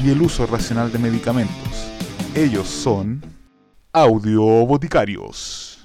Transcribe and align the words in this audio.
y 0.00 0.10
el 0.10 0.22
uso 0.22 0.46
racional 0.46 0.92
de 0.92 0.98
medicamentos. 0.98 1.90
Ellos 2.34 2.68
son 2.68 3.20
Audio 3.92 4.42
Boticarios. 4.42 5.84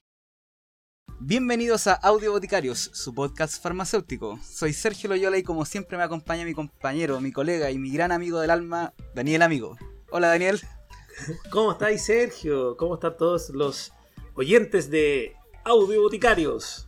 Bienvenidos 1.20 1.88
a 1.88 1.94
Audio 1.94 2.32
Boticarios, 2.32 2.92
su 2.94 3.14
podcast 3.16 3.62
farmacéutico. 3.62 4.40
Soy 4.44 4.74
Sergio 4.74 5.10
Loyola 5.10 5.40
y 5.40 5.44
como 5.44 5.66
siempre 5.66 5.98
me 5.98 6.04
acompaña 6.04 6.46
mi 6.46 6.54
compañero, 6.54 7.20
mi 7.20 7.32
colega 7.32 7.72
y 7.72 7.78
mi 7.78 7.92
gran 7.92 8.12
amigo 8.12 8.40
del 8.40 8.52
alma, 8.52 8.94
Daniel 9.16 9.42
Amigo. 9.42 9.78
Hola 10.12 10.28
Daniel. 10.28 10.62
¿Cómo 11.50 11.72
estáis 11.72 12.06
Sergio? 12.06 12.78
¿Cómo 12.78 12.94
están 12.94 13.18
todos 13.18 13.50
los 13.50 13.92
oyentes 14.36 14.92
de 14.92 15.34
Audio 15.66 16.04
Boticarios? 16.04 16.88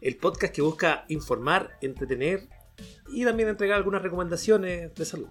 el 0.00 0.16
podcast 0.16 0.54
que 0.54 0.62
busca 0.62 1.04
informar, 1.08 1.76
entretener 1.80 2.48
y 3.08 3.24
también 3.24 3.48
entregar 3.48 3.76
algunas 3.76 4.02
recomendaciones 4.02 4.94
de 4.94 5.04
salud. 5.04 5.28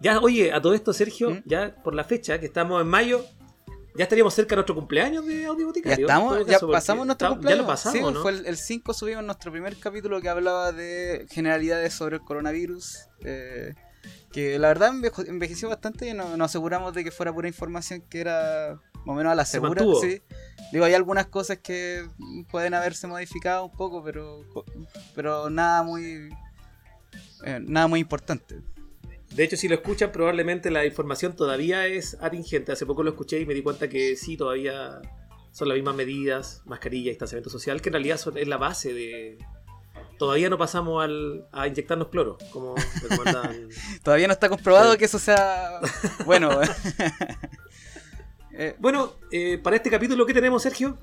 Ya, 0.00 0.20
oye, 0.20 0.52
a 0.52 0.60
todo 0.60 0.74
esto, 0.74 0.92
Sergio, 0.92 1.30
¿Mm? 1.30 1.42
ya 1.44 1.74
por 1.82 1.94
la 1.94 2.04
fecha, 2.04 2.38
que 2.38 2.46
estamos 2.46 2.80
en 2.80 2.88
mayo, 2.88 3.24
ya 3.96 4.04
estaríamos 4.04 4.32
cerca 4.32 4.50
de 4.50 4.56
nuestro 4.56 4.74
cumpleaños 4.74 5.26
de 5.26 5.46
Audio 5.46 5.66
Boticario. 5.66 6.06
Ya 6.06 6.14
estamos, 6.14 6.46
ya 6.46 6.58
pasamos 6.60 7.06
nuestro 7.06 7.30
cumpleaños. 7.30 7.58
Ya 7.58 7.62
lo 7.62 7.66
pasamos, 7.66 8.12
sí, 8.14 8.18
fue 8.20 8.48
el 8.48 8.56
5 8.56 8.94
subimos 8.94 9.24
nuestro 9.24 9.50
primer 9.50 9.76
capítulo 9.76 10.20
que 10.20 10.28
hablaba 10.28 10.72
de 10.72 11.26
generalidades 11.30 11.94
sobre 11.94 12.16
el 12.16 12.22
coronavirus. 12.22 13.08
Eh, 13.22 13.74
que 14.32 14.58
la 14.58 14.68
verdad 14.68 14.92
envejeció 15.26 15.68
bastante 15.68 16.08
y 16.08 16.14
nos, 16.14 16.40
aseguramos 16.40 16.94
de 16.94 17.02
que 17.02 17.10
fuera 17.10 17.32
pura 17.32 17.48
información 17.48 18.02
que 18.08 18.20
era 18.20 18.80
más 18.94 19.08
o 19.08 19.14
menos 19.14 19.32
a 19.32 19.34
la 19.34 19.44
segura. 19.44 19.82
Sí. 20.00 20.22
Digo, 20.70 20.84
hay 20.84 20.94
algunas 20.94 21.26
cosas 21.26 21.58
que 21.58 22.06
pueden 22.50 22.74
haberse 22.74 23.06
modificado 23.06 23.64
un 23.64 23.72
poco, 23.72 24.04
pero, 24.04 24.44
pero 25.14 25.50
nada 25.50 25.82
muy 25.82 26.28
eh, 27.44 27.60
nada 27.62 27.86
muy 27.86 28.00
importante. 28.00 28.60
De 29.34 29.44
hecho, 29.44 29.56
si 29.56 29.68
lo 29.68 29.74
escuchan, 29.74 30.10
probablemente 30.10 30.70
la 30.70 30.84
información 30.84 31.36
todavía 31.36 31.86
es 31.86 32.16
atingente. 32.20 32.72
Hace 32.72 32.86
poco 32.86 33.02
lo 33.02 33.10
escuché 33.10 33.40
y 33.40 33.46
me 33.46 33.54
di 33.54 33.62
cuenta 33.62 33.88
que 33.88 34.16
sí, 34.16 34.36
todavía 34.36 35.00
son 35.52 35.68
las 35.68 35.76
mismas 35.76 35.94
medidas, 35.94 36.62
mascarilla, 36.66 37.10
distanciamiento 37.10 37.50
social, 37.50 37.80
que 37.80 37.88
en 37.88 37.94
realidad 37.94 38.16
son, 38.16 38.38
es 38.38 38.48
la 38.48 38.56
base 38.56 38.92
de, 38.92 39.38
todavía 40.18 40.50
no 40.50 40.58
pasamos 40.58 41.02
al, 41.02 41.46
a 41.52 41.66
inyectarnos 41.66 42.08
cloro, 42.08 42.36
como 42.52 42.74
todavía 44.02 44.26
no 44.26 44.32
está 44.32 44.48
comprobado 44.48 44.98
que 44.98 45.06
eso 45.06 45.18
sea 45.18 45.80
bueno. 46.26 46.50
Eh, 48.60 48.74
bueno, 48.80 49.12
eh, 49.30 49.56
para 49.58 49.76
este 49.76 49.88
capítulo, 49.88 50.26
¿qué 50.26 50.34
tenemos, 50.34 50.64
Sergio? 50.64 50.98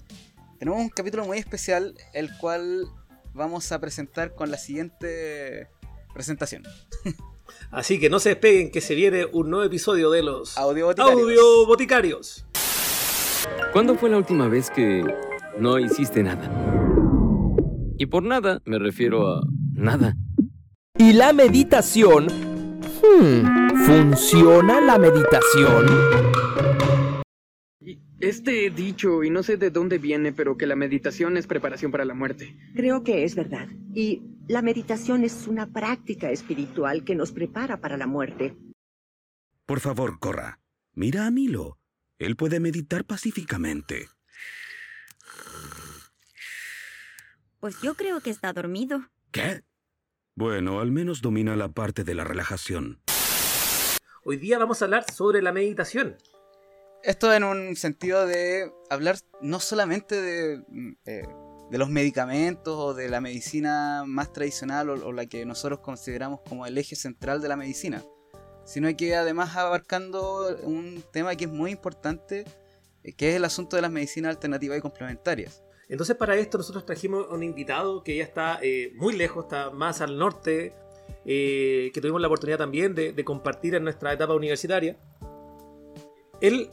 Tenemos 0.60 0.78
un 0.78 0.90
capítulo 0.90 1.24
muy 1.24 1.38
especial, 1.38 1.96
el 2.12 2.36
cual 2.38 2.86
vamos 3.34 3.72
a 3.72 3.80
presentar 3.80 4.36
con 4.36 4.52
la 4.52 4.58
siguiente 4.58 5.70
presentación. 6.14 6.64
Así 7.72 8.00
que 8.00 8.10
no 8.10 8.20
se 8.20 8.30
despeguen, 8.30 8.72
que 8.72 8.82
se 8.82 8.96
viene 8.96 9.26
un 9.26 9.50
nuevo 9.50 9.66
episodio 9.66 10.10
de 10.12 10.24
los 10.24 10.58
Audio 10.58 10.88
Boticarios. 10.88 11.22
Audio 11.22 11.66
Boticarios. 11.66 12.46
¿Cuándo 13.74 13.96
fue 13.96 14.10
la 14.10 14.18
última 14.18 14.48
vez 14.48 14.70
que 14.70 15.04
no 15.60 15.80
hiciste 15.80 16.24
nada? 16.24 16.50
Y 17.98 18.06
por 18.08 18.24
nada 18.24 18.62
me 18.66 18.80
refiero 18.80 19.28
a 19.28 19.42
nada. 19.74 20.16
¿Y 20.98 21.14
la 21.14 21.34
meditación? 21.34 22.28
Hmm, 22.28 23.86
¿Funciona 23.86 24.82
la 24.82 24.98
meditación? 24.98 25.86
Este 28.22 28.70
dicho, 28.70 29.24
y 29.24 29.30
no 29.30 29.44
sé 29.44 29.58
de 29.58 29.70
dónde 29.70 29.98
viene, 29.98 30.32
pero 30.32 30.58
que 30.58 30.66
la 30.66 30.76
meditación 30.76 31.38
es 31.38 31.48
preparación 31.48 31.92
para 31.92 32.06
la 32.06 32.14
muerte. 32.14 32.56
Creo 32.74 33.04
que 33.04 33.24
es 33.24 33.36
verdad. 33.36 33.68
Y 33.94 34.22
la 34.48 34.62
meditación 34.62 35.24
es 35.24 35.48
una 35.48 35.68
práctica 35.68 36.30
espiritual 36.30 37.04
que 37.04 37.16
nos 37.16 37.32
prepara 37.32 37.80
para 37.82 37.98
la 37.98 38.08
muerte. 38.08 38.56
Por 39.66 39.80
favor, 39.80 40.20
corra. 40.20 40.60
Mira 40.94 41.26
a 41.26 41.32
Milo. 41.32 41.80
Él 42.20 42.36
puede 42.36 42.60
meditar 42.60 43.06
pacíficamente. 43.06 44.08
Pues 47.60 47.82
yo 47.82 47.96
creo 47.96 48.22
que 48.22 48.30
está 48.30 48.54
dormido. 48.54 49.10
¿Qué? 49.32 49.64
Bueno, 50.36 50.80
al 50.80 50.92
menos 50.92 51.22
domina 51.22 51.56
la 51.56 51.70
parte 51.70 52.04
de 52.04 52.14
la 52.14 52.24
relajación. 52.24 53.02
Hoy 54.24 54.38
día 54.38 54.60
vamos 54.60 54.82
a 54.82 54.86
hablar 54.86 55.12
sobre 55.12 55.42
la 55.42 55.52
meditación. 55.52 56.18
Esto 57.04 57.34
en 57.34 57.44
un 57.44 57.76
sentido 57.76 58.26
de 58.26 58.72
hablar 58.90 59.18
no 59.42 59.60
solamente 59.60 60.22
de, 60.22 60.64
mm, 60.68 60.92
eh, 61.06 61.24
de 61.70 61.78
los 61.78 61.90
medicamentos 61.90 62.76
o 62.78 62.94
de 62.94 63.10
la 63.10 63.22
medicina 63.22 64.04
más 64.06 64.32
tradicional 64.32 64.90
o, 64.90 65.12
la 65.12 65.26
que 65.26 65.46
nosotros 65.46 65.80
consideramos 65.80 66.42
como 66.48 66.66
el 66.66 66.78
eje 66.78 66.96
central 66.96 67.42
de 67.42 67.48
la 67.48 67.56
medicina, 67.56 68.04
sino 68.66 68.96
que 68.96 69.16
además 69.16 69.56
abarcando 69.56 70.56
un 70.64 71.04
tema 71.12 71.36
que 71.36 71.46
es 71.46 71.52
muy 71.52 71.72
importante, 71.72 72.46
eh, 73.04 73.14
que 73.14 73.30
es 73.30 73.36
el 73.36 73.46
asunto 73.46 73.76
de 73.76 73.82
las 73.82 73.92
medicinas 73.92 74.36
alternativas 74.36 74.78
y 74.78 74.82
complementarias. 74.82 75.64
Entonces 75.90 76.16
para 76.16 76.36
esto 76.36 76.58
nosotros 76.58 76.86
trajimos 76.86 77.28
un 77.30 77.44
invitado 77.44 78.04
que 78.04 78.16
ya 78.18 78.24
está 78.24 78.60
eh, 78.62 78.92
muy 78.96 79.16
lejos, 79.16 79.46
está 79.46 79.70
más 79.70 80.02
al 80.02 80.18
norte, 80.18 80.74
eh, 81.26 81.92
que 81.94 82.02
tuvimos 82.02 82.22
la 82.22 82.28
oportunidad 82.28 82.58
también 82.58 82.94
de, 82.94 83.24
compartir 83.24 83.76
en 83.76 83.84
nuestra 83.84 84.14
etapa 84.14 84.34
universitaria. 84.34 84.98
Él 86.42 86.70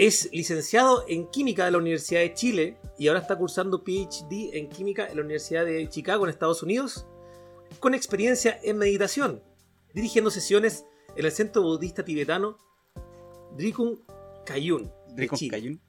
es 0.00 0.30
licenciado 0.32 1.04
en 1.08 1.28
química 1.28 1.66
de 1.66 1.72
la 1.72 1.76
Universidad 1.76 2.20
de 2.20 2.32
Chile 2.32 2.78
y 2.96 3.08
ahora 3.08 3.20
está 3.20 3.36
cursando 3.36 3.84
PhD 3.84 4.56
en 4.56 4.70
química 4.70 5.06
en 5.06 5.16
la 5.16 5.22
Universidad 5.22 5.66
de 5.66 5.86
Chicago 5.90 6.24
en 6.24 6.30
Estados 6.30 6.62
Unidos, 6.62 7.06
con 7.80 7.94
experiencia 7.94 8.58
en 8.62 8.78
meditación, 8.78 9.42
dirigiendo 9.92 10.30
sesiones 10.30 10.86
en 11.16 11.26
el 11.26 11.32
centro 11.32 11.60
budista 11.60 12.02
tibetano 12.02 12.56
Drikung 13.58 13.98
Kayun. 14.46 14.90
Drikung 15.14 15.50
Kayun. 15.50 15.80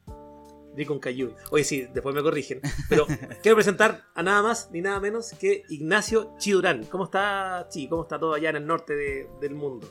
Rikon 0.76 1.00
Kayui. 1.00 1.34
Oye, 1.52 1.64
sí, 1.64 1.88
después 1.94 2.14
me 2.14 2.22
corrigen. 2.22 2.60
Pero 2.90 3.08
quiero 3.42 3.56
presentar 3.56 4.04
a 4.14 4.24
nada 4.24 4.42
más 4.42 4.72
ni 4.72 4.82
nada 4.82 5.00
menos 5.00 5.32
que 5.40 5.64
Ignacio 5.70 6.34
Chidurán. 6.38 6.84
¿Cómo 6.86 7.06
está, 7.06 7.68
Chi? 7.70 7.88
¿Cómo 7.88 8.04
está 8.04 8.20
todo 8.20 8.34
allá 8.34 8.50
en 8.50 8.58
el 8.58 8.66
norte 8.66 8.94
del 9.40 9.56
mundo? 9.56 9.88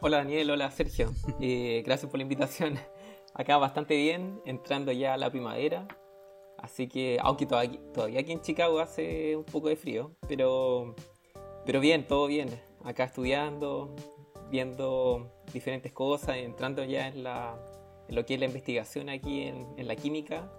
Hola 0.00 0.18
Daniel, 0.18 0.52
hola 0.52 0.70
Sergio. 0.70 1.12
Eh, 1.40 1.82
gracias 1.84 2.08
por 2.08 2.18
la 2.18 2.22
invitación. 2.22 2.78
Acá 3.38 3.56
bastante 3.56 3.96
bien, 3.96 4.42
entrando 4.44 4.90
ya 4.90 5.14
a 5.14 5.16
la 5.16 5.30
primavera. 5.30 5.86
Así 6.58 6.88
que, 6.88 7.18
aunque 7.22 7.46
todavía, 7.46 7.80
todavía 7.94 8.18
aquí 8.18 8.32
en 8.32 8.40
Chicago 8.40 8.80
hace 8.80 9.36
un 9.36 9.44
poco 9.44 9.68
de 9.68 9.76
frío, 9.76 10.10
pero, 10.26 10.96
pero 11.64 11.78
bien, 11.78 12.04
todo 12.04 12.26
bien. 12.26 12.48
Acá 12.82 13.04
estudiando, 13.04 13.94
viendo 14.50 15.30
diferentes 15.52 15.92
cosas, 15.92 16.38
entrando 16.38 16.82
ya 16.82 17.06
en 17.06 17.22
la, 17.22 17.56
en 18.08 18.16
lo 18.16 18.26
que 18.26 18.34
es 18.34 18.40
la 18.40 18.46
investigación 18.46 19.08
aquí 19.08 19.42
en, 19.42 19.86
la 19.86 19.94
química. 19.94 20.50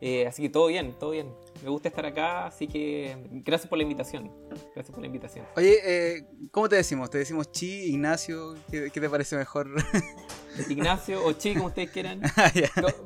Eh, 0.00 0.26
así 0.26 0.42
que 0.42 0.50
todo 0.50 0.66
bien, 0.66 0.94
todo 0.98 1.10
bien. 1.10 1.32
Me 1.62 1.70
gusta 1.70 1.88
estar 1.88 2.04
acá, 2.04 2.46
así 2.46 2.66
que 2.66 3.16
gracias 3.44 3.68
por 3.68 3.78
la 3.78 3.82
invitación. 3.82 4.30
Gracias 4.74 4.90
por 4.90 5.00
la 5.00 5.06
invitación. 5.06 5.46
Oye, 5.56 5.78
eh, 5.84 6.24
¿cómo 6.50 6.68
te 6.68 6.76
decimos? 6.76 7.08
¿Te 7.08 7.18
decimos 7.18 7.50
Chi, 7.50 7.84
Ignacio? 7.86 8.56
¿Qué, 8.70 8.90
te 8.90 9.08
parece 9.08 9.36
mejor? 9.36 9.68
Ignacio 10.68 11.24
o 11.24 11.32
Chi, 11.32 11.54
como 11.54 11.66
ustedes 11.66 11.90
quieran. 11.90 12.20
Ah, 12.36 12.52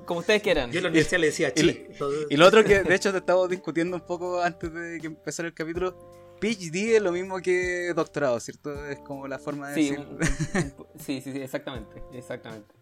como, 0.04 0.20
ustedes 0.20 0.42
quieran. 0.42 0.72
Yo 0.72 0.78
en 0.78 0.84
la 0.84 0.88
universidad 0.90 1.20
le 1.20 1.26
decía 1.28 1.54
Chi. 1.54 1.86
Y, 2.28 2.36
lo 2.36 2.46
otro 2.46 2.64
que, 2.64 2.82
de 2.82 2.94
hecho, 2.94 3.12
te 3.12 3.18
estaba 3.18 3.46
discutiendo 3.46 3.96
un 3.96 4.04
poco 4.04 4.40
antes 4.40 4.72
de 4.72 4.98
que 5.00 5.06
empezara 5.06 5.48
el 5.48 5.54
capítulo. 5.54 5.96
PhD 6.40 6.96
es 6.96 7.02
lo 7.02 7.12
mismo 7.12 7.38
que 7.40 7.92
doctorado, 7.94 8.40
¿cierto? 8.40 8.86
Es 8.86 8.98
como 9.00 9.28
la 9.28 9.38
forma 9.38 9.70
de 9.70 9.74
sí, 9.74 9.94
sí, 10.98 11.20
sí, 11.20 11.32
sí, 11.32 11.42
exactamente, 11.42 12.02
exactamente. 12.14 12.74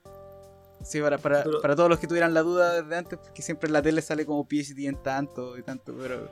Sí, 0.83 1.01
para, 1.01 1.19
para, 1.19 1.45
para, 1.61 1.75
todos 1.75 1.91
los 1.91 1.99
que 1.99 2.07
tuvieran 2.07 2.33
la 2.35 2.43
duda 2.43 2.83
desde 2.83 2.97
antes, 2.97 3.19
porque 3.19 3.43
siempre 3.43 3.67
en 3.67 3.73
la 3.73 3.83
tele 3.83 4.01
sale 4.01 4.25
como 4.25 4.47
PhD 4.47 4.87
en 4.87 5.03
tanto 5.03 5.59
y 5.59 5.63
tanto, 5.63 5.95
pero 5.99 6.29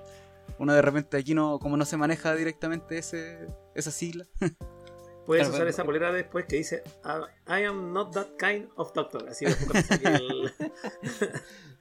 uno 0.59 0.73
de 0.73 0.83
repente 0.83 1.17
aquí 1.17 1.35
no, 1.35 1.59
como 1.59 1.77
no 1.77 1.85
se 1.85 1.97
maneja 1.97 2.35
directamente 2.35 2.99
ese, 2.99 3.47
esa 3.75 3.91
sigla. 3.91 4.27
Puedes 5.27 5.49
usar 5.49 5.67
esa 5.67 5.85
polera 5.85 6.13
después 6.13 6.47
que 6.47 6.57
dice 6.57 6.85
I 7.49 7.65
am 7.65 7.93
not 7.93 8.15
that 8.15 8.29
kind 8.39 8.69
of 8.77 8.93
doctor. 8.93 9.29
Así 9.29 9.45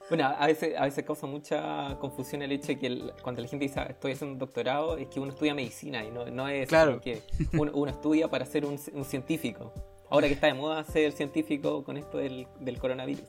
Bueno, 0.09 0.25
a 0.25 0.47
veces, 0.47 0.75
a 0.77 0.83
veces 0.85 1.03
causa 1.03 1.27
mucha 1.27 1.97
confusión 1.99 2.41
el 2.41 2.51
hecho 2.51 2.67
de 2.67 2.79
que 2.79 3.11
cuando 3.23 3.41
la 3.41 3.47
gente 3.47 3.65
dice 3.65 3.79
ah, 3.79 3.87
estoy 3.89 4.13
haciendo 4.13 4.33
un 4.33 4.39
doctorado, 4.39 4.97
es 4.97 5.07
que 5.07 5.19
uno 5.19 5.31
estudia 5.31 5.55
medicina 5.55 6.03
y 6.03 6.11
no, 6.11 6.25
no 6.25 6.47
es 6.47 6.67
claro. 6.67 7.01
que 7.01 7.21
uno, 7.53 7.87
estudia 7.87 8.27
para 8.27 8.45
ser 8.45 8.65
un, 8.65 8.79
un 8.93 9.05
científico. 9.05 9.73
Ahora 10.09 10.27
que 10.27 10.33
está 10.33 10.47
de 10.47 10.53
moda 10.53 10.83
ser 10.83 11.11
científico 11.11 11.83
con 11.83 11.97
esto 11.97 12.17
del, 12.17 12.47
del 12.59 12.77
coronavirus. 12.79 13.27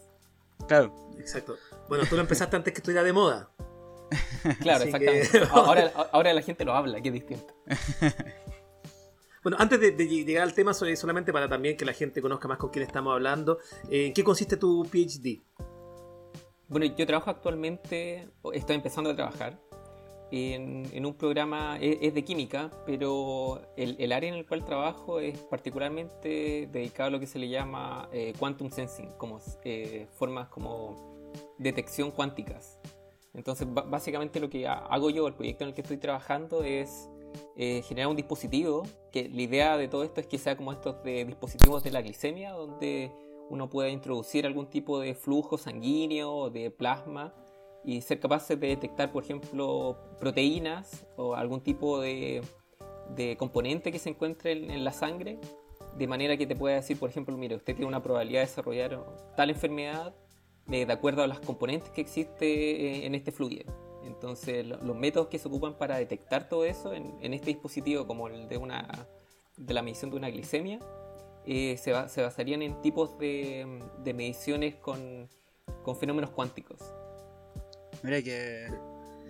Claro. 0.69 0.93
Exacto. 1.19 1.57
Bueno, 1.89 2.05
tú 2.09 2.17
lo 2.17 2.23
empezaste 2.23 2.57
antes 2.57 2.73
que 2.73 2.79
estuviera 2.79 3.03
de 3.03 3.13
moda. 3.13 3.51
Claro, 4.61 4.85
Así 4.85 4.89
exactamente. 4.89 5.31
que- 5.31 5.39
Ahora, 5.51 5.93
ahora 6.13 6.33
la 6.35 6.43
gente 6.43 6.65
lo 6.65 6.75
habla, 6.75 7.01
que 7.01 7.09
es 7.09 7.15
distinto. 7.15 7.55
Bueno, 9.43 9.59
antes 9.61 9.79
de, 9.79 9.93
de 9.93 10.09
llegar 10.09 10.43
al 10.43 10.55
tema, 10.55 10.75
so- 10.75 10.87
solamente 10.97 11.33
para 11.33 11.49
también 11.49 11.77
que 11.77 11.85
la 11.85 11.93
gente 11.93 12.21
conozca 12.21 12.49
más 12.49 12.59
con 12.59 12.71
quién 12.71 12.85
estamos 12.85 13.13
hablando, 13.13 13.59
eh, 13.89 14.07
¿en 14.07 14.13
qué 14.13 14.25
consiste 14.25 14.57
tu 14.57 14.83
PhD? 14.85 15.41
Bueno, 16.67 16.87
yo 16.87 17.07
trabajo 17.07 17.31
actualmente, 17.31 18.29
o 18.43 18.53
estoy 18.53 18.75
empezando 18.75 19.11
a 19.11 19.15
trabajar 19.15 19.57
en, 20.31 20.87
en 20.93 21.07
un 21.07 21.15
programa, 21.15 21.79
es, 21.81 21.99
es 22.01 22.15
de 22.15 22.25
química, 22.25 22.71
pero 22.85 23.61
el, 23.77 23.97
el 23.99 24.13
área 24.13 24.29
en 24.29 24.35
el 24.37 24.47
cual 24.47 24.65
trabajo 24.65 25.21
es 25.21 25.39
particularmente 25.39 26.69
dedicado 26.73 27.09
a 27.09 27.11
lo 27.11 27.21
que 27.21 27.27
se 27.27 27.39
le 27.39 27.49
llama 27.49 28.09
eh, 28.13 28.33
quantum 28.39 28.71
sensing, 28.71 29.11
como 29.19 29.39
eh, 29.65 30.07
formas 30.15 30.49
como 30.49 31.33
detección 31.59 32.11
cuánticas. 32.11 32.79
Entonces, 33.35 33.69
básicamente 33.71 34.41
lo 34.41 34.49
que 34.49 34.67
ha- 34.67 34.79
hago 34.87 35.11
yo, 35.11 35.27
el 35.29 35.35
proyecto 35.35 35.65
en 35.65 35.69
el 35.69 35.75
que 35.75 35.83
estoy 35.83 35.99
trabajando 35.99 36.65
es 36.65 37.09
eh, 37.57 37.83
generar 37.83 38.09
un 38.09 38.17
dispositivo, 38.17 38.83
que 39.13 39.29
la 39.29 39.43
idea 39.43 39.77
de 39.77 39.89
todo 39.89 40.03
esto 40.05 40.21
es 40.21 40.27
que 40.27 40.39
sea 40.39 40.57
como 40.57 40.73
estos 40.73 41.03
de 41.03 41.25
dispositivos 41.25 41.85
de 41.85 41.91
la 41.91 42.01
glicemia, 42.01 42.53
donde 42.53 43.13
uno 43.51 43.69
pueda 43.69 43.91
introducir 43.91 44.47
algún 44.47 44.67
tipo 44.71 44.99
de 44.99 45.15
flujo 45.15 45.57
sanguíneo 45.59 46.33
o 46.33 46.51
de 46.51 46.71
plasma 46.71 47.35
y 47.87 48.01
ser 48.03 48.19
capaces 48.21 48.59
de 48.61 48.67
detectar, 48.67 49.13
por 49.13 49.23
ejemplo, 49.23 49.97
proteínas 50.21 51.07
o 51.17 51.35
algún 51.35 51.61
tipo 51.61 52.01
de, 52.01 52.43
de 53.15 53.37
componente 53.37 53.93
que 53.93 53.99
se 54.01 54.11
encuentre 54.11 54.53
en, 54.53 54.71
en 54.71 54.85
la 54.85 54.93
sangre, 54.93 55.39
de 55.97 56.07
manera 56.09 56.37
que 56.37 56.47
te 56.47 56.57
pueda 56.57 56.75
decir, 56.75 56.99
por 56.99 57.09
ejemplo, 57.09 57.37
mire, 57.37 57.55
usted 57.55 57.75
tiene 57.75 57.87
una 57.87 58.03
probabilidad 58.03 58.41
de 58.41 58.47
desarrollar 58.49 59.03
tal 59.37 59.51
enfermedad 59.51 60.15
eh, 60.71 60.85
de 60.85 60.93
acuerdo 60.93 61.23
a 61.23 61.27
las 61.29 61.39
componentes 61.41 61.89
que 61.91 62.01
existe 62.01 62.45
eh, 62.45 63.07
en 63.07 63.15
este 63.15 63.31
fluido. 63.31 63.73
Entonces, 64.05 64.67
lo- 64.67 64.79
los 64.83 64.97
métodos 64.97 65.29
que 65.29 65.39
se 65.39 65.47
ocupan 65.49 65.75
para 65.79 65.97
detectar 65.97 66.49
todo 66.49 66.65
eso 66.65 66.93
en, 66.93 67.15
en 67.21 67.35
este 67.35 67.47
dispositivo, 67.47 68.07
como 68.07 68.27
el 68.27 68.49
de, 68.49 68.57
una, 68.59 69.09
de 69.57 69.75
la 69.75 69.83
medición 69.83 70.11
de 70.11 70.17
una 70.17 70.29
glicemia, 70.29 70.81
eh, 71.47 71.77
se, 71.77 71.93
ba- 71.93 72.09
se 72.09 72.21
basarían 72.21 72.63
en 72.63 72.83
tipos 72.83 73.17
de, 73.19 73.81
de 74.03 74.13
mediciones 74.13 74.75
con, 74.75 75.29
con 75.85 75.97
fenómenos 75.97 76.31
cuánticos. 76.31 76.81
Mira 78.07 78.23
que. 78.23 78.69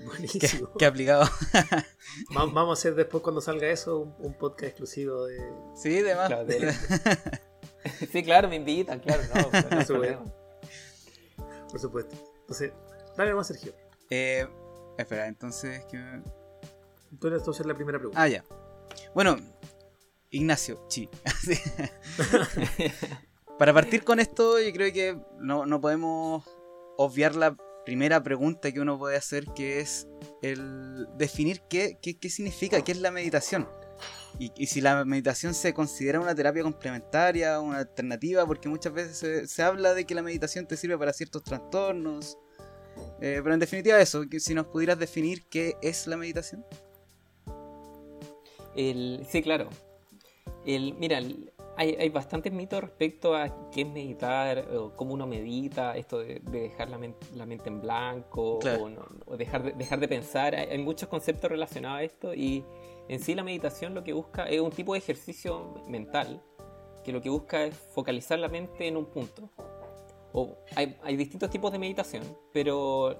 Buenísimo. 0.04 0.70
Que, 0.78 0.84
aplicado. 0.84 1.24
Va- 2.36 2.44
Vamos 2.46 2.68
a 2.68 2.72
hacer 2.78 2.94
después, 2.94 3.22
cuando 3.22 3.40
salga 3.40 3.66
eso, 3.68 3.98
un, 4.00 4.14
un 4.18 4.34
podcast 4.34 4.64
exclusivo 4.64 5.24
de. 5.24 5.38
Sí, 5.74 6.02
de 6.02 6.14
más. 6.14 6.26
Claro, 6.28 6.44
de- 6.44 6.72
sí, 8.12 8.22
claro, 8.22 8.48
me 8.50 8.56
invitan, 8.56 9.00
claro, 9.00 9.22
no, 9.34 9.48
pues. 9.50 10.18
Por 11.70 11.80
supuesto. 11.80 12.14
Entonces, 12.42 12.72
dale 13.16 13.34
más, 13.34 13.46
Sergio. 13.46 13.72
Eh, 14.10 14.46
espera, 14.98 15.26
entonces. 15.26 15.84
¿qué 15.90 15.96
me- 15.96 16.22
entonces 17.10 17.64
la 17.64 17.74
primera 17.74 17.98
pregunta. 17.98 18.20
Ah, 18.22 18.28
ya. 18.28 18.44
Bueno, 19.14 19.36
Ignacio, 20.30 20.84
sí. 20.90 21.08
Para 23.58 23.72
partir 23.72 24.04
con 24.04 24.20
esto, 24.20 24.60
yo 24.60 24.70
creo 24.72 24.92
que 24.92 25.18
no, 25.38 25.64
no 25.64 25.80
podemos 25.80 26.44
obviar 26.98 27.34
la 27.34 27.56
primera 27.86 28.22
pregunta 28.22 28.70
que 28.70 28.80
uno 28.80 28.98
puede 28.98 29.16
hacer, 29.16 29.46
que 29.54 29.80
es 29.80 30.06
el 30.42 31.06
definir 31.16 31.62
qué, 31.70 31.96
qué, 32.02 32.18
qué 32.18 32.28
significa, 32.28 32.82
qué 32.84 32.92
es 32.92 33.00
la 33.00 33.10
meditación. 33.10 33.66
Y, 34.38 34.52
y 34.54 34.66
si 34.66 34.82
la 34.82 35.02
meditación 35.06 35.54
se 35.54 35.72
considera 35.72 36.20
una 36.20 36.34
terapia 36.34 36.62
complementaria, 36.62 37.58
una 37.60 37.78
alternativa, 37.78 38.44
porque 38.44 38.68
muchas 38.68 38.92
veces 38.92 39.16
se, 39.16 39.46
se 39.48 39.62
habla 39.62 39.94
de 39.94 40.04
que 40.04 40.14
la 40.14 40.20
meditación 40.22 40.66
te 40.66 40.76
sirve 40.76 40.98
para 40.98 41.14
ciertos 41.14 41.42
trastornos. 41.42 42.36
Eh, 43.20 43.40
pero 43.42 43.54
en 43.54 43.60
definitiva 43.60 43.98
eso, 44.00 44.24
si 44.38 44.54
nos 44.54 44.66
pudieras 44.66 44.98
definir 44.98 45.44
qué 45.48 45.76
es 45.80 46.06
la 46.06 46.18
meditación. 46.18 46.66
El, 48.74 49.26
sí, 49.30 49.42
claro. 49.42 49.70
El, 50.66 50.94
mira, 50.94 51.18
el- 51.18 51.52
hay, 51.76 51.94
hay 51.98 52.08
bastantes 52.08 52.52
mitos 52.52 52.80
respecto 52.80 53.34
a 53.36 53.70
qué 53.70 53.82
es 53.82 53.88
meditar, 53.88 54.58
o 54.74 54.94
cómo 54.96 55.14
uno 55.14 55.26
medita, 55.26 55.96
esto 55.96 56.18
de, 56.18 56.40
de 56.40 56.60
dejar 56.62 56.88
la, 56.90 56.98
men- 56.98 57.14
la 57.34 57.46
mente 57.46 57.68
en 57.68 57.80
blanco, 57.80 58.58
Claro. 58.60 58.84
o, 58.84 58.88
no- 58.88 59.06
o 59.26 59.36
dejar, 59.36 59.62
de, 59.62 59.72
dejar 59.72 60.00
de 60.00 60.08
pensar. 60.08 60.54
Hay, 60.54 60.68
hay 60.70 60.78
muchos 60.78 61.08
conceptos 61.08 61.50
relacionados 61.50 61.98
a 62.00 62.02
esto 62.02 62.34
y 62.34 62.64
en 63.08 63.20
sí 63.20 63.34
la 63.34 63.42
meditación 63.44 63.94
lo 63.94 64.02
que 64.02 64.12
busca 64.12 64.44
es 64.48 64.60
un 64.60 64.70
tipo 64.70 64.92
de 64.94 64.98
ejercicio 64.98 65.74
mental 65.86 66.42
que 67.04 67.12
lo 67.12 67.20
que 67.20 67.30
busca 67.30 67.64
es 67.64 67.74
focalizar 67.94 68.38
la 68.38 68.48
mente 68.48 68.88
en 68.88 68.96
un 68.96 69.06
punto. 69.06 69.48
O 70.32 70.56
hay, 70.74 70.96
hay 71.02 71.16
distintos 71.16 71.48
tipos 71.50 71.70
de 71.72 71.78
meditación, 71.78 72.24
pero 72.52 73.16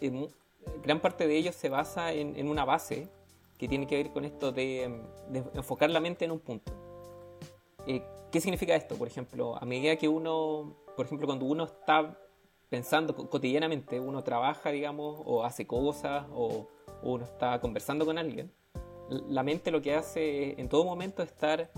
en 0.00 0.28
gran 0.82 1.00
parte 1.00 1.26
de 1.26 1.36
ellos 1.36 1.54
se 1.54 1.68
basa 1.68 2.12
en, 2.12 2.36
en 2.36 2.48
una 2.48 2.64
base 2.64 3.08
que 3.58 3.66
tiene 3.68 3.86
que 3.86 3.96
ver 3.96 4.12
con 4.12 4.24
esto 4.24 4.52
de, 4.52 5.00
de 5.30 5.42
enfocar 5.54 5.90
la 5.90 5.98
mente 6.00 6.24
en 6.24 6.30
un 6.30 6.38
punto. 6.40 6.72
Eh, 7.86 8.02
¿Qué 8.30 8.40
significa 8.40 8.74
esto? 8.74 8.96
Por 8.96 9.08
ejemplo, 9.08 9.56
a 9.56 9.64
medida 9.64 9.96
que 9.96 10.08
uno, 10.08 10.76
por 10.96 11.06
ejemplo, 11.06 11.26
cuando 11.26 11.46
uno 11.46 11.64
está 11.64 12.18
pensando 12.68 13.14
co- 13.14 13.30
cotidianamente, 13.30 14.00
uno 14.00 14.22
trabaja, 14.24 14.70
digamos, 14.70 15.22
o 15.24 15.44
hace 15.44 15.66
cosas, 15.66 16.26
o, 16.32 16.68
uno 17.02 17.24
está 17.24 17.60
conversando 17.60 18.04
con 18.04 18.18
alguien, 18.18 18.52
la 19.28 19.42
mente 19.42 19.70
lo 19.70 19.80
que 19.80 19.94
hace 19.94 20.60
en 20.60 20.68
todo 20.68 20.84
momento 20.84 21.22
es 21.22 21.28
estar 21.28 21.70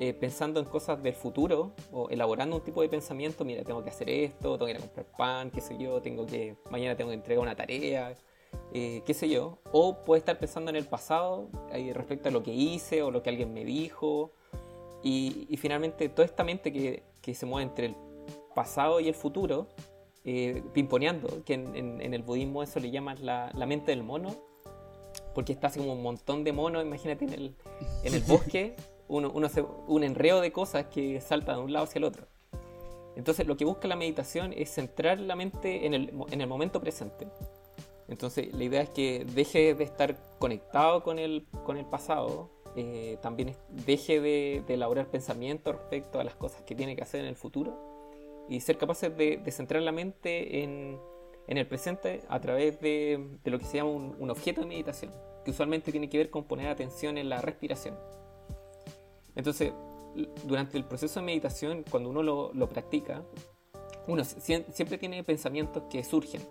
eh, 0.00 0.12
pensando 0.12 0.60
en 0.60 0.66
cosas 0.66 1.02
del 1.02 1.14
futuro 1.14 1.72
o 1.92 2.10
elaborando 2.10 2.56
un 2.56 2.62
tipo 2.62 2.82
de 2.82 2.88
pensamiento, 2.88 3.44
mira, 3.44 3.62
tengo 3.64 3.82
que 3.82 3.90
hacer 3.90 4.10
esto, 4.10 4.58
tengo 4.58 4.66
que 4.66 4.72
ir 4.72 4.76
a 4.76 4.80
comprar 4.80 5.06
pan, 5.16 5.50
qué 5.50 5.60
sé 5.60 5.78
yo, 5.78 6.02
tengo 6.02 6.26
que, 6.26 6.56
mañana 6.70 6.96
tengo 6.96 7.10
que 7.10 7.14
entregar 7.14 7.42
una 7.42 7.54
tarea, 7.54 8.14
eh, 8.72 9.02
qué 9.06 9.14
sé 9.14 9.28
yo, 9.28 9.58
o 9.72 10.02
puede 10.02 10.18
estar 10.18 10.38
pensando 10.38 10.70
en 10.70 10.76
el 10.76 10.84
pasado 10.84 11.48
respecto 11.94 12.28
a 12.28 12.32
lo 12.32 12.42
que 12.42 12.52
hice 12.52 13.02
o 13.02 13.10
lo 13.10 13.22
que 13.22 13.30
alguien 13.30 13.54
me 13.54 13.64
dijo, 13.64 14.32
y, 15.04 15.46
y 15.48 15.56
finalmente 15.58 16.08
toda 16.08 16.24
esta 16.26 16.42
mente 16.42 16.72
que, 16.72 17.02
que 17.22 17.34
se 17.34 17.46
mueve 17.46 17.68
entre 17.68 17.86
el 17.86 17.96
pasado 18.54 18.98
y 19.00 19.08
el 19.08 19.14
futuro, 19.14 19.68
eh, 20.24 20.62
pimponeando, 20.72 21.44
que 21.44 21.54
en, 21.54 21.76
en- 21.76 22.00
en 22.00 22.14
el 22.14 22.22
budismo 22.22 22.62
eso 22.62 22.80
le 22.80 22.90
llaman 22.90 23.24
la, 23.24 23.50
la 23.54 23.66
mente 23.66 23.90
del 23.92 24.02
mono, 24.02 24.34
porque 25.34 25.52
está 25.52 25.66
así 25.68 25.78
como 25.80 25.92
un 25.92 26.02
montón 26.02 26.42
de 26.44 26.52
monos, 26.52 26.82
imagínate 26.84 27.24
en 27.26 27.32
el, 27.34 27.54
en 28.04 28.14
el 28.14 28.22
bosque, 28.26 28.74
uno, 29.08 29.30
uno 29.34 29.48
se- 29.48 29.62
un 29.62 30.02
enreo 30.02 30.40
de 30.40 30.50
cosas 30.52 30.86
que 30.86 31.20
salta 31.20 31.54
de 31.54 31.60
un 31.60 31.72
lado 31.72 31.84
hacia 31.84 31.98
el 31.98 32.04
otro. 32.04 32.26
Entonces 33.16 33.46
lo 33.46 33.56
que 33.56 33.64
busca 33.64 33.86
la 33.86 33.94
meditación 33.96 34.52
es 34.56 34.70
centrar 34.74 35.20
la 35.20 35.36
mente 35.36 35.86
en 35.86 35.94
el, 35.94 36.12
en 36.30 36.40
el 36.40 36.46
momento 36.48 36.80
presente. 36.80 37.28
Entonces 38.08 38.52
la 38.54 38.64
idea 38.64 38.80
es 38.82 38.90
que 38.90 39.24
deje 39.34 39.74
de 39.74 39.84
estar 39.84 40.16
conectado 40.38 41.02
con 41.02 41.18
el, 41.18 41.46
con 41.64 41.76
el 41.76 41.86
pasado, 41.86 42.50
eh, 42.76 43.18
también 43.22 43.54
deje 43.68 44.20
de, 44.20 44.64
elaborar 44.68 45.06
pensamientos 45.08 45.76
respecto 45.76 46.18
a 46.18 46.24
las 46.24 46.34
cosas 46.34 46.62
que 46.62 46.74
tiene 46.74 46.96
que 46.96 47.02
hacer 47.02 47.20
en 47.20 47.26
el 47.26 47.36
futuro 47.36 47.78
y 48.48 48.60
ser 48.60 48.78
capaces 48.78 49.16
de, 49.16 49.40
centrar 49.50 49.82
la 49.82 49.92
mente 49.92 50.62
en, 50.62 50.98
el 51.46 51.66
presente 51.66 52.22
a 52.28 52.40
través 52.40 52.80
de, 52.80 53.38
lo 53.44 53.58
que 53.58 53.64
se 53.64 53.76
llama 53.76 53.90
un, 53.90 54.30
objeto 54.30 54.62
de 54.62 54.66
meditación, 54.66 55.12
que 55.44 55.52
usualmente 55.52 55.92
tiene 55.92 56.08
que 56.08 56.18
ver 56.18 56.30
con 56.30 56.44
poner 56.44 56.68
atención 56.68 57.16
en 57.16 57.28
la 57.28 57.40
respiración. 57.40 57.96
Entonces, 59.36 59.72
durante 60.44 60.76
el 60.76 60.84
proceso 60.84 61.20
de 61.20 61.26
meditación, 61.26 61.84
cuando 61.88 62.10
uno 62.10 62.22
lo, 62.22 62.52
lo 62.54 62.68
practica, 62.68 63.22
uno 64.06 64.22
sie- 64.24 64.64
siempre 64.72 64.98
tiene 64.98 65.22
pensamientos 65.24 65.84
que 65.90 66.02
surgen 66.02 66.42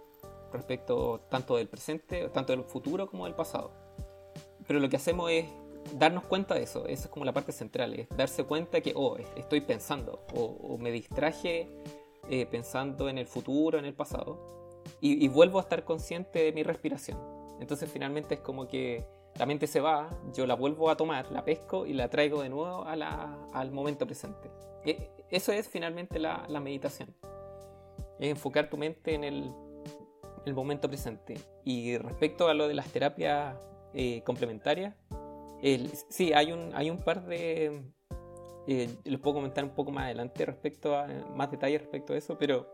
respecto 0.53 1.21
tanto 1.29 1.57
del 1.57 1.67
presente, 1.67 2.29
tanto 2.29 2.53
del 2.53 2.63
futuro 2.63 3.07
como 3.07 3.25
del 3.25 3.35
pasado. 3.35 3.71
Pero 4.67 4.79
lo 4.79 4.89
que 4.89 4.95
hacemos 4.95 5.29
es 5.31 5.45
darnos 5.93 6.25
cuenta 6.25 6.55
de 6.55 6.63
eso, 6.63 6.85
esa 6.87 7.05
es 7.05 7.09
como 7.09 7.25
la 7.25 7.33
parte 7.33 7.51
central, 7.51 7.93
es 7.93 8.09
darse 8.09 8.43
cuenta 8.43 8.81
que, 8.81 8.93
oh, 8.95 9.17
es- 9.17 9.27
estoy 9.35 9.61
pensando, 9.61 10.25
o, 10.35 10.77
me 10.77 10.91
distraje 10.91 11.69
eh, 12.29 12.45
pensando 12.45 13.09
en 13.09 13.17
el 13.17 13.25
futuro, 13.27 13.77
en 13.77 13.85
el 13.85 13.93
pasado, 13.93 14.53
y, 15.01 15.27
vuelvo 15.27 15.59
a 15.59 15.61
estar 15.61 15.83
consciente 15.83 16.39
de 16.43 16.51
mi 16.53 16.63
respiración. 16.63 17.17
Entonces 17.59 17.89
finalmente 17.91 18.35
es 18.35 18.39
como 18.41 18.67
que 18.67 19.05
la 19.37 19.45
mente 19.45 19.67
se 19.67 19.81
va, 19.81 20.09
yo 20.33 20.45
la 20.45 20.55
vuelvo 20.55 20.89
a 20.89 20.95
tomar, 20.97 21.31
la 21.31 21.43
pesco 21.43 21.85
y 21.85 21.93
la 21.93 22.09
traigo 22.09 22.41
de 22.41 22.49
nuevo 22.49 22.85
al 22.85 23.71
momento 23.71 24.05
presente. 24.05 24.49
E- 24.85 25.09
eso 25.29 25.51
es 25.51 25.67
finalmente 25.67 26.19
la, 26.19 26.47
meditación. 26.61 27.13
Es 28.19 28.29
enfocar 28.29 28.69
tu 28.69 28.77
mente 28.77 29.13
en 29.13 29.23
el, 29.23 29.51
el 30.45 30.53
momento 30.53 30.87
presente. 30.87 31.39
Y 31.63 31.97
respecto 31.97 32.47
a 32.47 32.53
lo 32.53 32.67
de 32.67 32.73
las 32.73 32.87
terapias 32.87 33.57
eh, 33.93 34.21
complementarias, 34.23 34.95
el- 35.63 35.91
sí, 36.09 36.33
hay 36.33 36.51
un, 36.51 36.71
hay 36.75 36.89
un 36.89 36.99
par 36.99 37.25
de... 37.25 37.83
eh, 38.67 38.89
les 39.03 39.19
puedo 39.19 39.35
comentar 39.35 39.63
un 39.63 39.71
poco 39.71 39.91
más 39.91 40.05
adelante 40.05 40.45
respecto 40.45 40.95
a 40.95 41.07
más 41.35 41.49
detalles 41.49 41.81
respecto 41.81 42.13
a 42.13 42.17
eso, 42.17 42.37
pero 42.37 42.67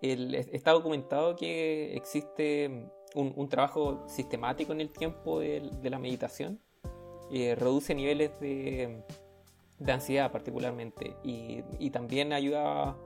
está 0.00 0.70
documentado 0.70 1.34
que 1.34 1.96
existe 1.96 2.88
un, 3.14 3.48
trabajo 3.48 4.04
sistemático 4.06 4.72
en 4.72 4.80
el 4.80 4.90
tiempo 4.90 5.40
de, 5.40 5.60
la 5.82 5.98
meditación. 5.98 6.60
eh, 7.32 7.54
reduce 7.56 7.94
niveles 7.94 8.38
de, 8.40 9.02
de 9.78 9.92
ansiedad 9.92 10.30
particularmente. 10.30 11.16
Y, 11.22 11.90
también 11.90 12.32
ayuda 12.32 12.96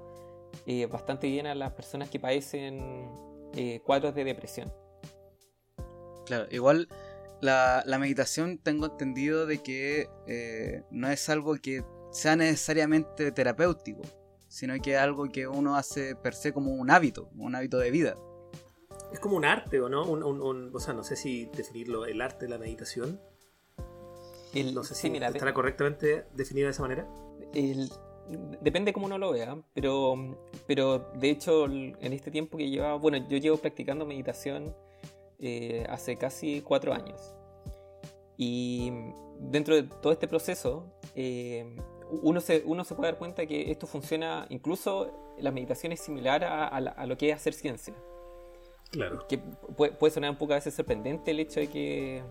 eh, 0.67 0.87
bastante 0.87 1.29
bien 1.29 1.47
a 1.47 1.55
las 1.55 1.73
personas 1.73 2.11
que 2.11 2.19
padecen 2.19 3.09
eh, 3.55 3.81
cuadros 3.85 4.15
de 4.15 4.25
depresión. 4.25 4.73
Claro, 6.27 6.47
igual 6.51 6.89
la, 7.43 7.83
la 7.85 7.99
meditación 7.99 8.57
tengo 8.59 8.87
entendido 8.87 9.45
de 9.47 9.59
que 9.63 10.09
eh, 10.27 10.83
no 10.91 11.11
es 11.11 11.29
algo 11.29 11.55
que 11.57 11.85
sea 12.13 12.37
necesariamente 12.37 13.33
terapéutico, 13.33 14.01
sino 14.49 14.75
que 14.81 14.93
es 14.95 14.99
algo 14.99 15.29
que 15.29 15.47
uno 15.47 15.77
hace 15.77 16.15
per 16.17 16.35
se 16.35 16.53
como 16.53 16.73
un 16.73 16.91
hábito, 16.91 17.29
un 17.37 17.55
hábito 17.55 17.79
de 17.79 17.91
vida. 17.91 18.17
Es 19.13 19.21
como 19.21 19.37
un 19.37 19.45
arte, 19.45 19.81
¿o 19.81 19.89
no? 19.89 20.05
Un, 20.07 20.23
un- 20.23 20.41
un- 20.41 20.71
o 20.75 20.81
sea, 20.81 20.95
no 20.95 21.03
sé 21.03 21.17
si 21.17 21.47
definirlo, 21.57 22.07
el 22.07 22.21
arte 22.23 22.47
de 22.47 22.51
la 22.51 22.59
meditación. 22.59 23.21
El- 24.55 24.75
No 24.75 24.85
sé 24.85 24.95
sí, 24.95 25.03
si 25.03 25.11
mira, 25.11 25.31
de- 25.31 25.39
estará 25.39 25.53
correctamente 25.53 26.25
definido 26.35 26.67
de 26.67 26.73
esa 26.73 26.83
manera. 26.83 27.07
el- 27.55 27.91
depende 28.63 28.93
cómo 28.93 29.07
uno 29.07 29.19
lo 29.19 29.33
vea, 29.33 29.57
pero, 29.75 30.15
pero 30.67 31.11
de 31.17 31.29
hecho 31.31 31.67
en 31.67 32.13
este 32.13 32.31
tiempo 32.31 32.57
que 32.57 32.71
llevaba, 32.71 32.95
bueno, 32.95 33.19
yo 33.29 33.37
llevo 33.39 33.57
practicando 33.57 34.07
meditación 34.07 34.75
eh, 35.43 35.85
hace 35.91 36.17
casi 36.17 36.63
cuatro 36.63 36.95
años. 36.95 37.21
Y 38.39 38.91
dentro 39.39 39.75
de 39.75 39.83
todo 39.83 40.13
este 40.13 40.27
proceso, 40.27 40.87
eh, 41.15 41.77
uno, 42.23 42.41
se, 42.41 42.63
uno 42.65 42.85
se 42.85 42.95
puede 42.95 43.11
dar 43.11 43.19
cuenta 43.19 43.45
que 43.45 43.71
esto 43.71 43.87
funciona, 43.87 44.47
incluso 44.49 45.35
la 45.39 45.51
meditación 45.51 45.93
es 45.93 46.01
similar 46.01 46.45
a, 46.45 46.67
a 46.69 46.81
la- 46.81 46.91
a 46.93 47.07
lo 47.07 47.19
que 47.19 47.31
es 47.31 47.37
hacer 47.37 47.53
ciencia. 47.53 47.95
Claro. 48.91 49.27
Que 49.29 49.39
puede, 49.77 49.93
puede 49.93 50.13
sonar 50.13 50.31
un 50.31 50.37
poco 50.37 50.53
a 50.53 50.57
veces 50.57 50.75
sorprendente 50.75 51.31
el 51.31 51.41
hecho 51.41 51.61
de 51.61 51.69
que 51.69 52.23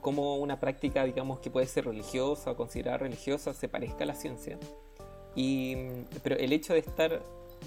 como 0.00 0.36
una 0.36 0.60
práctica, 0.60 1.04
digamos, 1.04 1.40
que 1.40 1.50
puede 1.50 1.66
ser 1.66 1.86
religiosa 1.86 2.50
o 2.50 2.56
considerada 2.56 2.98
religiosa 2.98 3.54
se 3.54 3.68
parezca 3.68 4.04
a 4.04 4.06
la 4.06 4.14
ciencia. 4.14 4.58
Y, 5.34 5.76
pero 6.22 6.36
el 6.36 6.52
hecho 6.52 6.74
de 6.74 6.80
estar, 6.80 7.22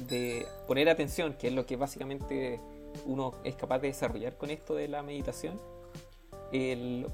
de 0.08 0.46
poner 0.68 0.88
atención, 0.90 1.34
que 1.34 1.48
es 1.48 1.54
lo 1.54 1.66
que 1.66 1.78
básicamente 1.78 2.60
uno 3.06 3.34
es 3.44 3.56
capaz 3.56 3.80
de 3.80 3.88
desarrollar 3.90 4.38
con 4.38 4.50
esto 4.50 4.76
de 4.76 4.88
la 4.88 5.02
meditación, 5.04 5.60
el- 6.52 7.08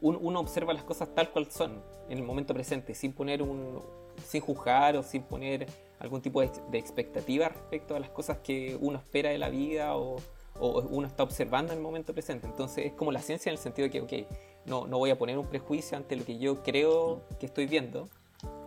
un- 0.00 0.18
uno 0.20 0.40
observa 0.40 0.72
las 0.72 0.84
cosas 0.84 1.08
tal 1.14 1.30
cual 1.30 1.50
son 1.50 1.82
en 2.08 2.18
el 2.18 2.24
momento 2.24 2.54
presente, 2.54 2.94
sin 2.94 3.12
poner 3.12 3.42
un, 3.42 3.82
sin 4.24 4.40
juzgar 4.40 4.96
o 4.96 5.02
sin 5.02 5.22
poner 5.22 5.66
algún 5.98 6.20
tipo 6.22 6.40
de, 6.40 6.50
de 6.70 6.78
expectativa 6.78 7.48
respecto 7.48 7.96
a 7.96 8.00
las 8.00 8.10
cosas 8.10 8.38
que 8.38 8.76
uno 8.80 8.98
espera 8.98 9.30
de 9.30 9.38
la 9.38 9.48
vida 9.48 9.96
o, 9.96 10.16
uno 10.60 11.06
está 11.06 11.22
observando 11.22 11.72
en 11.72 11.78
el 11.78 11.82
momento 11.84 12.12
presente. 12.12 12.46
Entonces 12.48 12.86
es 12.86 12.92
como 12.92 13.12
la 13.12 13.20
ciencia 13.22 13.48
en 13.50 13.54
el 13.54 13.58
sentido 13.62 13.88
de 13.88 14.06
que, 14.06 14.26
no, 14.66 14.88
no 14.88 14.98
voy 14.98 15.10
a 15.10 15.16
poner 15.18 15.38
un 15.38 15.46
prejuicio 15.46 15.96
ante 15.96 16.16
lo 16.16 16.24
que 16.24 16.36
yo 16.38 16.62
creo 16.64 17.20
que 17.38 17.46
estoy 17.46 17.66
viendo. 17.66 18.08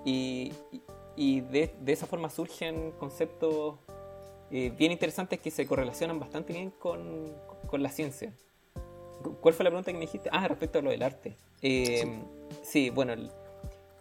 Y 0.06 0.52
de, 1.42 1.76
de 1.82 1.92
esa 1.92 2.08
forma 2.08 2.30
surgen 2.30 2.92
conceptos 2.94 3.76
eh, 4.52 4.72
bien 4.78 4.92
interesantes 4.92 5.40
que 5.40 5.52
se 5.52 5.66
correlacionan 5.66 6.20
bastante 6.20 6.54
bien 6.54 6.72
con, 6.72 7.34
con 7.68 7.82
la 7.82 7.90
ciencia. 7.90 8.34
Cu- 9.24 9.36
¿Cuál 9.42 9.54
fue 9.54 9.64
la 9.64 9.70
pregunta 9.70 9.92
que 9.92 9.98
me 9.98 10.06
dijiste? 10.06 10.30
Ah, 10.32 10.48
respecto 10.48 10.80
a 10.80 10.82
lo 10.82 10.90
del 10.90 11.04
arte. 11.04 11.36
Eh, 11.62 12.20
sí. 12.64 12.90
bueno, 12.90 13.14
el- 13.14 13.32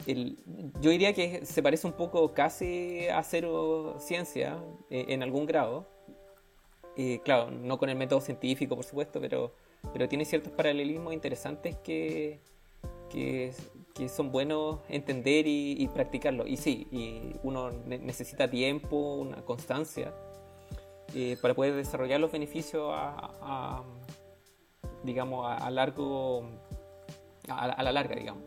el- 0.07 0.37
yo 0.80 0.90
diría 0.90 1.12
que 1.12 1.45
se 1.45 1.62
parece 1.62 1.87
un 1.87 1.92
poco 1.92 2.33
casi 2.33 3.07
a 3.09 3.19
hacer 3.19 3.45
oh, 3.47 3.99
ciencia 3.99 4.59
eh, 4.90 5.07
en 5.09 5.23
algún 5.23 5.47
grado. 5.47 5.87
Eh, 6.97 7.21
claro, 7.25 7.50
no 7.50 7.78
con 7.78 7.88
el 7.88 7.97
método 7.97 8.21
científico, 8.21 8.75
por 8.76 8.85
supuesto, 8.85 9.21
pero, 9.21 9.52
pero 9.92 10.09
tiene 10.09 10.25
ciertos 10.25 10.52
paralelismos 10.52 11.12
interesantes 11.14 11.76
que, 11.76 12.40
que, 13.11 13.52
que 13.95 14.09
son 14.09 14.33
buenos 14.33 14.80
entender 14.88 15.47
y, 15.47 15.76
y 15.78 15.87
practicarlo. 15.88 16.47
Y 16.47 16.57
sí, 16.57 16.88
y 16.90 17.37
uno 17.42 17.71
ne- 17.71 17.99
necesita 17.99 18.50
tiempo, 18.50 18.97
una 19.14 19.42
constancia, 19.45 20.12
eh, 21.14 21.36
para 21.40 21.54
poder 21.54 21.74
desarrollar 21.74 22.20
los 22.20 22.30
beneficios 22.32 22.90
a, 22.94 23.30
a- 23.42 23.84
digamos, 25.02 25.46
a, 25.46 25.54
a 25.56 25.70
largo, 25.70 26.48
a, 27.48 27.64
a 27.66 27.82
la 27.82 27.92
larga, 27.92 28.14
digamos. 28.16 28.42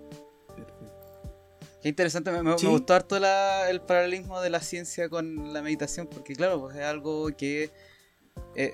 Qué 1.81 1.89
interesante, 1.89 2.31
me, 2.31 2.57
Sí. 2.57 2.65
me 2.65 2.71
gustó 2.71 2.93
harto 2.93 3.19
la- 3.19 3.69
el 3.69 3.81
paralelismo 3.81 4.39
de 4.39 4.49
la 4.49 4.61
ciencia 4.61 5.09
con 5.09 5.51
la 5.53 5.61
meditación, 5.61 6.07
porque 6.07 6.33
claro, 6.35 6.61
pues 6.61 6.77
es 6.77 6.83
algo 6.83 7.27
que 7.35 7.71
eh, 8.55 8.73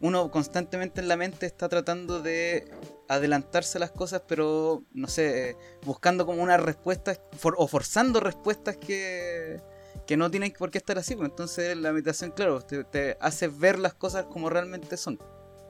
uno 0.00 0.30
constantemente 0.30 1.00
en 1.00 1.08
la 1.08 1.16
mente 1.16 1.46
está 1.46 1.68
tratando 1.68 2.22
de 2.22 2.70
adelantarse 3.08 3.78
a 3.78 3.80
las 3.80 3.90
cosas, 3.90 4.22
pero 4.28 4.82
no 4.92 5.08
sé, 5.08 5.50
eh, 5.50 5.56
buscando 5.84 6.26
como 6.26 6.42
unas 6.42 6.60
respuestas 6.60 7.20
for- 7.36 7.56
o 7.58 7.66
forzando 7.66 8.20
respuestas 8.20 8.76
que, 8.76 9.60
que 10.06 10.16
no 10.16 10.30
tienen 10.30 10.52
por 10.52 10.70
qué 10.70 10.78
estar 10.78 10.98
así. 10.98 11.14
pues. 11.16 11.28
Entonces 11.28 11.76
la 11.76 11.92
meditación, 11.92 12.30
claro, 12.30 12.60
te, 12.60 12.84
te 12.84 13.16
hace 13.20 13.48
ver 13.48 13.78
las 13.78 13.94
cosas 13.94 14.26
como 14.26 14.50
realmente 14.50 14.96
son, 14.96 15.18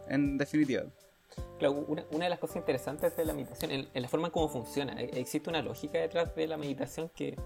en 0.08 0.38
definitiva. 0.38 0.84
Claro, 1.58 1.84
una, 1.88 2.04
una 2.10 2.24
de 2.24 2.30
las 2.30 2.38
cosas 2.38 2.56
interesantes 2.56 3.16
de 3.16 3.24
la 3.24 3.32
meditación, 3.32 3.70
en, 3.70 3.88
en 3.92 4.02
la 4.02 4.08
forma 4.08 4.28
en 4.28 4.32
cómo 4.32 4.48
funciona, 4.48 5.00
e- 5.00 5.18
existe 5.18 5.50
una 5.50 5.62
lógica 5.62 5.98
detrás 5.98 6.34
de 6.36 6.46
la 6.46 6.56
meditación 6.56 7.10
que, 7.14 7.36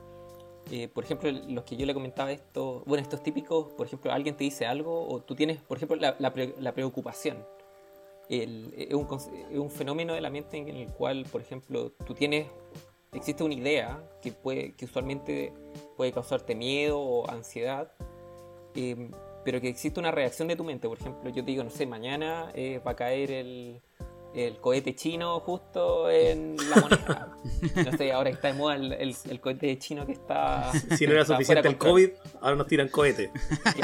eh, 0.70 0.88
por 0.88 1.04
ejemplo, 1.04 1.30
los 1.30 1.64
que 1.64 1.76
yo 1.76 1.86
le 1.86 1.94
comentaba 1.94 2.30
esto, 2.32 2.82
bueno, 2.86 3.02
estos 3.02 3.22
típicos, 3.22 3.72
por 3.72 3.86
ejemplo, 3.86 4.12
alguien 4.12 4.36
te 4.36 4.44
dice 4.44 4.66
algo 4.66 5.08
o 5.08 5.20
tú 5.22 5.34
tienes, 5.34 5.58
por 5.60 5.78
ejemplo, 5.78 5.96
la, 5.96 6.16
la 6.18 6.32
pre- 6.32 6.54
la 6.58 6.72
preocupación. 6.72 7.46
El- 8.28 8.74
es, 8.76 8.92
un, 8.92 9.06
es 9.50 9.58
un 9.58 9.70
fenómeno 9.70 10.12
de 10.12 10.20
la 10.20 10.28
mente 10.28 10.58
en 10.58 10.68
el 10.68 10.88
cual, 10.88 11.24
por 11.32 11.40
ejemplo, 11.40 11.92
tú 12.06 12.12
tienes, 12.12 12.46
existe 13.12 13.42
una 13.42 13.54
idea 13.54 14.02
que, 14.20 14.32
puede, 14.32 14.72
que 14.74 14.84
usualmente 14.84 15.52
puede 15.98 16.12
causarte 16.12 16.54
miedo 16.54 16.98
o 16.98 17.28
ansiedad, 17.30 17.92
eh, 18.74 19.10
pero 19.44 19.60
que 19.60 19.68
existe 19.68 20.00
una 20.00 20.10
reacción 20.12 20.48
de 20.48 20.56
tu 20.56 20.64
mente. 20.64 20.88
Por 20.88 20.98
ejemplo, 20.98 21.28
yo 21.28 21.44
te 21.44 21.50
digo, 21.50 21.62
no 21.64 21.70
sé, 21.70 21.84
mañana 21.86 22.50
eh, 22.54 22.80
va 22.86 22.92
a 22.92 22.96
caer 22.96 23.30
el, 23.32 23.80
el 24.34 24.58
cohete 24.60 24.94
chino 24.94 25.40
justo 25.40 26.08
en 26.10 26.56
la 26.70 26.76
moneda. 26.80 27.36
no 27.90 27.96
sé, 27.96 28.12
ahora 28.12 28.30
está 28.30 28.48
de 28.48 28.54
moda 28.54 28.76
el, 28.76 28.92
el- 28.92 29.16
el 29.28 29.40
cohete 29.40 29.76
chino 29.78 30.06
que 30.06 30.12
está. 30.12 30.70
Si 30.96 31.06
no 31.06 31.12
era 31.12 31.24
suficiente 31.26 31.68
el. 31.68 31.76
COVID, 31.78 32.10
ahora 32.40 32.56
nos 32.56 32.66
tiran 32.68 32.88
cohete. 32.88 33.30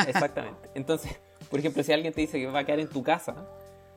Exactamente. 0.08 0.70
Entonces, 0.74 1.12
por 1.50 1.58
ejemplo, 1.58 1.82
si 1.82 1.92
alguien 1.92 2.12
te 2.14 2.20
dice 2.20 2.38
que 2.38 2.46
va 2.46 2.60
a 2.60 2.64
caer 2.64 2.80
en 2.80 2.88
tu 2.88 3.02
casa, 3.02 3.46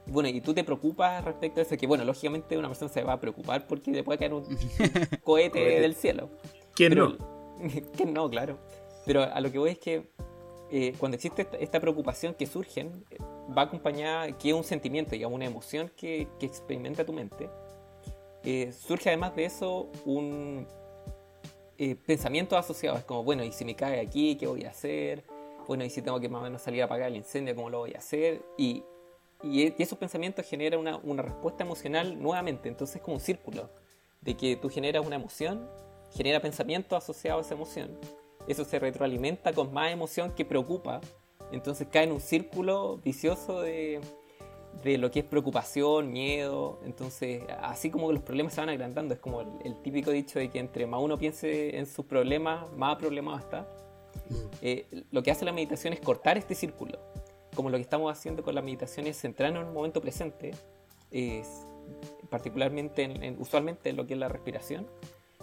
bueno, 0.08 0.30
y 0.30 0.42
tú 0.42 0.54
te 0.54 0.64
preocupas 0.64 1.24
respecto 1.24 1.60
a 1.60 1.64
eso, 1.64 1.76
que 1.78 1.86
bueno, 1.86 2.04
lógicamente 2.06 2.58
una 2.58 2.68
persona 2.70 2.90
se 2.90 3.04
va 3.04 3.14
a 3.14 3.20
preocupar 3.20 3.68
porque 3.68 3.92
le 3.92 4.04
puede 4.04 4.18
caer 4.20 4.34
un 4.34 4.44
cohete 5.24 5.52
Cohete. 5.60 5.82
del 5.82 5.96
cielo. 5.96 6.30
¿Quién 6.74 6.90
Pero- 6.94 7.10
no? 7.10 7.37
¿Quién 7.96 8.14
no? 8.14 8.30
Claro. 8.30 8.58
Pero 9.06 9.24
a 9.24 9.40
lo 9.40 9.52
que 9.52 9.60
voy 9.60 9.72
es 9.72 9.80
que 9.80 10.10
eh, 10.70 10.94
cuando 11.00 11.16
existe 11.16 11.48
esta, 11.60 11.80
preocupación 11.80 12.34
que 12.34 12.46
surgen, 12.46 13.06
eh, 13.10 13.18
va 13.58 13.64
acompañada, 13.64 14.38
que 14.38 14.50
es 14.50 14.56
un 14.56 14.64
sentimiento, 14.64 15.12
digamos, 15.12 15.36
una 15.36 15.46
emoción 15.46 15.92
que, 15.96 16.28
que 16.40 16.46
experimenta 16.46 17.06
tu 17.06 17.14
mente, 17.14 17.50
eh, 18.44 18.72
surge 18.72 19.10
además 19.10 19.36
de 19.36 19.46
eso 19.46 19.90
un 20.06 20.68
eh, 21.78 21.96
pensamiento 21.96 22.58
asociado. 22.58 22.98
Es 22.98 23.04
como, 23.04 23.24
bueno, 23.24 23.44
¿y 23.44 23.52
si 23.52 23.66
me 23.66 23.76
cae 23.76 24.00
aquí, 24.00 24.36
qué 24.38 24.48
voy 24.48 24.64
a 24.64 24.70
hacer? 24.70 25.24
Bueno, 25.68 25.84
¿y 25.84 25.90
si 25.90 26.02
tengo 26.02 26.20
que 26.20 26.30
más 26.30 26.42
o 26.42 26.44
menos 26.44 26.62
salir 26.62 26.82
a 26.82 26.86
apagar 26.86 27.10
el 27.10 27.18
incendio, 27.18 27.56
cómo 27.56 27.70
lo 27.70 27.80
voy 27.80 27.94
a 27.94 27.98
hacer? 27.98 28.42
Y, 28.58 28.84
y, 29.44 29.64
y 29.68 29.76
esos 29.80 29.98
pensamientos 29.98 30.46
generan 30.46 30.80
una, 30.80 30.98
una 30.98 31.24
respuesta 31.24 31.64
emocional 31.64 32.22
nuevamente. 32.22 32.70
Entonces 32.70 32.96
es 32.96 33.02
como 33.02 33.16
un 33.16 33.22
círculo 33.22 33.70
de 34.22 34.36
que 34.36 34.56
tú 34.56 34.70
generas 34.70 35.06
una 35.06 35.18
emoción, 35.18 35.70
genera 36.14 36.40
pensamiento 36.40 36.96
asociado 36.96 37.40
a 37.40 37.42
esa 37.42 37.54
emoción. 37.54 37.98
Eso 38.48 38.64
se 38.64 38.80
retroalimenta 38.80 39.54
con 39.54 39.74
más 39.74 39.92
emoción 39.92 40.32
que 40.32 40.46
preocupa. 40.46 41.02
Entonces 41.52 41.88
cae 41.92 42.04
en 42.06 42.12
un 42.14 42.22
círculo 42.22 42.98
vicioso 43.04 43.62
de, 43.62 44.00
de 44.84 44.98
lo 44.98 45.12
que 45.12 45.20
es 45.20 45.26
preocupación, 45.26 46.12
miedo. 46.12 46.80
Entonces, 46.86 47.44
así 47.62 47.90
como 47.90 48.12
los 48.12 48.24
problemas 48.24 48.54
se 48.54 48.62
van 48.62 48.70
agrandando, 48.70 49.14
es 49.14 49.20
como 49.20 49.42
el, 49.42 49.48
el 49.64 49.76
típico 49.82 50.12
dicho 50.12 50.40
de 50.40 50.50
que 50.50 50.60
entre 50.60 50.86
más 50.88 51.02
uno 51.02 51.18
piense 51.18 51.78
en 51.78 51.86
sus 51.86 52.06
problemas, 52.06 52.72
más 52.74 52.96
problemado 52.98 53.38
está. 53.38 53.68
Eh, 54.62 54.88
lo 55.12 55.24
que 55.24 55.32
hace 55.32 55.46
la 55.46 55.52
meditación 55.52 55.94
es 55.94 56.00
cortar 56.00 56.38
este 56.38 56.56
círculo. 56.56 57.00
Como 57.56 57.70
lo 57.70 57.78
que 57.78 57.84
estamos 57.84 58.12
haciendo 58.12 58.44
con 58.44 58.56
la 58.56 58.62
meditación 58.62 59.08
es 59.08 59.20
centrarnos 59.20 59.62
en 59.62 59.68
el 59.70 59.74
momento 59.74 60.00
presente, 60.02 60.52
es, 61.12 61.66
particularmente, 62.30 63.04
en, 63.04 63.24
en- 63.24 63.42
usualmente 63.42 63.90
en 63.90 63.96
lo 63.96 64.06
que 64.06 64.14
es 64.14 64.20
la 64.20 64.28
respiración. 64.28 64.86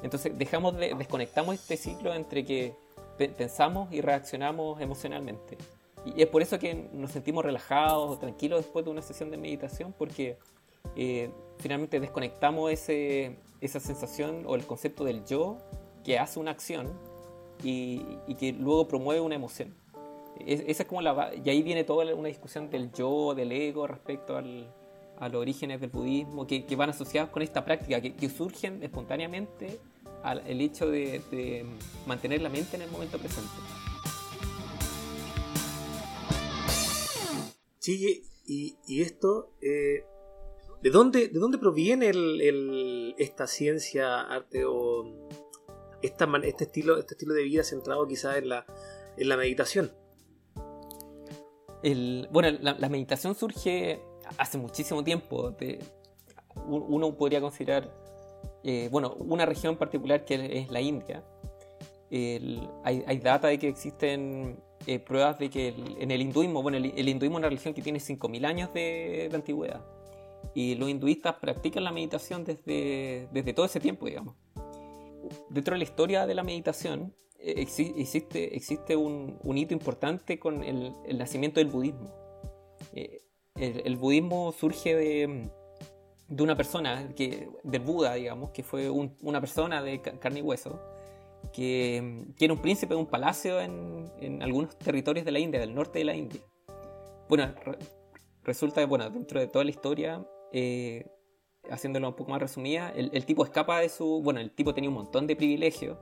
Entonces 0.05 0.37
dejamos 0.39 0.77
de, 0.77 0.95
desconectamos 0.95 1.55
este 1.57 1.77
ciclo 1.77 2.15
entre 2.15 2.45
que 2.45 2.75
pe- 3.19 3.31
pensamos 3.31 3.91
y 3.93 4.01
reaccionamos 4.03 4.81
emocionalmente. 4.81 5.57
Y 6.05 6.21
es 6.21 6.29
por 6.29 6.43
eso 6.43 6.59
que 6.59 6.89
nos 6.93 7.11
sentimos 7.11 7.45
relajados 7.45 8.11
o 8.11 8.19
tranquilos 8.19 8.61
después 8.61 8.85
de 8.85 8.91
una 8.91 9.01
sesión 9.03 9.31
de 9.31 9.39
meditación, 9.39 9.95
porque 9.97 10.37
eh, 10.95 11.31
finalmente 11.59 11.99
desconectamos 11.99 12.71
ese, 12.71 13.39
esa 13.63 13.81
sensación 13.81 14.45
o 14.47 14.55
el 14.55 14.67
concepto 14.67 15.03
del 15.05 15.25
yo 15.25 15.57
que 16.05 16.19
hace 16.19 16.39
una 16.39 16.51
acción 16.51 16.93
y, 17.63 18.03
y 18.27 18.35
que 18.35 18.53
luego 18.53 18.87
promueve 18.87 19.23
una 19.23 19.35
emoción. 19.37 19.75
Es- 20.47 20.65
esa 20.67 20.83
es 20.83 20.89
como 20.89 21.01
la, 21.01 21.31
y 21.43 21.49
ahí 21.49 21.63
viene 21.63 21.83
toda 21.85 22.15
una 22.15 22.29
discusión 22.29 22.69
del 22.69 22.93
yo, 22.93 23.35
del 23.35 23.51
ego 23.53 23.87
respecto 23.87 24.37
al, 24.37 24.71
a 25.19 25.31
los 25.31 25.41
orígenes 25.41 25.81
del 25.81 25.89
budismo, 25.89 26.47
que, 26.47 26.67
que 26.67 26.77
van 26.77 26.91
asociados 26.91 27.31
con 27.31 27.41
esta 27.41 27.65
práctica, 27.65 28.03
que, 28.03 28.15
que 28.15 28.29
surgen 28.29 28.83
espontáneamente 28.83 29.81
al 30.25 30.45
el 30.49 30.61
hecho 30.61 30.91
de, 30.91 31.21
de 31.31 31.65
mantener 32.07 32.41
la 32.43 32.49
mente 32.49 32.77
en 32.77 32.83
el 32.83 32.91
momento 32.91 33.19
presente. 33.19 33.51
Sí, 37.79 38.25
y, 38.47 38.77
y 38.87 39.03
esto, 39.03 39.53
eh, 39.61 40.05
¿de, 40.83 40.91
dónde, 40.91 41.29
¿de 41.29 41.39
dónde 41.39 41.59
proviene 41.59 42.09
el, 42.09 42.41
el- 42.41 43.15
esta 43.19 43.47
ciencia, 43.47 44.23
arte 44.23 44.65
o 44.67 45.29
esta, 46.03 46.27
este, 46.43 46.65
estilo, 46.65 46.99
este 46.99 47.15
estilo 47.15 47.35
de 47.35 47.43
vida 47.43 47.63
centrado 47.63 48.07
quizás 48.07 48.37
en 48.39 48.49
la, 48.49 48.67
en 49.19 49.29
la 49.29 49.37
meditación? 49.37 49.93
El, 51.83 52.27
bueno, 52.33 52.57
la, 52.63 52.73
la 52.79 52.89
meditación 52.89 53.35
surge 53.35 54.01
hace 54.39 54.57
muchísimo 54.57 55.05
tiempo. 55.05 55.51
de- 55.51 55.79
uno 56.67 57.15
podría 57.17 57.41
considerar, 57.43 57.93
eh, 58.65 58.89
bueno, 58.91 59.15
una 59.19 59.47
región 59.47 59.77
particular 59.77 60.25
que 60.25 60.59
es 60.59 60.71
la 60.71 60.81
India. 60.81 61.23
Hay, 62.85 63.03
hay 63.07 63.19
data 63.19 63.49
de 63.49 63.59
que 63.59 63.69
existen 63.69 64.59
eh, 64.87 64.99
pruebas 64.99 65.39
de 65.39 65.51
que 65.51 65.69
el- 65.69 65.97
en 65.99 66.11
el 66.11 66.21
hinduismo, 66.21 66.63
bueno, 66.63 66.77
el, 66.79 67.09
hinduismo 67.09 67.37
es 67.37 67.41
una 67.41 67.49
religión 67.49 67.75
que 67.75 67.83
tiene 67.83 68.01
5.000 68.01 68.45
años 68.45 68.73
de, 68.75 69.31
antigüedad. 69.33 69.85
Y 70.55 70.75
los 70.75 70.89
hinduistas 70.91 71.37
practican 71.37 71.85
la 71.85 71.93
meditación 71.93 72.45
desde, 72.45 73.29
desde 73.33 73.53
todo 73.55 73.67
ese 73.67 73.81
tiempo, 73.81 74.07
digamos. 74.07 74.37
Dentro 75.49 75.75
de 75.75 75.79
la 75.79 75.85
historia 75.85 76.27
de 76.27 76.35
la 76.35 76.43
meditación, 76.43 77.15
eh, 77.39 77.65
exi- 77.67 77.95
existe, 77.97 78.55
existe 78.55 78.95
un, 78.95 79.39
hito 79.57 79.73
importante 79.73 80.39
con 80.39 80.63
el, 80.63 80.93
nacimiento 81.17 81.61
del 81.61 81.69
budismo. 81.69 82.11
El 83.57 83.97
budismo 83.97 84.53
surge 84.53 84.95
de, 84.95 85.51
de 86.29 86.43
una 86.43 86.57
persona, 86.57 87.09
que, 87.15 87.49
del 87.63 87.83
Buda, 87.83 88.15
digamos, 88.15 88.51
que 88.51 88.63
fue 88.63 88.89
un- 88.91 89.15
una 89.23 89.41
persona 89.41 89.83
de 89.83 90.01
ca- 90.01 90.19
carne 90.19 90.41
y 90.41 90.43
hueso, 90.43 90.81
que, 91.53 92.25
que 92.37 92.47
era 92.47 92.55
un 92.55 92.61
príncipe 92.61 92.95
de 92.95 93.01
un 93.01 93.07
palacio 93.07 93.61
en, 93.61 94.43
algunos 94.43 94.77
territorios 94.79 95.25
de 95.25 95.33
la 95.33 95.39
India, 95.39 95.61
del 95.61 95.75
norte 95.75 95.99
de 95.99 96.05
la 96.07 96.15
India. 96.15 96.41
Bueno, 97.29 97.53
re- 97.65 97.79
resulta 98.43 98.81
que, 98.81 98.87
bueno, 98.87 99.09
dentro 99.11 99.39
de 99.39 99.47
toda 99.47 99.65
la 99.65 99.71
historia, 99.71 100.27
eh, 100.53 101.07
haciéndolo 101.71 102.09
un 102.09 102.15
poco 102.15 102.31
más 102.31 102.41
resumida, 102.41 102.91
el, 102.95 103.25
tipo 103.27 103.45
escapa 103.45 103.81
de 103.81 103.89
su... 103.89 104.21
Bueno, 104.23 104.41
el 104.41 104.51
tipo 104.51 104.75
tenía 104.75 104.91
un 104.91 104.97
montón 104.97 105.27
de 105.27 105.37
privilegios, 105.37 105.99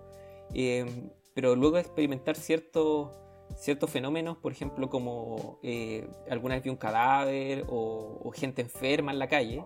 eh, 0.55 0.87
pero 1.35 1.57
luego 1.57 1.77
de 1.77 1.83
experimentar 1.83 2.37
ciertos 2.37 3.11
ciertos 3.57 3.91
fenómenos, 3.91 4.39
por 4.39 4.51
ejemplo, 4.53 4.89
como 4.89 5.59
eh, 5.63 6.09
alguna 6.31 6.55
vez 6.55 6.65
vio 6.65 6.73
un 6.73 6.79
cadáver 6.79 7.67
o, 7.69 8.19
o 8.25 8.31
gente 8.31 8.63
enferma 8.63 9.13
en 9.13 9.19
la 9.19 9.29
calle, 9.29 9.63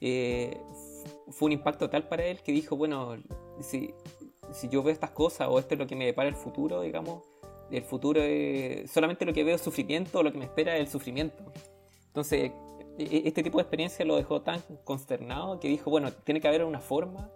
eh, 0.00 0.60
fue 1.30 1.46
un 1.46 1.52
impacto 1.52 1.88
tal 1.90 2.08
para 2.08 2.24
él 2.24 2.42
que 2.42 2.52
dijo, 2.52 2.76
bueno, 2.76 3.16
si, 3.60 3.94
si 4.52 4.68
yo 4.68 4.82
veo 4.82 4.92
estas 4.92 5.10
cosas 5.10 5.48
o 5.50 5.58
esto 5.58 5.74
es 5.74 5.78
lo 5.80 5.86
que 5.86 5.96
me 5.96 6.06
depara 6.06 6.28
el 6.28 6.36
futuro, 6.36 6.80
digamos, 6.82 7.22
el 7.70 7.84
futuro 7.84 8.20
es 8.22 8.90
solamente 8.90 9.24
lo 9.24 9.32
que 9.32 9.44
veo 9.44 9.54
es 9.54 9.60
sufrimiento 9.60 10.22
lo 10.22 10.32
que 10.32 10.38
me 10.38 10.44
espera 10.44 10.74
es 10.74 10.80
el 10.80 10.88
sufrimiento. 10.88 11.44
Entonces, 12.08 12.50
e- 12.98 13.04
e- 13.04 13.28
este 13.28 13.42
tipo 13.42 13.58
de 13.58 13.62
experiencia 13.62 14.04
lo 14.04 14.16
dejó 14.16 14.42
tan 14.42 14.60
consternado 14.84 15.60
que 15.60 15.68
dijo, 15.68 15.90
bueno, 15.90 16.12
tiene 16.12 16.40
que 16.40 16.48
haber 16.48 16.64
una 16.64 16.80
forma 16.80 17.30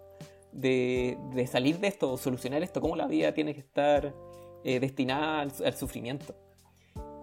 de, 0.51 1.17
de 1.33 1.47
salir 1.47 1.79
de 1.79 1.87
esto 1.87 2.17
solucionar 2.17 2.63
esto, 2.63 2.81
cómo 2.81 2.95
la 2.95 3.07
vida 3.07 3.33
tiene 3.33 3.53
que 3.53 3.61
estar 3.61 4.13
eh, 4.63 4.79
destinada 4.79 5.41
al, 5.41 5.53
al 5.63 5.73
sufrimiento. 5.73 6.35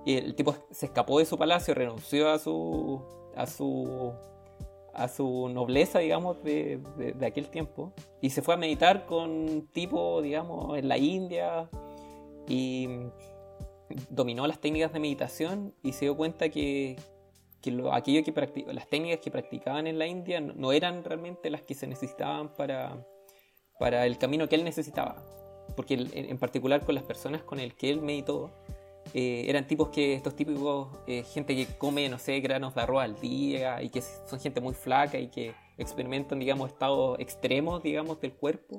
Y 0.05 0.17
el 0.17 0.35
tipo 0.35 0.55
se 0.71 0.87
escapó 0.87 1.19
de 1.19 1.27
su 1.27 1.37
palacio, 1.39 1.75
renunció 1.75 2.31
a 2.31 2.39
su, 2.39 3.03
a 3.37 3.47
su, 3.47 4.13
a 4.95 5.09
su 5.09 5.49
nobleza, 5.49 6.01
digamos, 6.01 6.43
de, 6.43 6.81
de- 6.97 7.27
aquel 7.27 7.49
tiempo, 7.49 7.93
y 8.21 8.31
se 8.31 8.43
fue 8.43 8.55
a 8.55 8.57
meditar 8.57 9.07
con 9.07 9.69
tipo, 9.73 10.21
digamos, 10.23 10.77
en 10.79 10.89
la 10.89 10.99
India, 10.99 11.69
y 12.49 12.89
dominó 14.11 14.47
las 14.47 14.59
técnicas 14.61 14.93
de 14.93 15.01
meditación 15.01 15.75
y 15.83 15.93
se 15.93 16.07
dio 16.07 16.17
cuenta 16.17 16.49
que, 16.49 16.97
que 17.61 17.71
lo- 17.71 17.93
aquello 17.93 18.25
que 18.25 18.65
las 18.73 18.89
técnicas 18.89 19.21
que 19.21 19.31
practicaban 19.31 19.87
en 19.87 19.99
la 19.99 20.07
India 20.07 20.41
no, 20.41 20.73
eran 20.73 21.05
realmente 21.05 21.51
las 21.51 21.63
que 21.63 21.75
se 21.75 21.87
necesitaban 21.87 22.53
para, 22.55 23.07
para 23.79 24.07
el 24.07 24.19
camino 24.19 24.49
que 24.49 24.57
él 24.57 24.65
necesitaba. 24.65 25.17
Porque 25.77 25.95
en, 26.13 26.39
particular 26.39 26.85
con 26.85 26.95
las 26.95 27.05
personas 27.05 27.43
con 27.45 27.59
el 27.61 27.75
que 27.75 27.89
él 27.91 28.03
meditó, 28.03 28.51
eh, 29.15 29.45
eran 29.49 29.67
tipos 29.67 29.89
que, 29.91 30.15
estos 30.15 30.35
típicos, 30.35 30.89
eh, 31.07 31.23
gente 31.25 31.55
que 31.55 31.67
come, 31.79 32.09
no 32.09 32.19
sé, 32.19 32.41
granos 32.41 32.75
de 32.75 32.81
arroz 32.81 33.03
al 33.03 33.21
día 33.21 33.83
y 33.83 33.91
que 33.91 34.01
son 34.03 34.41
gente 34.41 34.61
muy 34.61 34.75
flaca 34.75 35.19
y 35.19 35.29
que 35.29 35.55
experimentan, 35.79 36.39
digamos, 36.39 36.71
estados 36.71 37.19
extremos, 37.19 37.83
digamos, 37.83 38.21
del 38.21 38.33
cuerpo 38.33 38.79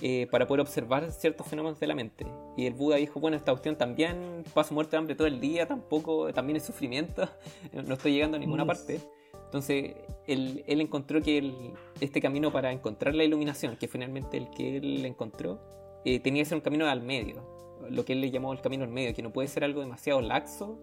eh, 0.00 0.26
para 0.30 0.46
poder 0.46 0.60
observar 0.62 1.10
ciertos 1.12 1.46
fenómenos 1.46 1.78
de 1.78 1.86
la 1.86 1.94
mente. 1.94 2.26
Y 2.56 2.66
el 2.66 2.74
Buda 2.74 2.96
dijo, 2.96 3.20
bueno, 3.20 3.36
esta 3.36 3.52
cuestión 3.52 3.76
también 3.76 4.42
paso 4.54 4.74
muerte 4.74 4.92
de 4.92 4.98
hambre 4.98 5.14
todo 5.14 5.26
el 5.28 5.38
día, 5.40 5.66
tampoco, 5.66 6.32
también 6.32 6.56
es 6.56 6.64
sufrimiento, 6.64 7.28
no 7.86 7.94
estoy 7.94 8.12
llegando 8.12 8.36
a 8.36 8.40
ninguna 8.40 8.64
Mm. 8.64 8.68
parte. 8.68 9.00
Entonces, 9.44 9.94
él, 10.26 10.64
él 10.66 10.80
encontró 10.80 11.20
que 11.20 11.36
el- 11.38 11.72
este 12.00 12.20
camino 12.22 12.50
para 12.50 12.72
encontrar 12.72 13.14
la 13.14 13.22
iluminación, 13.24 13.76
que 13.76 13.86
finalmente 13.86 14.38
el 14.38 14.48
que 14.50 14.78
él 14.78 15.04
encontró, 15.04 15.60
tenía 16.04 16.42
que 16.42 16.46
ser 16.46 16.56
un 16.56 16.62
camino 16.62 16.86
al 16.86 17.02
medio, 17.02 17.44
lo 17.90 18.04
que 18.04 18.12
él 18.14 18.20
le 18.20 18.30
llamó 18.30 18.52
el 18.52 18.60
camino 18.60 18.84
al 18.84 18.90
medio, 18.90 19.14
que 19.14 19.22
no 19.22 19.32
puede 19.32 19.48
ser 19.48 19.64
algo 19.64 19.80
demasiado 19.80 20.20
laxo, 20.20 20.78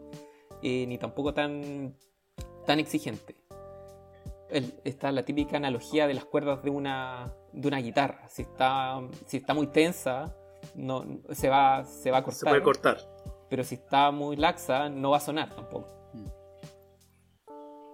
eh, 0.62 0.86
ni 0.88 0.98
tampoco 0.98 1.34
tan, 1.34 1.96
tan 2.66 2.80
exigente. 2.80 3.36
El- 4.50 4.74
está 4.84 5.12
la 5.12 5.24
típica 5.24 5.58
analogía 5.58 6.08
de 6.08 6.14
las 6.16 6.26
cuerdas 6.26 6.64
de 6.64 6.70
una, 6.72 7.34
de 7.54 7.68
una 7.68 7.78
guitarra. 7.80 8.28
Si 8.30 8.42
está, 8.42 9.00
si 9.28 9.38
está 9.38 9.54
muy 9.54 9.68
tensa, 9.68 10.36
no, 10.76 11.06
se, 11.32 11.50
va, 11.50 11.86
se 11.86 12.10
va 12.12 12.18
a 12.20 12.24
cortar. 12.24 12.40
Se 12.40 12.46
puede 12.48 12.64
cortar. 12.64 12.98
Pero 13.50 13.64
si 13.64 13.76
está 13.76 14.12
muy 14.12 14.36
laxa, 14.36 14.90
no 14.90 15.12
va 15.12 15.18
a 15.18 15.22
sonar 15.22 15.54
tampoco. 15.56 15.88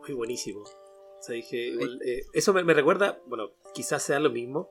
Muy 0.01 0.13
buenísimo. 0.13 0.61
O 0.61 1.21
sea, 1.21 1.33
dije, 1.35 1.57
igual, 1.69 1.99
eh, 2.05 2.21
eso 2.33 2.53
me, 2.53 2.63
me 2.63 2.73
recuerda, 2.73 3.19
bueno, 3.25 3.49
quizás 3.73 4.03
sea 4.03 4.19
lo 4.19 4.29
mismo. 4.29 4.69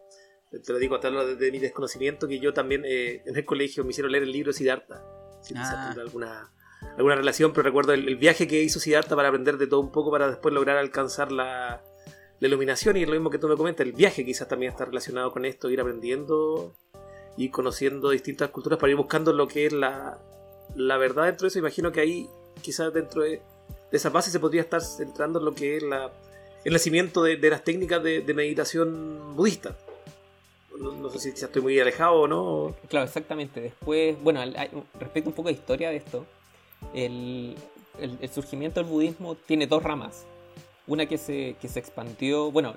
Te 0.60 0.72
lo 0.72 0.78
digo 0.78 0.96
a 0.96 1.00
tal 1.00 1.14
de, 1.26 1.36
de 1.36 1.52
mi 1.52 1.58
desconocimiento 1.58 2.28
que 2.28 2.38
yo 2.38 2.52
también 2.52 2.82
eh, 2.84 3.22
en 3.24 3.36
el 3.36 3.44
colegio 3.44 3.84
me 3.84 3.90
hicieron 3.90 4.12
leer 4.12 4.24
el 4.24 4.32
libro 4.32 4.52
Siddhartha. 4.52 5.02
Si 5.42 5.54
Ah. 5.56 5.94
alguna, 6.00 6.50
alguna 6.96 7.16
relación, 7.16 7.52
pero 7.52 7.64
recuerdo 7.64 7.92
el, 7.92 8.08
el 8.08 8.16
viaje 8.16 8.46
que 8.48 8.62
hizo 8.62 8.80
Siddhartha 8.80 9.14
para 9.16 9.28
aprender 9.28 9.58
de 9.58 9.66
todo 9.66 9.80
un 9.80 9.92
poco 9.92 10.10
para 10.10 10.28
después 10.28 10.54
lograr 10.54 10.76
alcanzar 10.76 11.32
la, 11.32 11.82
la 12.40 12.48
iluminación. 12.48 12.96
Y 12.96 13.02
es 13.02 13.08
lo 13.08 13.14
mismo 13.14 13.30
que 13.30 13.38
tú 13.38 13.48
me 13.48 13.56
comentas, 13.56 13.86
el 13.86 13.92
viaje 13.92 14.24
quizás 14.24 14.48
también 14.48 14.72
está 14.72 14.84
relacionado 14.84 15.30
con 15.32 15.44
esto, 15.44 15.70
ir 15.70 15.80
aprendiendo 15.80 16.74
y 17.36 17.48
conociendo 17.50 18.10
distintas 18.10 18.50
culturas 18.50 18.78
para 18.78 18.90
ir 18.90 18.96
buscando 18.96 19.32
lo 19.32 19.48
que 19.48 19.66
es 19.66 19.72
la, 19.72 20.18
la 20.76 20.96
verdad 20.98 21.24
dentro 21.24 21.44
de 21.44 21.48
eso. 21.48 21.58
Imagino 21.58 21.90
que 21.92 22.00
ahí 22.00 22.28
quizás 22.62 22.92
dentro 22.92 23.22
de, 23.22 23.30
de 23.90 23.96
esa 23.96 24.10
base 24.10 24.30
se 24.30 24.38
podría 24.40 24.62
estar 24.62 24.80
centrando 24.80 25.40
en 25.40 25.44
lo 25.44 25.54
que 25.54 25.76
es 25.76 25.82
la, 25.82 26.12
el 26.64 26.72
nacimiento 26.72 27.22
de, 27.22 27.36
de 27.36 27.50
las 27.50 27.64
técnicas 27.64 28.02
de, 28.02 28.20
de 28.22 28.34
meditación 28.34 29.34
budista. 29.36 29.76
No, 30.78 31.10
sé 31.10 31.18
si 31.18 31.32
ya 31.32 31.46
estoy 31.46 31.62
muy 31.62 31.78
alejado 31.78 32.22
o 32.22 32.28
no. 32.28 32.74
Claro, 32.88 33.06
exactamente. 33.06 33.60
Después, 33.60 34.20
bueno, 34.22 34.40
respecto 34.98 35.30
un 35.30 35.34
poco 35.34 35.48
de 35.48 35.54
historia 35.54 35.90
de 35.90 35.96
esto, 35.96 36.26
el, 36.92 37.56
surgimiento 38.32 38.80
del 38.80 38.90
budismo 38.90 39.34
tiene 39.34 39.66
dos 39.66 39.82
ramas. 39.82 40.24
Una 40.86 41.06
que 41.06 41.16
se, 41.16 41.56
que 41.60 41.68
se 41.68 41.78
expandió, 41.78 42.50
bueno, 42.50 42.74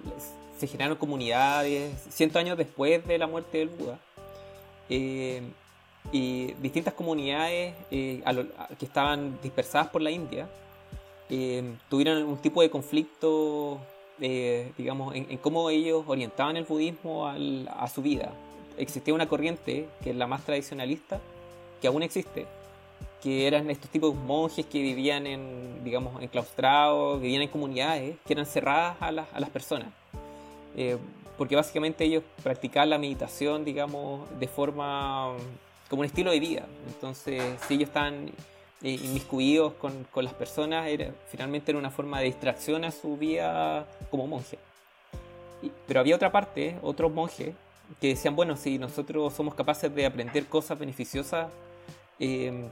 se 0.58 0.68
generaron 0.68 0.98
comunidades 0.98 1.94
cientos 2.10 2.40
años 2.40 2.58
después 2.58 3.06
de 3.06 3.18
la 3.18 3.28
muerte 3.28 3.58
del 3.58 3.70
Buda. 3.70 4.00
Eh, 4.90 5.42
y 6.12 6.54
distintas 6.62 6.94
comunidades 6.94 7.76
eh, 7.92 8.24
que 8.80 8.86
estaban 8.86 9.38
dispersadas 9.42 9.90
por 9.90 10.02
la 10.02 10.10
India 10.10 10.48
eh, 11.30 11.76
tuvieron 11.90 12.24
un 12.24 12.38
tipo 12.38 12.62
de 12.62 12.70
conflicto, 12.70 13.80
eh, 14.22 14.72
digamos, 14.78 15.16
en, 15.16 15.28
en 15.30 15.38
cómo 15.38 15.70
ellos 15.70 16.04
orientaban 16.08 16.58
el 16.58 16.64
budismo 16.66 17.28
al- 17.28 17.70
a 17.78 17.88
su 17.88 18.02
vida. 18.02 18.32
Existía 18.78 19.14
una 19.14 19.28
corriente, 19.28 19.88
que 20.04 20.12
es 20.12 20.16
la 20.16 20.28
más 20.28 20.44
tradicionalista, 20.44 21.20
que 21.82 21.88
aún 21.88 22.04
existe, 22.04 22.46
que 23.22 23.48
eran 23.48 23.70
estos 23.70 23.90
tipos 23.90 24.14
de 24.14 24.20
monjes 24.20 24.66
que 24.66 24.82
vivían 24.82 25.26
en, 25.26 25.84
digamos, 25.84 26.22
enclaustrados, 26.22 27.20
vivían 27.20 27.42
en 27.42 27.50
comunidades 27.50 28.16
que 28.26 28.34
eran 28.34 28.46
cerradas 28.46 28.96
a 29.00 29.12
las, 29.12 29.28
a 29.34 29.40
las 29.40 29.50
personas. 29.50 29.88
Eh, 30.76 30.98
porque 31.38 31.56
básicamente 31.56 32.04
ellos 32.04 32.24
practicaban 32.44 32.90
la 32.90 32.98
meditación, 32.98 33.64
digamos, 33.66 34.28
de 34.40 34.48
forma 34.48 35.34
como 35.90 36.02
un 36.02 36.06
estilo 36.06 36.32
de 36.32 36.40
vida. 36.40 36.66
Entonces, 36.88 37.42
si 37.68 37.76
ellos 37.76 37.90
estaban 37.90 38.32
eh, 38.84 38.92
inmiscuidos 38.92 39.74
con, 39.74 40.04
con 40.12 40.24
las 40.26 40.34
personas, 40.34 40.88
era, 40.88 41.12
finalmente 41.30 41.72
era 41.72 41.80
una 41.80 41.90
forma 41.92 42.20
de 42.20 42.26
distracción 42.26 42.84
a 42.86 42.92
su 42.92 43.18
vida 43.18 43.86
como 44.12 44.28
monje. 44.28 44.58
Y- 45.64 45.72
pero 45.88 46.00
había 46.00 46.16
otra 46.16 46.32
parte, 46.32 46.78
otros 46.82 47.12
monjes, 47.12 47.56
que 48.02 48.10
decían, 48.10 48.36
bueno, 48.36 48.56
si 48.58 48.78
nosotros 48.78 49.34
somos 49.34 49.56
capaces 49.56 49.94
de 49.96 50.06
aprender 50.06 50.46
cosas 50.48 50.78
beneficiosas 50.78 51.48
eh, 52.20 52.68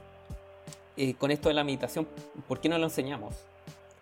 eh, 0.96 1.14
con 1.14 1.30
esto 1.30 1.48
de 1.48 1.54
la 1.54 1.64
meditación, 1.64 2.06
¿por 2.46 2.60
qué 2.60 2.68
no 2.68 2.78
lo 2.78 2.84
enseñamos? 2.84 3.34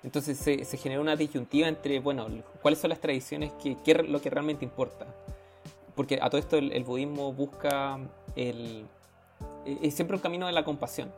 Entonces 0.03 0.37
se, 0.37 0.65
se 0.65 0.77
generó 0.77 1.01
una 1.01 1.17
disyuntiva 1.17 1.67
entre, 1.69 1.99
bueno, 2.01 2.27
cuáles 2.61 2.81
son 2.81 2.91
las 2.91 3.01
tradiciones, 3.01 3.53
qué 3.63 3.77
es 3.87 4.09
lo 4.09 4.21
que 4.21 4.29
realmente 4.29 4.65
importa. 4.65 5.07
porque 5.95 6.19
a 6.21 6.29
todo 6.29 6.39
esto 6.41 6.59
el, 6.59 6.73
el 6.73 6.85
budismo 6.85 7.33
busca 7.33 7.99
el, 8.37 8.85
es 9.65 9.95
siempre 9.95 10.17
un 10.17 10.23
camino 10.23 10.47
de 10.47 10.53
la 10.53 10.65
compasión. 10.65 11.11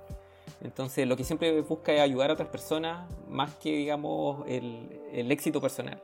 Entonces 0.60 1.06
lo 1.06 1.16
que 1.16 1.24
siempre 1.24 1.60
busca 1.60 1.92
es 1.92 2.00
ayudar 2.00 2.30
a 2.30 2.34
otras 2.34 2.48
personas 2.48 3.08
más 3.28 3.54
que, 3.56 3.72
digamos, 3.76 4.44
el, 4.46 5.30
éxito 5.30 5.60
personal. 5.60 6.02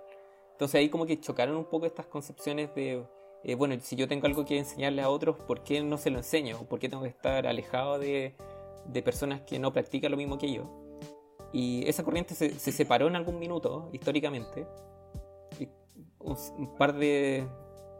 Entonces 0.52 0.78
ahí 0.78 0.88
como 0.88 1.06
que 1.06 1.18
chocaron 1.18 1.56
un 1.56 1.64
poco 1.64 1.86
estas 1.86 2.06
concepciones 2.06 2.74
de, 2.74 3.04
eh, 3.44 3.54
bueno, 3.54 3.74
si 3.80 3.96
yo 3.96 4.06
tengo 4.06 4.26
algo 4.26 4.44
que 4.44 4.58
enseñarle 4.58 5.02
a 5.02 5.08
otros, 5.08 5.36
¿por 5.36 5.62
qué 5.64 5.82
no 5.82 5.96
se 5.98 6.10
lo 6.10 6.18
enseño? 6.18 6.58
¿Por 6.68 6.78
qué 6.78 6.88
tengo 6.88 7.02
que 7.02 7.08
estar 7.08 7.46
alejado 7.46 7.98
de, 7.98 8.34
personas 9.04 9.40
que 9.42 9.58
no 9.58 9.72
practican 9.72 10.10
lo 10.10 10.16
mismo 10.16 10.38
que 10.38 10.52
yo? 10.52 10.70
Y 11.52 11.86
esa 11.88 12.04
corriente 12.04 12.34
se, 12.34 12.58
se 12.58 12.72
separó 12.72 13.08
en 13.08 13.16
algún 13.16 13.38
minuto, 13.38 13.90
históricamente. 13.92 14.66
Y 15.58 15.68
un, 16.18 16.36
un 16.58 16.76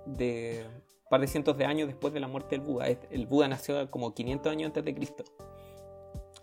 de 0.07 0.67
par 1.13 1.21
de 1.21 1.27
cientos 1.27 1.59
de 1.59 1.67
años 1.67 1.89
después 1.89 2.15
de 2.15 2.21
la 2.21 2.27
muerte 2.27 2.57
del 2.57 2.65
Buda. 2.65 2.87
El 2.89 3.27
Buda 3.27 3.47
nació 3.47 3.91
como 3.91 4.15
500 4.15 4.51
años 4.51 4.67
antes 4.69 4.83
de 4.83 4.95
Cristo. 4.95 5.25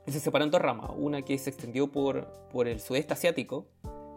Se 0.07 0.19
separó 0.19 0.45
en 0.45 0.51
dos 0.51 0.61
ramas. 0.61 0.91
Una 0.95 1.21
que 1.21 1.37
se 1.37 1.49
extendió 1.49 1.91
por, 1.91 2.27
por 2.51 2.67
el 2.67 2.79
sudeste 2.79 3.13
asiático, 3.13 3.67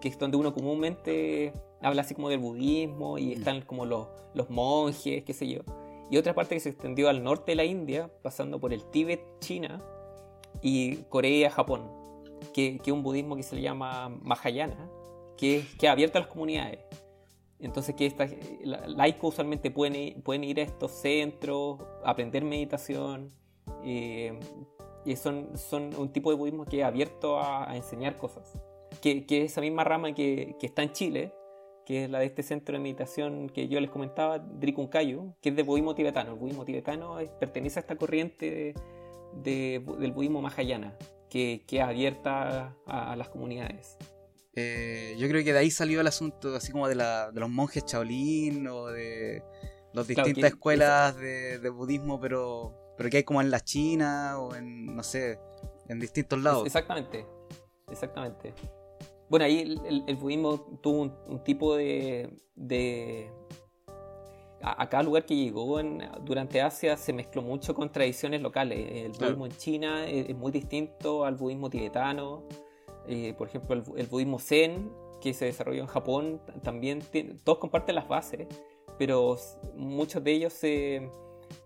que 0.00 0.08
es 0.08 0.18
donde 0.18 0.36
uno 0.36 0.54
comúnmente 0.54 1.52
habla 1.80 2.02
así 2.02 2.14
como 2.14 2.28
del 2.28 2.38
budismo 2.38 3.18
y 3.18 3.32
están 3.32 3.62
como 3.62 3.86
los, 3.86 4.08
los 4.34 4.50
monjes, 4.50 5.24
qué 5.24 5.32
sé 5.32 5.48
yo. 5.48 5.62
Y 6.10 6.16
otra 6.16 6.34
parte 6.34 6.54
que 6.54 6.60
se 6.60 6.70
extendió 6.70 7.08
al 7.08 7.22
norte 7.22 7.52
de 7.52 7.56
la 7.56 7.64
India, 7.64 8.10
pasando 8.22 8.60
por 8.60 8.72
el 8.72 8.84
Tíbet, 8.84 9.20
China 9.40 9.82
y 10.60 10.96
Corea, 11.08 11.50
Japón, 11.50 11.90
que 12.52 12.80
es 12.84 12.92
un 12.92 13.02
budismo 13.02 13.36
que 13.36 13.42
se 13.42 13.56
le 13.56 13.62
llama 13.62 14.08
Mahayana, 14.08 14.90
que 15.36 15.58
es 15.58 15.74
que 15.76 15.88
abierto 15.88 16.18
a 16.18 16.22
las 16.22 16.30
comunidades. 16.30 16.80
Entonces, 17.58 17.94
que 17.94 18.06
estas 18.06 18.32
laicos 18.64 19.34
usualmente 19.34 19.70
pueden 19.70 19.94
ir, 19.94 20.22
pueden 20.22 20.42
ir 20.44 20.58
a 20.58 20.64
estos 20.64 20.90
centros, 20.90 21.78
aprender 22.04 22.44
meditación, 22.44 23.28
eh, 23.84 24.38
y 25.04 25.16
son, 25.16 25.56
son 25.56 25.94
un 25.96 26.12
tipo 26.12 26.30
de 26.30 26.36
budismo 26.36 26.64
que 26.64 26.80
es 26.80 26.84
abierto 26.84 27.38
a, 27.38 27.70
a 27.70 27.76
enseñar 27.76 28.18
cosas. 28.18 28.52
Que, 29.00 29.26
que, 29.26 29.42
esa 29.42 29.60
misma 29.60 29.84
rama 29.84 30.14
que, 30.14 30.54
que, 30.60 30.66
está 30.66 30.82
en 30.82 30.92
Chile, 30.92 31.34
que 31.86 32.04
es 32.04 32.10
la 32.10 32.20
de 32.20 32.26
este 32.26 32.42
centro 32.42 32.76
de 32.76 32.82
meditación 32.82 33.48
que 33.48 33.68
yo 33.68 33.80
les 33.80 33.90
comentaba, 33.90 34.38
Drikunkayu, 34.38 35.34
que 35.40 35.48
es 35.48 35.56
de 35.56 35.62
budismo 35.62 35.94
tibetano. 35.94 36.32
El 36.32 36.38
budismo 36.38 36.64
tibetano 36.64 37.18
es, 37.18 37.30
pertenece 37.30 37.78
a 37.78 37.82
esta 37.82 37.96
corriente 37.96 38.50
de, 38.50 38.74
de, 39.42 39.84
del 39.98 40.12
budismo 40.12 40.40
mahayana, 40.40 40.96
que, 41.28 41.64
que 41.66 41.78
es 41.78 41.82
abierta 41.82 42.76
a, 42.86 43.12
a 43.12 43.16
las 43.16 43.28
comunidades. 43.28 43.96
Eh, 44.54 45.14
yo 45.18 45.28
creo 45.28 45.42
que 45.42 45.52
de 45.52 45.58
ahí 45.58 45.70
salió 45.70 46.00
el 46.00 46.06
asunto 46.06 46.54
así 46.54 46.72
como 46.72 46.86
de, 46.86 46.94
la, 46.94 47.30
de 47.30 47.40
los 47.40 47.48
monjes 47.48 47.84
Shaolin 47.86 48.66
o 48.68 48.88
de 48.88 49.42
las 49.94 50.06
distintas 50.06 50.34
claro, 50.34 50.54
escuelas 50.54 51.16
de, 51.16 51.58
de, 51.58 51.70
budismo, 51.70 52.20
pero, 52.20 52.74
pero 53.02 53.10
que 53.10 53.16
hay 53.16 53.24
como 53.24 53.40
en 53.40 53.50
la 53.50 53.58
China 53.58 54.38
o 54.38 54.54
en, 54.54 54.94
no 54.94 55.02
sé, 55.02 55.40
en 55.88 55.98
distintos 55.98 56.40
lados. 56.40 56.64
Exactamente, 56.64 57.26
exactamente. 57.90 58.54
Bueno, 59.28 59.44
ahí 59.44 59.58
el, 59.58 59.80
el, 59.84 60.04
el 60.06 60.16
budismo 60.16 60.78
tuvo 60.80 61.02
un, 61.02 61.12
un 61.26 61.42
tipo 61.42 61.74
de, 61.74 62.30
de... 62.54 63.28
A, 64.62 64.88
cada 64.88 65.02
lugar 65.02 65.26
que 65.26 65.34
llegó 65.34 65.80
en, 65.80 66.08
durante 66.24 66.62
Asia 66.62 66.96
se 66.96 67.12
mezcló 67.12 67.42
mucho 67.42 67.74
con 67.74 67.90
tradiciones 67.90 68.40
locales. 68.40 68.78
El 68.78 69.08
budismo 69.08 69.18
claro. 69.18 69.46
en 69.46 69.56
China 69.56 70.06
es, 70.06 70.28
es 70.28 70.36
muy 70.36 70.52
distinto 70.52 71.24
al 71.24 71.34
budismo 71.34 71.70
tibetano. 71.70 72.44
Eh, 73.08 73.34
por 73.36 73.48
ejemplo, 73.48 73.74
el, 73.74 73.82
el, 73.96 74.06
budismo 74.06 74.38
zen, 74.38 74.92
que 75.20 75.34
se 75.34 75.46
desarrolló 75.46 75.80
en 75.80 75.88
Japón, 75.88 76.40
también 76.62 77.00
tiene, 77.00 77.34
todos 77.42 77.58
comparten 77.58 77.96
las 77.96 78.06
bases, 78.06 78.46
pero 78.96 79.36
muchos 79.74 80.22
de 80.22 80.30
ellos 80.30 80.52
se, 80.52 81.10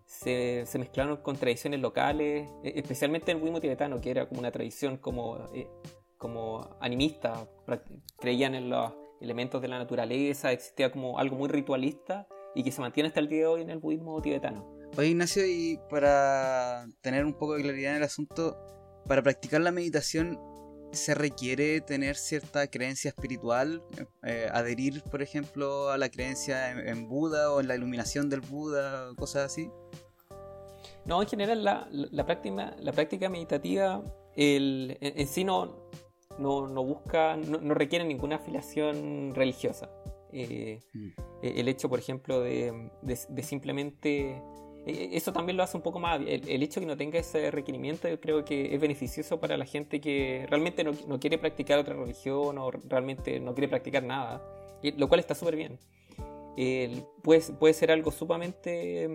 se, 0.06 0.64
mezclaron 0.78 1.18
con 1.18 1.36
tradiciones 1.36 1.80
locales, 1.80 2.48
especialmente 2.62 3.32
el 3.32 3.38
budismo 3.38 3.60
tibetano, 3.60 4.00
que 4.00 4.10
era 4.10 4.28
como 4.28 4.40
una 4.40 4.52
tradición 4.52 4.96
como, 4.96 5.38
eh, 5.52 5.68
como 6.16 6.76
animista, 6.80 7.48
creían 8.18 8.54
en 8.54 8.70
los 8.70 8.92
elementos 9.20 9.60
de 9.60 9.68
la 9.68 9.78
naturaleza, 9.78 10.52
existía 10.52 10.90
como 10.92 11.18
algo 11.18 11.36
muy 11.36 11.48
ritualista 11.48 12.26
y 12.54 12.62
que 12.62 12.72
se 12.72 12.80
mantiene 12.80 13.08
hasta 13.08 13.20
el 13.20 13.28
día 13.28 13.40
de 13.40 13.46
hoy 13.46 13.62
en 13.62 13.70
el 13.70 13.78
budismo 13.78 14.20
tibetano. 14.22 14.64
Oye 14.96 15.08
Ignacio, 15.08 15.44
y 15.44 15.78
para 15.90 16.86
tener 17.02 17.24
un 17.24 17.34
poco 17.34 17.54
de 17.54 17.62
claridad 17.62 17.92
en 17.92 17.96
el 17.98 18.02
asunto, 18.04 18.56
para 19.06 19.22
practicar 19.22 19.60
la 19.60 19.72
meditación 19.72 20.38
se 20.92 21.14
requiere 21.14 21.80
tener 21.80 22.16
cierta 22.16 22.66
creencia 22.68 23.08
espiritual, 23.10 23.82
eh, 24.22 24.48
adherir, 24.52 25.02
por 25.02 25.22
ejemplo, 25.22 25.90
a 25.90 25.98
la 25.98 26.08
creencia 26.08 26.70
en, 26.70 26.88
en, 26.88 27.08
Buda 27.08 27.52
o 27.52 27.60
en 27.60 27.68
la 27.68 27.76
iluminación 27.76 28.28
del 28.28 28.40
Buda, 28.40 29.14
cosas 29.16 29.46
así? 29.46 29.70
No, 31.04 31.22
en 31.22 31.28
general 31.28 31.62
la, 31.62 31.88
la, 31.90 32.26
práctica, 32.26 32.74
la 32.80 32.92
práctica 32.92 33.28
meditativa 33.28 34.02
el, 34.34 34.98
en, 35.00 35.20
en, 35.20 35.26
sí 35.28 35.44
no, 35.44 35.88
no, 36.38 36.66
no 36.66 36.84
busca, 36.84 37.36
no, 37.36 37.58
no, 37.58 37.74
requiere 37.74 38.04
ninguna 38.04 38.36
afiliación 38.36 39.34
religiosa. 39.34 39.90
Eh, 40.32 40.80
mm. 40.92 41.10
El 41.42 41.68
hecho, 41.68 41.88
por 41.88 41.98
ejemplo, 41.98 42.40
de, 42.40 42.90
de, 43.02 43.18
de 43.28 43.42
simplemente 43.42 44.42
eso 44.86 45.32
también 45.32 45.56
lo 45.56 45.64
hace 45.64 45.76
un 45.76 45.82
poco 45.82 45.98
más. 45.98 46.20
El, 46.20 46.48
el, 46.48 46.62
hecho 46.62 46.78
de 46.78 46.86
que 46.86 46.90
no 46.90 46.96
tenga 46.96 47.18
ese 47.18 47.50
requerimiento, 47.50 48.08
yo 48.08 48.20
creo 48.20 48.44
que 48.44 48.72
es 48.72 48.80
beneficioso 48.80 49.40
para 49.40 49.56
la 49.56 49.64
gente 49.64 50.00
que 50.00 50.46
realmente 50.48 50.84
no, 50.84 50.92
no 51.08 51.18
quiere 51.18 51.38
practicar 51.38 51.78
otra 51.78 51.94
religión 51.94 52.56
o 52.58 52.70
realmente 52.70 53.40
no 53.40 53.52
quiere 53.52 53.68
practicar 53.68 54.04
nada, 54.04 54.42
lo 54.96 55.08
cual 55.08 55.20
está 55.20 55.34
súper 55.34 55.56
bien. 55.56 55.78
Eh, 56.56 57.02
puede, 57.22 57.42
puede 57.58 57.74
ser 57.74 57.90
algo 57.90 58.12
sumamente, 58.12 59.10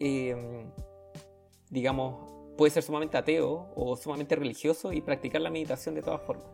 eh, 0.00 0.66
digamos, 1.70 2.54
puede 2.56 2.72
ser 2.72 2.82
sumamente 2.82 3.16
ateo 3.16 3.70
o 3.76 3.96
sumamente 3.96 4.34
religioso 4.34 4.92
y 4.92 5.00
practicar 5.00 5.40
la 5.40 5.50
meditación 5.50 5.94
de 5.94 6.02
todas 6.02 6.20
formas. 6.22 6.46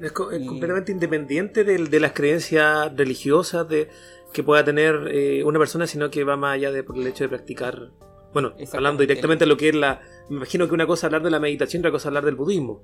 Es, 0.00 0.12
co 0.12 0.30
es 0.30 0.40
y... 0.40 0.46
completamente 0.46 0.92
independiente 0.92 1.64
de, 1.64 1.78
de, 1.78 2.00
las 2.00 2.12
creencias 2.12 2.94
religiosas, 2.94 3.68
de 3.68 3.88
que 4.32 4.42
pueda 4.42 4.64
tener 4.64 5.08
eh, 5.10 5.42
una 5.44 5.58
persona, 5.58 5.86
sino 5.86 6.10
que 6.10 6.24
va 6.24 6.36
más 6.36 6.54
allá 6.54 6.70
de 6.70 6.82
por 6.82 6.96
el 6.96 7.06
hecho 7.06 7.24
de 7.24 7.28
practicar. 7.28 7.90
Bueno, 8.32 8.52
hablando 8.72 9.00
directamente 9.00 9.44
de 9.44 9.48
lo 9.48 9.56
que 9.56 9.70
es 9.70 9.74
la. 9.74 10.00
Me 10.28 10.36
imagino 10.36 10.68
que 10.68 10.74
una 10.74 10.86
cosa 10.86 11.00
es 11.00 11.04
hablar 11.04 11.22
de 11.22 11.30
la 11.30 11.40
meditación, 11.40 11.80
otra 11.80 11.90
cosa 11.90 12.02
es 12.02 12.06
hablar 12.08 12.24
del 12.24 12.36
budismo. 12.36 12.82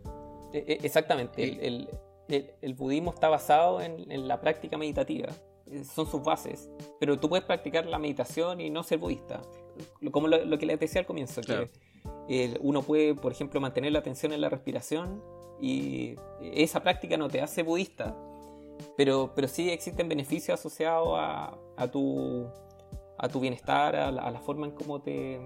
E, 0.52 0.78
exactamente. 0.82 1.42
El, 1.42 1.60
el, 1.60 1.88
el, 2.28 2.50
el, 2.62 2.74
budismo 2.74 3.12
está 3.12 3.28
basado 3.28 3.80
en, 3.80 4.10
en, 4.10 4.26
la 4.26 4.40
práctica 4.40 4.78
meditativa. 4.78 5.28
Eh, 5.66 5.84
son 5.84 6.06
sus 6.06 6.22
bases. 6.22 6.70
Pero 6.98 7.18
tú 7.18 7.28
puedes 7.28 7.44
practicar 7.44 7.84
la 7.86 7.98
meditación 7.98 8.60
y 8.60 8.70
no 8.70 8.82
ser 8.82 8.98
budista. 8.98 9.42
Como 10.10 10.28
lo, 10.28 10.44
lo 10.44 10.58
que 10.58 10.64
les 10.64 10.80
decía 10.80 11.02
al 11.02 11.06
comienzo. 11.06 11.42
Claro. 11.42 11.68
Que 12.26 12.56
uno 12.60 12.82
puede, 12.82 13.14
por 13.14 13.32
ejemplo, 13.32 13.60
mantener 13.60 13.92
la 13.92 13.98
atención 13.98 14.32
en 14.32 14.40
la 14.40 14.48
respiración 14.48 15.22
y 15.60 16.16
esa 16.40 16.82
práctica 16.82 17.16
no 17.16 17.28
te 17.28 17.40
hace 17.40 17.62
budista, 17.62 18.16
pero, 18.96 19.32
pero 19.34 19.48
sí 19.48 19.70
existen 19.70 20.08
beneficios 20.08 20.58
asociados 20.58 21.08
a, 21.12 21.56
a, 21.76 21.88
tu, 21.88 22.46
a 23.18 23.28
tu 23.28 23.40
bienestar, 23.40 23.96
a 23.96 24.10
la, 24.10 24.22
a 24.22 24.30
la 24.30 24.40
forma 24.40 24.66
en 24.66 24.72
cómo 24.72 25.00
te 25.00 25.40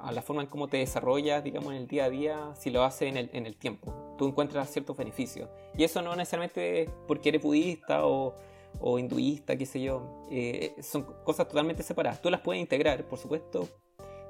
a, 0.00 0.12
la 0.12 0.22
forma 0.22 0.42
en 0.42 0.48
cómo 0.48 0.68
te 0.68 0.78
desarrollas, 0.78 1.42
digamos, 1.42 1.72
en 1.72 1.78
el 1.78 1.86
día 1.86 2.04
a 2.04 2.10
día, 2.10 2.54
si 2.58 2.70
lo 2.70 2.84
haces 2.84 3.08
en 3.08 3.16
el, 3.16 3.30
en 3.32 3.46
el 3.46 3.56
tiempo. 3.56 3.92
Tú 4.18 4.28
encuentras 4.28 4.70
ciertos 4.70 4.96
beneficios. 4.96 5.48
Y 5.76 5.84
eso 5.84 6.02
no 6.02 6.14
necesariamente 6.14 6.82
es 6.82 6.90
porque 7.06 7.30
eres 7.30 7.42
budista 7.42 8.06
o, 8.06 8.34
o 8.80 8.98
hinduista, 8.98 9.56
qué 9.56 9.66
sé 9.66 9.80
yo. 9.80 10.24
Eh, 10.30 10.74
son 10.80 11.02
cosas 11.24 11.48
totalmente 11.48 11.82
separadas. 11.82 12.22
Tú 12.22 12.30
las 12.30 12.40
puedes 12.40 12.60
integrar, 12.60 13.04
por 13.04 13.18
supuesto, 13.18 13.68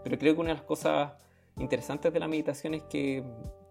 pero 0.02 0.18
creo 0.18 0.34
que 0.34 0.40
una 0.40 0.50
de 0.50 0.56
las 0.56 0.64
cosas 0.64 1.12
interesantes 1.58 2.12
de 2.12 2.20
la 2.20 2.28
meditación 2.28 2.74
es 2.74 2.82
que 2.84 3.24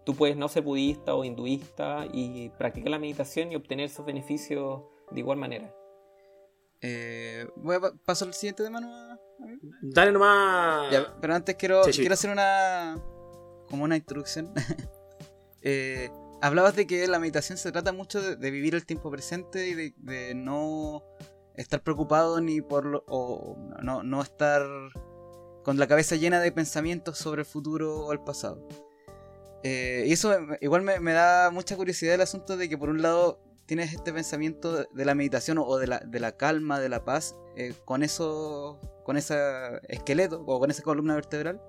tú 0.06 0.14
puedes 0.14 0.36
no 0.36 0.48
ser 0.48 0.62
budista 0.62 1.14
o 1.16 1.24
hinduista 1.24 2.06
y 2.12 2.48
practicar 2.50 2.90
la 2.90 2.98
meditación 3.00 3.50
y 3.50 3.56
obtener 3.56 3.86
esos 3.86 4.06
beneficios 4.06 4.82
de 5.10 5.18
igual 5.18 5.36
manera. 5.36 5.74
Eh, 6.80 7.48
voy 7.56 7.74
a 7.74 7.80
pasar 8.04 8.28
al 8.28 8.34
siguiente 8.34 8.62
de 8.62 8.70
mano. 8.70 9.18
Dale 9.82 10.12
nomás. 10.12 10.92
Ya, 10.92 11.16
pero 11.20 11.34
antes 11.34 11.56
quiero, 11.56 11.82
sí, 11.82 11.92
sí. 11.92 12.00
quiero 12.00 12.14
hacer 12.14 12.30
una. 12.30 13.02
como 13.68 13.82
una 13.82 13.96
introducción. 13.96 14.52
eh, 15.62 16.08
hablabas 16.40 16.76
de 16.76 16.86
que 16.86 17.08
la 17.08 17.18
meditación 17.18 17.58
se 17.58 17.72
trata 17.72 17.92
mucho 17.92 18.22
de, 18.22 18.36
de 18.36 18.50
vivir 18.52 18.76
el 18.76 18.86
tiempo 18.86 19.10
presente 19.10 19.66
y 19.66 19.74
de, 19.74 19.94
de, 19.96 20.36
no 20.36 21.02
estar 21.56 21.82
preocupado 21.82 22.40
ni 22.40 22.60
por 22.60 22.86
lo, 22.86 23.04
o 23.08 23.56
no, 23.82 24.04
no 24.04 24.22
estar 24.22 24.62
con 25.64 25.78
la 25.78 25.88
cabeza 25.88 26.14
llena 26.14 26.38
de 26.38 26.52
pensamientos 26.52 27.18
sobre 27.18 27.40
el 27.40 27.46
futuro 27.46 28.06
o 28.06 28.12
el 28.12 28.20
pasado. 28.20 28.68
Eh, 29.62 30.04
y 30.06 30.12
eso 30.12 30.36
igual 30.60 30.82
me, 30.82 31.12
da 31.12 31.50
mucha 31.50 31.76
curiosidad 31.76 32.14
el 32.14 32.20
asunto 32.20 32.56
de 32.56 32.68
que 32.68 32.78
por 32.78 32.88
un 32.88 33.02
lado 33.02 33.40
tienes 33.66 33.92
este 33.92 34.12
pensamiento 34.12 34.84
de 34.84 35.04
la 35.04 35.14
meditación 35.14 35.58
o 35.58 35.76
de 35.78 35.88
la, 35.88 35.98
de 35.98 36.20
la 36.20 36.36
calma, 36.36 36.78
de 36.78 36.88
la 36.88 37.04
paz, 37.04 37.34
eh, 37.56 37.74
con 37.84 38.02
eso, 38.02 38.78
con 39.04 39.16
ese 39.16 39.36
esqueleto 39.88 40.42
o 40.46 40.60
con 40.60 40.70
esa 40.70 40.82
columna 40.82 41.14
vertebral. 41.14 41.60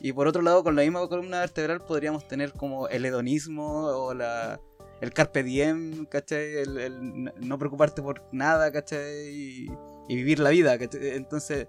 Y 0.00 0.12
por 0.12 0.26
otro 0.26 0.42
lado, 0.42 0.62
con 0.64 0.76
la 0.76 0.82
misma 0.82 1.06
columna 1.08 1.40
vertebral 1.40 1.80
podríamos 1.80 2.26
tener 2.28 2.52
como 2.52 2.88
el 2.88 3.04
hedonismo 3.04 3.86
o 3.86 4.14
la, 4.14 4.60
el 5.00 5.12
carpe 5.12 5.42
diem, 5.42 6.06
¿cachai? 6.06 6.56
El, 6.56 6.78
el 6.78 7.32
no 7.36 7.58
preocuparte 7.58 8.02
por 8.02 8.22
nada, 8.32 8.70
¿cachai? 8.72 9.28
Y, 9.28 9.66
y 10.08 10.16
vivir 10.16 10.40
la 10.40 10.50
vida. 10.50 10.78
¿cachai? 10.78 11.10
Entonces, 11.10 11.68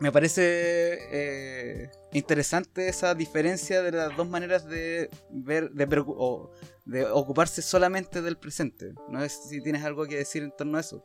me 0.00 0.12
parece 0.12 0.98
eh, 1.12 1.90
interesante 2.12 2.88
esa 2.88 3.14
diferencia 3.14 3.82
de 3.82 3.92
las 3.92 4.16
dos 4.16 4.28
maneras 4.28 4.66
de 4.66 5.10
ver, 5.30 5.70
de, 5.70 7.06
ocuparse 7.06 7.62
solamente 7.62 8.22
del 8.22 8.38
presente. 8.38 8.92
No 9.08 9.22
es 9.22 9.32
si 9.48 9.62
tienes 9.62 9.84
algo 9.84 10.06
que 10.06 10.16
decir 10.16 10.42
en 10.42 10.52
torno 10.56 10.78
a 10.78 10.80
eso. 10.80 11.02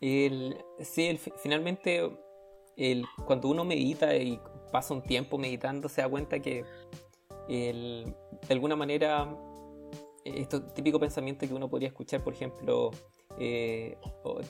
El, 0.00 0.56
sí, 0.80 1.18
finalmente, 1.42 2.10
el, 2.76 3.04
cuando 3.26 3.48
uno 3.48 3.64
medita 3.64 4.14
y 4.16 4.40
pasa 4.72 4.94
un 4.94 5.02
tiempo 5.02 5.38
meditando, 5.38 5.88
se 5.88 6.00
da 6.00 6.08
cuenta 6.08 6.40
que 6.40 6.64
de 7.50 8.14
alguna 8.48 8.76
manera, 8.76 9.36
estos 10.24 10.72
típico 10.72 11.00
pensamiento 11.00 11.46
que 11.46 11.54
uno 11.54 11.68
podría 11.68 11.88
escuchar, 11.88 12.22
por 12.22 12.32
ejemplo, 12.32 12.90
eh, 13.38 13.96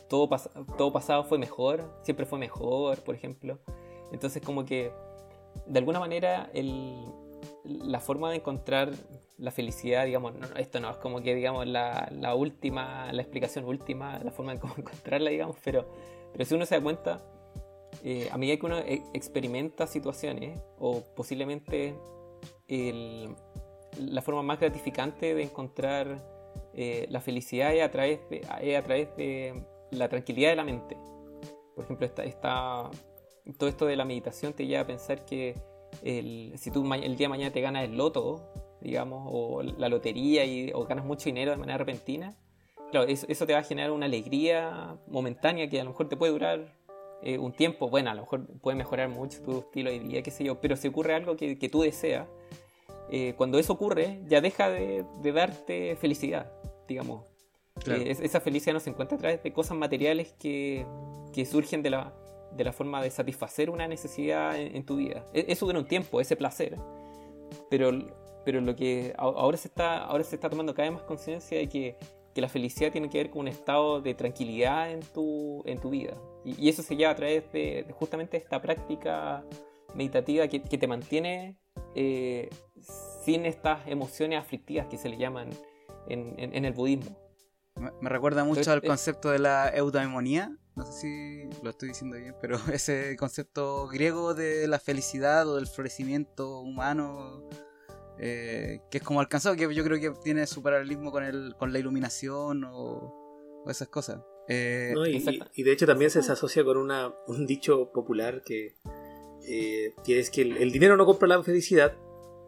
todo, 0.08 0.28
pas- 0.28 0.50
todo 0.76 0.92
pasado 0.92 1.24
fue 1.24 1.38
mejor, 1.38 1.84
siempre 2.02 2.26
fue 2.26 2.38
mejor, 2.38 2.98
por 3.02 3.14
ejemplo. 3.14 3.58
Entonces, 4.12 4.42
como 4.42 4.64
que 4.64 4.92
de 5.66 5.78
alguna 5.78 6.00
manera, 6.00 6.50
el, 6.54 7.04
la 7.64 8.00
forma 8.00 8.30
de 8.30 8.36
encontrar 8.36 8.90
la 9.38 9.50
felicidad, 9.50 10.04
digamos, 10.04 10.34
no, 10.34 10.46
esto 10.56 10.80
no 10.80 10.90
es 10.90 10.96
como 10.98 11.22
que, 11.22 11.34
digamos, 11.34 11.66
la, 11.66 12.08
la 12.12 12.34
última, 12.34 13.12
la 13.12 13.22
explicación 13.22 13.64
última, 13.64 14.18
la 14.18 14.30
forma 14.30 14.52
de 14.54 14.60
cómo 14.60 14.74
encontrarla, 14.78 15.30
digamos, 15.30 15.56
pero, 15.64 15.86
pero 16.32 16.44
si 16.44 16.54
uno 16.54 16.66
se 16.66 16.74
da 16.76 16.82
cuenta, 16.82 17.22
eh, 18.04 18.28
a 18.32 18.38
medida 18.38 18.56
que 18.58 18.66
uno 18.66 18.78
e- 18.78 19.02
experimenta 19.14 19.86
situaciones, 19.86 20.60
o 20.78 21.02
posiblemente 21.16 21.94
el- 22.68 23.34
la 23.98 24.22
forma 24.22 24.42
más 24.42 24.60
gratificante 24.60 25.34
de 25.34 25.42
encontrar 25.42 26.22
eh, 26.74 27.06
la 27.10 27.20
felicidad 27.20 27.74
es 27.74 27.82
a, 27.82 27.90
través 27.90 28.20
de, 28.30 28.42
es 28.62 28.78
a 28.78 28.82
través 28.82 29.14
de 29.16 29.64
la 29.90 30.08
tranquilidad 30.08 30.50
de 30.50 30.56
la 30.56 30.64
mente. 30.64 30.96
Por 31.74 31.84
ejemplo, 31.84 32.06
esta, 32.06 32.24
esta- 32.24 32.90
todo 33.58 33.68
esto 33.68 33.86
de 33.86 33.96
la 33.96 34.04
meditación 34.04 34.52
te 34.52 34.66
lleva 34.66 34.82
a 34.82 34.86
pensar 34.86 35.24
que 35.24 35.54
si 36.02 36.70
tú 36.72 36.84
el 36.94 37.16
día 37.16 37.26
de 37.26 37.28
mañana 37.28 37.52
te 37.52 37.60
ganas 37.60 37.84
el 37.84 37.96
loto, 37.96 38.52
digamos, 38.80 39.28
o 39.30 39.62
la 39.62 39.88
lotería 39.88 40.44
y, 40.44 40.70
o 40.72 40.84
ganas 40.84 41.04
mucho 41.04 41.24
dinero 41.24 41.50
de 41.50 41.56
manera 41.56 41.78
repentina, 41.78 42.36
claro, 42.90 43.06
eso, 43.08 43.46
te 43.46 43.52
va 43.52 43.58
a 43.60 43.62
generar 43.64 43.90
una 43.90 44.06
alegría 44.06 44.96
momentánea 45.08 45.68
que 45.68 45.80
a 45.80 45.84
lo 45.84 45.90
mejor 45.90 46.08
te 46.08 46.16
puede 46.16 46.32
durar 46.32 46.74
eh, 47.22 47.38
un 47.38 47.52
tiempo. 47.52 47.88
Bueno, 47.88 48.10
a 48.10 48.14
lo 48.14 48.22
mejor 48.22 48.46
puede 48.60 48.76
mejorar 48.76 49.08
mucho 49.08 49.42
tu 49.42 49.58
estilo 49.58 49.90
de 49.90 49.98
vida, 49.98 50.22
qué 50.22 50.30
sé 50.30 50.44
yo, 50.44 50.60
pero 50.60 50.76
si 50.76 50.88
ocurre 50.88 51.14
algo 51.14 51.36
que, 51.36 51.58
que 51.58 51.68
tú 51.68 51.82
deseas, 51.82 52.28
eh, 53.10 53.34
cuando 53.36 53.58
eso 53.58 53.72
ocurre, 53.72 54.20
ya 54.28 54.40
deja 54.40 54.70
de, 54.70 55.04
de 55.20 55.32
darte 55.32 55.96
felicidad, 55.96 56.52
digamos. 56.90 57.24
Claro. 57.82 58.02
Eh, 58.02 58.10
es- 58.10 58.20
esa 58.20 58.40
felicidad 58.40 58.74
no 58.74 58.80
se 58.80 58.90
encuentra 58.90 59.16
a 59.16 59.18
través 59.20 59.42
de 59.42 59.52
cosas 59.52 59.76
materiales 59.78 60.34
que, 60.38 60.84
que 61.32 61.46
surgen 61.46 61.82
de 61.82 61.90
la, 61.90 62.12
de 62.56 62.64
la 62.64 62.72
forma 62.72 63.02
de 63.02 63.10
satisfacer 63.10 63.70
una 63.70 63.88
necesidad 63.88 64.60
en, 64.60 64.76
en 64.76 64.84
tu 64.84 64.96
vida. 64.96 65.24
E- 65.32 65.46
Eso 65.48 65.64
dura 65.66 65.78
un 65.78 65.86
tiempo, 65.86 66.20
ese 66.20 66.36
placer. 66.36 66.76
Pero, 67.70 67.90
pero 68.44 68.60
lo 68.60 68.74
que 68.76 69.14
ahora 69.16 69.56
se 69.56 69.68
está, 69.68 70.04
ahora 70.04 70.24
se 70.24 70.34
está 70.34 70.50
tomando 70.50 70.74
cada 70.74 70.88
vez 70.90 70.98
más 70.98 71.06
conciencia 71.06 71.56
de 71.58 71.68
que, 71.68 71.96
que 72.34 72.40
la 72.40 72.48
felicidad 72.48 72.92
tiene 72.92 73.08
que 73.08 73.18
ver 73.18 73.30
con 73.30 73.40
un 73.42 73.48
estado 73.48 74.00
de 74.00 74.14
tranquilidad 74.14 74.90
en 74.92 75.00
tu, 75.00 75.62
en 75.66 75.78
tu 75.80 75.90
vida. 75.90 76.14
Y, 76.44 76.66
y 76.66 76.68
eso 76.68 76.82
se 76.82 76.96
lleva 76.96 77.12
a 77.12 77.16
través 77.16 77.50
de, 77.52 77.84
de 77.86 77.92
justamente 77.92 78.36
esta 78.36 78.60
práctica 78.60 79.44
meditativa 79.94 80.46
que, 80.48 80.60
que 80.62 80.78
te 80.78 80.86
mantiene 80.86 81.56
eh, 81.94 82.48
sin 83.24 83.46
estas 83.46 83.86
emociones 83.88 84.38
aflictivas 84.38 84.86
que 84.86 84.96
se 84.98 85.08
le 85.08 85.16
llaman 85.16 85.50
en, 86.08 86.34
en- 86.38 86.54
en 86.54 86.64
el 86.64 86.72
budismo. 86.72 87.18
Me, 87.76 87.90
me 88.00 88.08
recuerda 88.10 88.44
mucho 88.44 88.60
Entonces, 88.60 88.72
al 88.72 88.84
eh, 88.84 88.86
concepto 88.88 89.30
de 89.30 89.38
la 89.38 89.68
eudaimonia. 89.74 90.56
No 90.76 90.86
sé 90.86 90.92
si 91.00 91.62
lo 91.62 91.70
estoy 91.70 91.88
diciendo 91.90 92.16
bien, 92.16 92.34
pero 92.40 92.56
ese 92.72 93.16
concepto 93.16 93.86
griego 93.88 94.34
de 94.34 94.66
la 94.68 94.78
felicidad 94.78 95.46
o 95.48 95.56
del 95.56 95.66
florecimiento 95.66 96.60
humano, 96.60 97.48
eh, 98.18 98.80
que 98.90 98.98
es 98.98 99.04
como 99.04 99.20
alcanzado, 99.20 99.56
que 99.56 99.72
yo 99.74 99.84
creo 99.84 99.98
que 100.00 100.10
tiene 100.22 100.46
su 100.46 100.62
paralelismo 100.62 101.10
con, 101.10 101.24
el, 101.24 101.54
con 101.58 101.72
la 101.72 101.78
iluminación 101.78 102.64
o, 102.64 103.62
o 103.64 103.70
esas 103.70 103.88
cosas. 103.88 104.20
Eh, 104.48 104.92
¿no? 104.94 105.06
Y, 105.06 105.16
exacto. 105.16 105.46
y- 105.54 105.60
y 105.60 105.64
de 105.64 105.72
hecho 105.72 105.86
también 105.86 106.10
se, 106.10 106.22
se 106.22 106.32
asocia 106.32 106.64
con 106.64 106.76
una, 106.76 107.14
un 107.28 107.46
dicho 107.46 107.90
popular 107.92 108.42
que, 108.44 108.74
eh, 109.46 109.94
que 110.04 110.18
es 110.18 110.30
que 110.30 110.42
el, 110.42 110.56
el 110.56 110.72
dinero 110.72 110.96
no 110.96 111.06
compra 111.06 111.28
la 111.28 111.42
felicidad, 111.42 111.96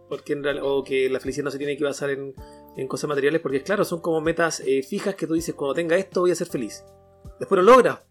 porque 0.08 0.32
en 0.32 0.42
real- 0.42 0.60
o 0.62 0.84
que 0.84 1.08
la 1.08 1.20
felicidad 1.20 1.44
no 1.44 1.50
se 1.50 1.58
tiene 1.58 1.76
que 1.76 1.84
basar 1.84 2.10
en, 2.10 2.34
en 2.76 2.88
cosas 2.88 3.08
materiales, 3.08 3.40
porque 3.40 3.62
claro, 3.62 3.84
son 3.84 4.00
como 4.00 4.20
metas 4.20 4.60
eh, 4.60 4.82
fijas 4.82 5.14
que 5.14 5.26
tú 5.26 5.34
dices, 5.34 5.54
cuando 5.54 5.74
tenga 5.74 5.96
esto 5.96 6.20
voy 6.20 6.30
a 6.30 6.34
ser 6.34 6.48
feliz. 6.48 6.84
Después 7.38 7.62
lo 7.62 7.72
logra. 7.72 8.04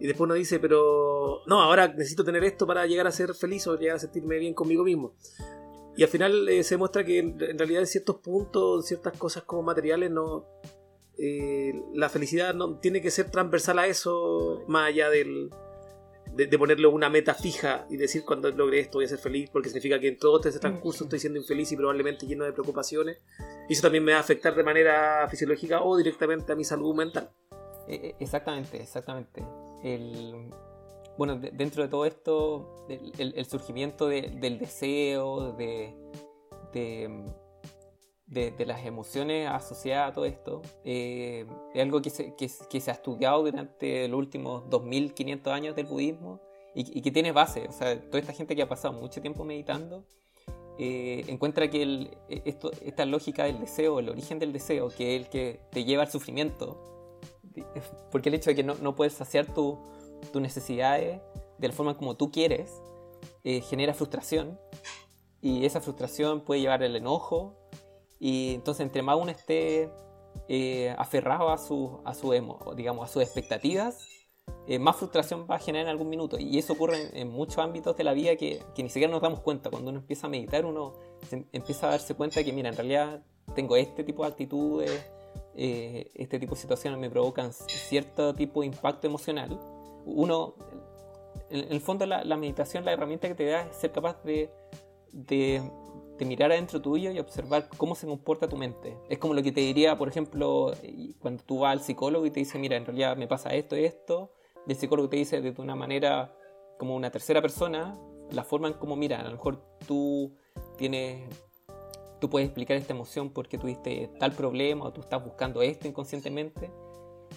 Y 0.00 0.06
después 0.06 0.26
uno 0.26 0.34
dice, 0.34 0.58
pero 0.58 1.42
no, 1.46 1.60
ahora 1.60 1.88
necesito 1.88 2.24
tener 2.24 2.44
esto 2.44 2.66
para 2.66 2.86
llegar 2.86 3.06
a 3.06 3.12
ser 3.12 3.34
feliz 3.34 3.66
o 3.66 3.76
llegar 3.76 3.96
a 3.96 4.00
sentirme 4.00 4.38
bien 4.38 4.54
conmigo 4.54 4.84
mismo. 4.84 5.14
Y 5.96 6.02
al 6.02 6.08
final 6.08 6.48
eh, 6.48 6.64
se 6.64 6.76
muestra 6.76 7.04
que 7.04 7.18
en, 7.18 7.38
realidad 7.38 7.80
en 7.80 7.86
ciertos 7.86 8.16
puntos, 8.16 8.86
ciertas 8.86 9.16
cosas 9.16 9.44
como 9.44 9.62
materiales, 9.62 10.10
no, 10.10 10.44
eh, 11.18 11.72
la 11.94 12.08
felicidad 12.08 12.54
no 12.54 12.78
tiene 12.78 13.00
que 13.00 13.10
ser 13.10 13.30
transversal 13.30 13.78
a 13.78 13.86
eso, 13.86 14.64
más 14.66 14.88
allá 14.88 15.08
del, 15.08 15.50
de, 16.34 16.46
de 16.46 16.58
ponerle 16.58 16.86
una 16.86 17.08
meta 17.08 17.34
fija 17.34 17.86
y 17.90 17.96
decir 17.96 18.24
cuando 18.24 18.50
logre 18.50 18.80
esto 18.80 18.98
voy 18.98 19.04
a 19.04 19.08
ser 19.08 19.18
feliz, 19.18 19.50
porque 19.50 19.68
significa 19.68 19.98
que 20.00 20.08
en 20.08 20.18
todo 20.18 20.40
este 20.44 20.58
transcurso 20.58 21.04
estoy 21.04 21.18
siendo 21.20 21.38
infeliz 21.38 21.70
y 21.72 21.76
probablemente 21.76 22.26
lleno 22.26 22.44
de 22.44 22.52
preocupaciones. 22.52 23.18
Y 23.68 23.72
eso 23.72 23.82
también 23.82 24.04
me 24.04 24.12
va 24.12 24.18
a 24.18 24.20
afectar 24.22 24.54
de 24.54 24.64
manera 24.64 25.26
fisiológica 25.30 25.82
o 25.82 25.96
directamente 25.96 26.52
a 26.52 26.56
mi 26.56 26.64
salud 26.64 26.94
mental. 26.94 27.30
Eh, 27.88 28.00
eh, 28.02 28.14
Exactamente, 28.20 28.80
exactamente. 28.82 29.42
El, 29.82 30.50
bueno, 31.18 31.36
de- 31.38 31.50
dentro 31.52 31.82
de 31.82 31.88
todo 31.88 32.06
esto, 32.06 32.86
el, 32.88 33.12
el- 33.18 33.34
el 33.36 33.44
surgimiento 33.46 34.08
de- 34.08 34.32
del 34.40 34.58
deseo, 34.58 35.52
de, 35.52 35.94
de, 38.26 38.54
las 38.66 38.84
emociones 38.86 39.48
asociadas 39.48 40.10
a 40.10 40.12
todo 40.12 40.24
esto, 40.24 40.62
eh, 40.84 41.46
es 41.74 41.82
algo 41.82 42.00
que 42.00 42.10
se, 42.10 42.34
que, 42.34 42.48
se 42.48 42.90
ha 42.90 42.94
estudiado 42.94 43.42
durante 43.44 44.08
los 44.08 44.18
últimos 44.18 44.68
2500 44.70 45.52
años 45.52 45.76
del 45.76 45.86
budismo 45.86 46.40
y, 46.74 47.00
que 47.02 47.10
tiene 47.10 47.32
base. 47.32 47.66
O 47.68 47.72
sea, 47.72 48.00
toda 48.00 48.18
esta 48.18 48.32
gente 48.32 48.56
que 48.56 48.62
ha 48.62 48.68
pasado 48.68 48.94
mucho 48.94 49.20
tiempo 49.20 49.44
meditando 49.44 50.04
eh, 50.78 51.24
encuentra 51.28 51.70
que 51.70 52.10
esto, 52.44 52.72
esta 52.82 53.04
lógica 53.04 53.44
del 53.44 53.60
deseo, 53.60 54.00
el 54.00 54.08
origen 54.08 54.38
del 54.40 54.52
deseo, 54.52 54.88
que 54.88 55.14
es 55.14 55.22
el 55.22 55.28
que 55.28 55.60
te 55.70 55.84
lleva 55.84 56.02
al 56.02 56.10
sufrimiento, 56.10 56.82
porque 58.10 58.28
el 58.30 58.34
hecho 58.34 58.50
de 58.50 58.56
que 58.56 58.64
no, 58.64 58.74
no 58.76 58.96
puedes 58.96 59.12
saciar 59.12 59.46
tu- 59.54 59.78
tus 60.32 60.42
necesidades 60.42 61.20
de 61.58 61.68
la 61.68 61.74
forma 61.74 61.96
como 61.96 62.16
tú 62.16 62.30
quieres 62.32 62.82
eh, 63.44 63.60
genera 63.60 63.94
frustración 63.94 64.58
y 65.40 65.64
esa 65.66 65.80
frustración 65.80 66.40
puede 66.40 66.62
llevar 66.62 66.82
al 66.82 66.96
enojo 66.96 67.54
y 68.24 68.54
entonces 68.54 68.86
entre 68.86 69.02
más 69.02 69.16
uno 69.20 69.30
esté 69.30 69.90
eh, 70.48 70.94
aferrado 70.96 71.50
a 71.50 71.58
su, 71.58 72.00
a 72.04 72.14
su 72.14 72.32
emo, 72.32 72.58
digamos, 72.74 73.04
a 73.04 73.12
sus 73.12 73.22
expectativas, 73.22 74.08
eh, 74.66 74.78
más 74.78 74.96
frustración 74.96 75.46
va 75.50 75.56
a 75.56 75.58
generar 75.58 75.86
en 75.86 75.90
algún 75.90 76.08
minuto. 76.08 76.38
Y 76.38 76.58
eso 76.58 76.72
ocurre 76.72 76.96
en, 77.02 77.16
en 77.18 77.28
muchos 77.28 77.58
ámbitos 77.58 77.94
de 77.98 78.04
la 78.04 78.14
vida 78.14 78.36
que, 78.36 78.62
que 78.74 78.82
ni 78.82 78.88
siquiera 78.88 79.12
nos 79.12 79.20
damos 79.20 79.40
cuenta. 79.40 79.68
Cuando 79.68 79.90
uno 79.90 80.00
empieza 80.00 80.26
a 80.26 80.30
meditar, 80.30 80.64
uno 80.64 80.94
se- 81.28 81.46
empieza 81.52 81.86
a 81.86 81.90
darse 81.90 82.14
cuenta 82.14 82.40
de 82.40 82.46
que, 82.46 82.52
mira, 82.52 82.70
en 82.70 82.76
realidad 82.76 83.22
tengo 83.54 83.76
este 83.76 84.04
tipo 84.04 84.22
de 84.22 84.28
actitudes, 84.30 85.10
eh, 85.54 86.10
este 86.14 86.38
tipo 86.38 86.54
de 86.54 86.60
situaciones 86.62 86.98
me 86.98 87.10
provocan 87.10 87.52
cierto 87.52 88.34
tipo 88.34 88.60
de 88.62 88.68
impacto 88.68 89.06
emocional. 89.06 89.50
Uno, 90.06 90.54
en, 91.50 91.60
en 91.60 91.72
el 91.72 91.80
fondo, 91.82 92.06
la, 92.06 92.24
la 92.24 92.36
meditación, 92.38 92.86
la 92.86 92.92
herramienta 92.92 93.28
que 93.28 93.34
te 93.34 93.46
da 93.46 93.66
es 93.66 93.76
ser 93.76 93.92
capaz 93.92 94.22
de, 94.24 94.50
de, 95.12 95.62
de 96.18 96.24
mirar 96.24 96.52
adentro 96.52 96.80
tuyo 96.80 97.10
y 97.10 97.18
observar 97.18 97.68
cómo 97.76 97.94
se 97.94 98.06
comporta 98.06 98.48
tu 98.48 98.56
mente. 98.56 98.96
Es 99.08 99.18
como 99.18 99.34
lo 99.34 99.42
que 99.42 99.52
te 99.52 99.60
diría, 99.60 99.98
por 99.98 100.08
ejemplo, 100.08 100.72
cuando 101.20 101.42
tú 101.44 101.60
vas 101.60 101.72
al 101.72 101.80
psicólogo 101.80 102.26
y 102.26 102.30
te 102.30 102.40
dice, 102.40 102.58
mira, 102.58 102.76
en 102.76 102.86
realidad 102.86 103.16
me 103.16 103.26
pasa 103.26 103.54
esto 103.54 103.76
y 103.76 103.84
esto, 103.84 104.32
y 104.66 104.72
el 104.72 104.78
psicólogo 104.78 105.08
te 105.08 105.16
dice 105.16 105.40
de 105.40 105.54
una 105.60 105.74
manera 105.74 106.36
como 106.78 106.94
una 106.94 107.10
tercera 107.10 107.42
persona, 107.42 107.98
la 108.30 108.44
forma 108.44 108.68
en 108.68 108.74
cómo, 108.74 108.96
mira, 108.96 109.20
a 109.20 109.24
lo 109.24 109.32
mejor 109.32 109.62
tú 109.86 110.36
tienes 110.76 111.28
tú 112.24 112.30
puedes 112.30 112.46
explicar 112.46 112.78
esta 112.78 112.94
emoción 112.94 113.28
porque 113.28 113.58
tuviste 113.58 114.10
tal 114.18 114.32
problema 114.32 114.86
o 114.86 114.92
tú 114.94 115.02
estás 115.02 115.22
buscando 115.22 115.60
esto 115.60 115.86
inconscientemente. 115.86 116.70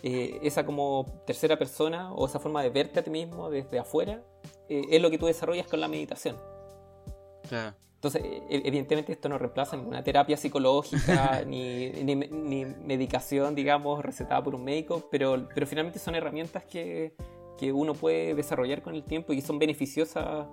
Eh, 0.02 0.40
esa 0.44 0.66
como 0.66 1.22
tercera 1.26 1.58
persona 1.58 2.13
o 2.13 2.26
esa 2.26 2.40
forma 2.40 2.63
de 2.63 2.70
verte 2.70 3.00
a 3.00 3.04
ti 3.04 3.10
mismo 3.10 3.50
desde 3.50 3.80
afuera 3.80 4.24
eh, 4.70 4.84
es 4.90 5.02
lo 5.02 5.10
que 5.10 5.18
tú 5.18 5.26
desarrollas 5.26 5.68
con 5.68 5.82
la 5.82 5.90
meditación. 5.90 6.38
Claro. 7.50 7.76
Entonces, 7.98 8.22
e- 8.24 8.62
evidentemente 8.64 9.12
esto 9.12 9.28
no 9.28 9.38
reemplaza 9.38 9.76
ninguna 9.76 10.04
terapia 10.04 10.38
psicológica 10.38 11.44
ni, 11.48 11.90
ni- 11.90 12.16
ni 12.16 12.66
medicación, 12.66 13.56
digamos, 13.56 14.04
recetada 14.04 14.44
por 14.44 14.54
un 14.56 14.64
médico, 14.64 15.08
pero, 15.12 15.48
pero 15.54 15.66
finalmente 15.66 15.98
son 16.00 16.14
herramientas 16.16 16.64
que, 16.66 17.14
que 17.58 17.74
uno 17.74 17.94
puede 17.94 18.36
desarrollar 18.36 18.82
con 18.82 18.94
el 18.96 19.04
tiempo 19.04 19.34
y 19.34 19.42
son 19.42 19.58
beneficiosas 19.58 20.48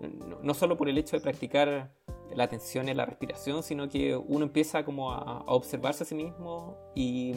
no, 0.00 0.38
no 0.42 0.54
solo 0.54 0.76
por 0.76 0.88
el 0.88 0.98
hecho 0.98 1.16
de 1.16 1.22
practicar 1.22 1.90
la 2.34 2.44
atención 2.44 2.88
en 2.88 2.96
la 2.96 3.06
respiración, 3.06 3.62
sino 3.62 3.88
que 3.88 4.16
uno 4.16 4.44
empieza 4.44 4.84
como 4.84 5.12
a, 5.12 5.38
a 5.38 5.54
observarse 5.54 6.02
a 6.04 6.06
sí 6.06 6.14
mismo 6.14 6.76
y, 6.94 7.34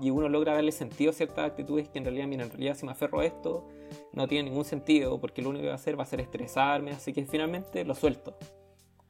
y, 0.00 0.10
uno 0.10 0.28
logra 0.28 0.54
darle 0.54 0.72
sentido 0.72 1.10
a 1.10 1.14
ciertas 1.14 1.46
actitudes 1.46 1.88
que 1.88 1.98
en 1.98 2.04
realidad, 2.04 2.26
mira, 2.26 2.44
en 2.44 2.50
realidad 2.50 2.74
si 2.76 2.84
me 2.84 2.92
aferro 2.92 3.20
a 3.20 3.24
esto 3.24 3.66
no 4.12 4.26
tiene 4.26 4.50
ningún 4.50 4.64
sentido 4.64 5.20
porque 5.20 5.40
lo 5.40 5.50
único 5.50 5.62
que 5.62 5.68
va 5.68 5.74
a 5.74 5.76
hacer 5.76 5.98
va 5.98 6.02
a 6.02 6.06
ser 6.06 6.20
estresarme, 6.20 6.92
así 6.92 7.12
que 7.12 7.24
finalmente 7.24 7.84
lo 7.84 7.94
suelto. 7.94 8.36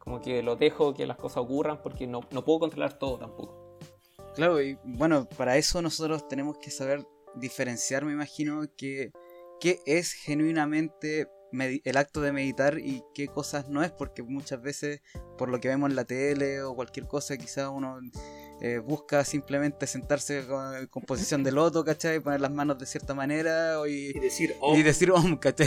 Como 0.04 0.20
que 0.20 0.42
lo 0.42 0.56
dejo 0.56 0.94
que 0.94 1.06
las 1.06 1.16
cosas 1.16 1.38
ocurran 1.38 1.80
porque 1.82 2.06
no, 2.06 2.20
no 2.30 2.44
puedo 2.44 2.60
controlar 2.60 2.98
todo 2.98 3.18
tampoco. 3.18 3.78
Claro, 4.34 4.60
y 4.60 4.78
bueno, 4.84 5.28
para 5.28 5.56
eso 5.56 5.80
nosotros 5.80 6.28
tenemos 6.28 6.58
que 6.58 6.70
saber 6.70 7.06
diferenciar, 7.36 8.04
me 8.04 8.12
imagino, 8.12 8.62
que, 8.76 9.12
qué 9.60 9.80
es 9.86 10.12
genuinamente 10.12 11.28
el 11.52 11.96
acto 11.96 12.20
de 12.20 12.32
meditar 12.32 12.78
y 12.78 13.04
qué 13.14 13.28
cosas 13.28 13.68
no 13.68 13.82
es, 13.82 13.92
porque 13.92 14.22
muchas 14.22 14.60
veces 14.60 15.00
por 15.38 15.48
lo 15.48 15.60
que 15.60 15.68
vemos 15.68 15.90
en 15.90 15.96
la 15.96 16.04
tele 16.04 16.62
o 16.62 16.74
cualquier 16.74 17.06
cosa, 17.06 17.36
quizás 17.36 17.70
uno 17.72 18.00
eh, 18.60 18.78
busca 18.78 19.24
simplemente 19.24 19.86
sentarse 19.86 20.44
con, 20.46 21.02
posición 21.02 21.42
de 21.42 21.52
loto, 21.52 21.84
¿cachai? 21.84 22.20
Poner 22.20 22.40
las 22.40 22.50
manos 22.50 22.78
de 22.78 22.86
cierta 22.86 23.14
manera 23.14 23.76
y, 23.86 24.12
decir 24.18 24.54
om, 24.60 24.76
y 24.76 24.82
decir 24.82 25.12
¿cachai? 25.40 25.66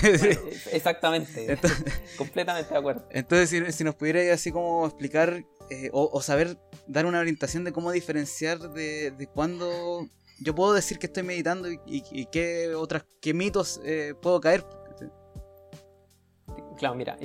exactamente, 0.71 1.58
completamente 2.17 2.71
de 2.71 2.80
acuerdo. 2.80 3.06
Entonces, 3.12 3.50
si, 3.50 3.71
si 3.71 3.84
nos 3.84 3.95
pudierais 3.95 4.32
así 4.32 4.52
como 4.52 4.86
explicar 4.86 5.43
eh, 5.69 5.89
o, 5.91 6.21
saber 6.21 6.58
dar 6.88 7.06
una 7.06 7.19
orientación 7.19 7.63
de 7.63 7.73
cómo 7.73 7.91
diferenciar 7.91 8.60
de, 8.71 9.12
de 9.12 9.28
cuándo 9.28 10.08
yo 10.39 10.56
puedo 10.56 10.73
decir 10.73 11.00
que 11.00 11.08
estoy 11.08 11.23
meditando 11.23 11.67
y, 11.69 12.26
qué 12.28 12.73
otras 12.76 13.06
qué 13.21 13.34
mitos 13.34 13.82
eh, 13.84 14.13
puedo 14.21 14.39
caer. 14.39 14.63
Claro, 16.78 16.95
mira, 16.95 17.17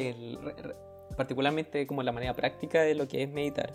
particularmente 1.16 1.86
como 1.86 2.02
la 2.02 2.12
manera 2.12 2.34
práctica 2.34 2.82
de 2.82 2.94
lo 2.94 3.06
que 3.06 3.22
es 3.22 3.28
meditar. 3.28 3.74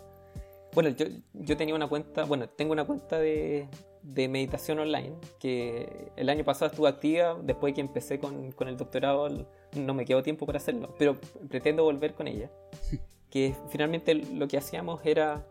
Bueno, 0.74 0.90
yo, 0.90 1.06
yo 1.34 1.58
tenía 1.58 1.76
una 1.76 1.88
cuenta, 1.88 2.26
bueno, 2.26 2.48
tengo 2.50 2.72
una 2.72 2.86
cuenta 2.86 3.18
de, 3.20 3.68
de, 4.04 4.28
meditación 4.28 4.80
online 4.80 5.16
que 5.40 6.12
el 6.16 6.30
año 6.30 6.44
pasado 6.44 6.70
estuvo 6.70 6.88
activa, 6.88 7.38
después 7.42 7.74
que 7.74 7.82
empecé 7.82 8.20
con, 8.20 8.52
con 8.52 8.68
el 8.68 8.78
doctorado 8.78 9.28
no 9.76 9.94
me 9.94 10.06
quedó 10.06 10.24
tiempo 10.24 10.46
para 10.46 10.58
hacerlo, 10.58 10.94
pero 10.98 11.18
pretendo 11.50 11.84
volver 11.84 12.14
con 12.14 12.28
ella. 12.28 12.52
que 13.30 13.56
finalmente 13.70 14.14
lo 14.14 14.48
que 14.48 14.58
hacíamos 14.58 15.02
era 15.04 15.46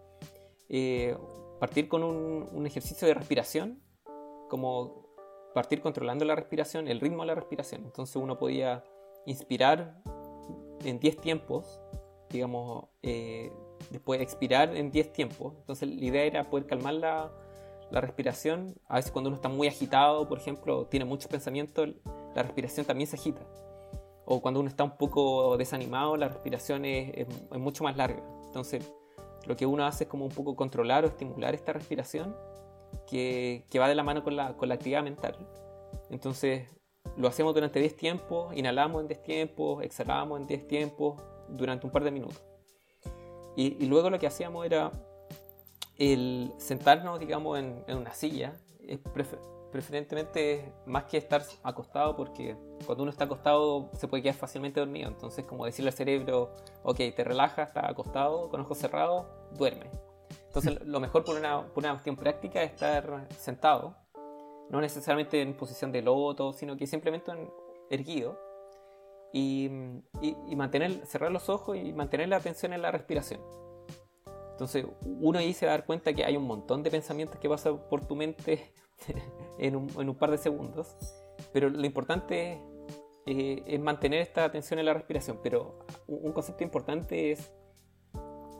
eh, 0.68 1.16
partir 1.60 1.88
con 1.88 2.02
un, 2.02 2.48
un, 2.52 2.66
ejercicio 2.66 3.06
de 3.06 3.14
respiración, 3.14 3.82
como 4.48 5.06
partir 5.54 5.80
controlando 5.80 6.24
la 6.24 6.34
respiración, 6.34 6.88
el 6.88 7.00
ritmo 7.00 7.22
de 7.22 7.28
la 7.28 7.34
respiración. 7.34 7.84
Entonces 7.84 8.16
uno 8.16 8.38
podía 8.38 8.84
inspirar 9.26 10.00
en 10.84 10.98
10 10.98 11.16
tiempos, 11.18 11.80
digamos, 12.30 12.86
eh, 13.02 13.52
después 13.90 14.20
expirar 14.20 14.76
en 14.76 14.90
10 14.90 15.12
tiempos. 15.12 15.54
Entonces 15.58 15.88
la 15.88 16.04
idea 16.04 16.22
era 16.24 16.44
poder 16.50 16.66
calmar 16.66 16.94
la, 16.94 17.30
la, 17.90 18.00
respiración. 18.00 18.74
A 18.88 18.96
veces 18.96 19.10
cuando 19.10 19.28
uno 19.28 19.36
está 19.36 19.48
muy 19.48 19.68
agitado, 19.68 20.28
por 20.28 20.38
ejemplo, 20.38 20.86
tiene 20.86 21.04
muchos 21.04 21.30
pensamientos, 21.30 21.88
la 22.34 22.42
respiración 22.42 22.86
también 22.86 23.08
se 23.08 23.16
agita 23.16 23.42
o 24.26 24.42
cuando 24.42 24.60
uno 24.60 24.68
está 24.68 24.84
un 24.84 24.96
poco 24.96 25.56
desanimado, 25.56 26.16
la 26.16 26.28
respiración 26.28 26.84
es, 26.84 27.26
mucho 27.52 27.84
más 27.84 27.96
larga. 27.96 28.22
Entonces, 28.46 28.92
lo 29.46 29.56
que 29.56 29.66
uno 29.66 29.86
hace 29.86 30.04
es 30.04 30.10
como 30.10 30.24
un 30.24 30.32
poco 30.32 30.56
controlar 30.56 31.04
o 31.04 31.06
estimular 31.06 31.54
esta 31.54 31.72
respiración 31.72 32.36
que, 33.06 33.64
va 33.78 33.88
de 33.88 33.94
la 33.94 34.02
mano 34.02 34.24
con 34.24 34.34
la, 34.34 34.56
con 34.56 34.68
la, 34.68 34.74
actividad 34.74 35.04
mental. 35.04 35.36
Entonces, 36.10 36.68
lo 37.16 37.28
hacemos 37.28 37.54
durante 37.54 37.78
10 37.78 37.96
tiempos, 37.96 38.54
inhalamos 38.56 39.00
en 39.00 39.08
10 39.08 39.22
tiempos, 39.22 39.84
exhalamos 39.84 40.40
en 40.40 40.46
10 40.48 40.66
tiempos 40.66 41.22
durante 41.48 41.86
un 41.86 41.92
par 41.92 42.02
de 42.02 42.10
minutos. 42.10 42.42
Y, 43.56 43.86
luego 43.86 44.10
lo 44.10 44.18
que 44.18 44.26
hacíamos 44.26 44.66
era 44.66 44.92
el 45.98 46.52
sentarnos, 46.58 47.18
digamos, 47.18 47.58
en, 47.58 47.84
una 47.88 48.12
silla. 48.12 48.52
Es 48.86 49.00
preferentemente 49.72 50.72
más 50.84 51.04
que 51.04 51.16
estar 51.16 51.42
acostado 51.62 52.16
porque 52.16 52.56
cuando 52.84 53.02
uno 53.02 53.10
está 53.10 53.24
acostado 53.24 53.90
se 53.94 54.06
puede 54.06 54.22
quedar 54.22 54.36
fácilmente 54.36 54.78
dormido. 54.78 55.08
Entonces 55.08 55.44
como 55.44 55.64
decirle 55.64 55.90
al 55.90 55.96
cerebro, 55.96 56.54
ok, 56.82 56.98
te 57.16 57.24
relajas, 57.24 57.68
está 57.68 57.88
acostado, 57.88 58.48
con 58.50 58.60
ojos 58.60 58.78
cerrados, 58.78 59.26
duerme. 59.52 59.90
Entonces 60.46 60.78
lo 60.86 61.00
mejor 61.00 61.24
por 61.24 61.36
una, 61.36 61.66
por 61.66 61.82
una 61.82 61.92
cuestión 61.92 62.16
práctica 62.16 62.62
es 62.62 62.72
estar 62.72 63.26
sentado, 63.36 63.96
no 64.70 64.80
necesariamente 64.80 65.40
en 65.42 65.54
posición 65.56 65.92
de 65.92 66.02
loto, 66.02 66.52
sino 66.52 66.76
que 66.76 66.86
simplemente 66.86 67.30
en, 67.30 67.50
erguido. 67.90 68.45
Y, 69.32 69.68
mantener, 70.56 71.04
cerrar 71.06 71.30
los 71.30 71.48
ojos 71.48 71.76
y 71.76 71.92
mantener 71.92 72.28
la 72.28 72.36
atención 72.36 72.72
en 72.72 72.80
la 72.82 72.90
respiración. 72.90 73.40
Entonces 74.52 74.86
uno 75.02 75.38
ahí 75.38 75.52
se 75.52 75.66
va 75.66 75.72
a 75.72 75.76
dar 75.76 75.86
cuenta 75.86 76.14
que 76.14 76.24
hay 76.24 76.34
un 76.34 76.44
montón 76.44 76.82
de 76.82 76.90
pensamientos 76.90 77.38
que 77.38 77.46
pasan 77.46 77.78
por 77.90 78.06
tu 78.06 78.16
mente 78.16 78.72
en, 79.58 79.76
un, 79.76 80.14
par 80.14 80.30
de 80.30 80.38
segundos. 80.38 80.96
Pero 81.52 81.68
lo 81.68 81.84
importante 81.84 82.58
eh, 83.26 83.62
es, 83.66 83.80
mantener 83.80 84.22
esta 84.22 84.44
atención 84.44 84.78
en 84.78 84.86
la 84.86 84.94
respiración. 84.94 85.40
Pero 85.42 85.80
un, 86.06 86.32
concepto 86.32 86.64
importante 86.64 87.32
es 87.32 87.52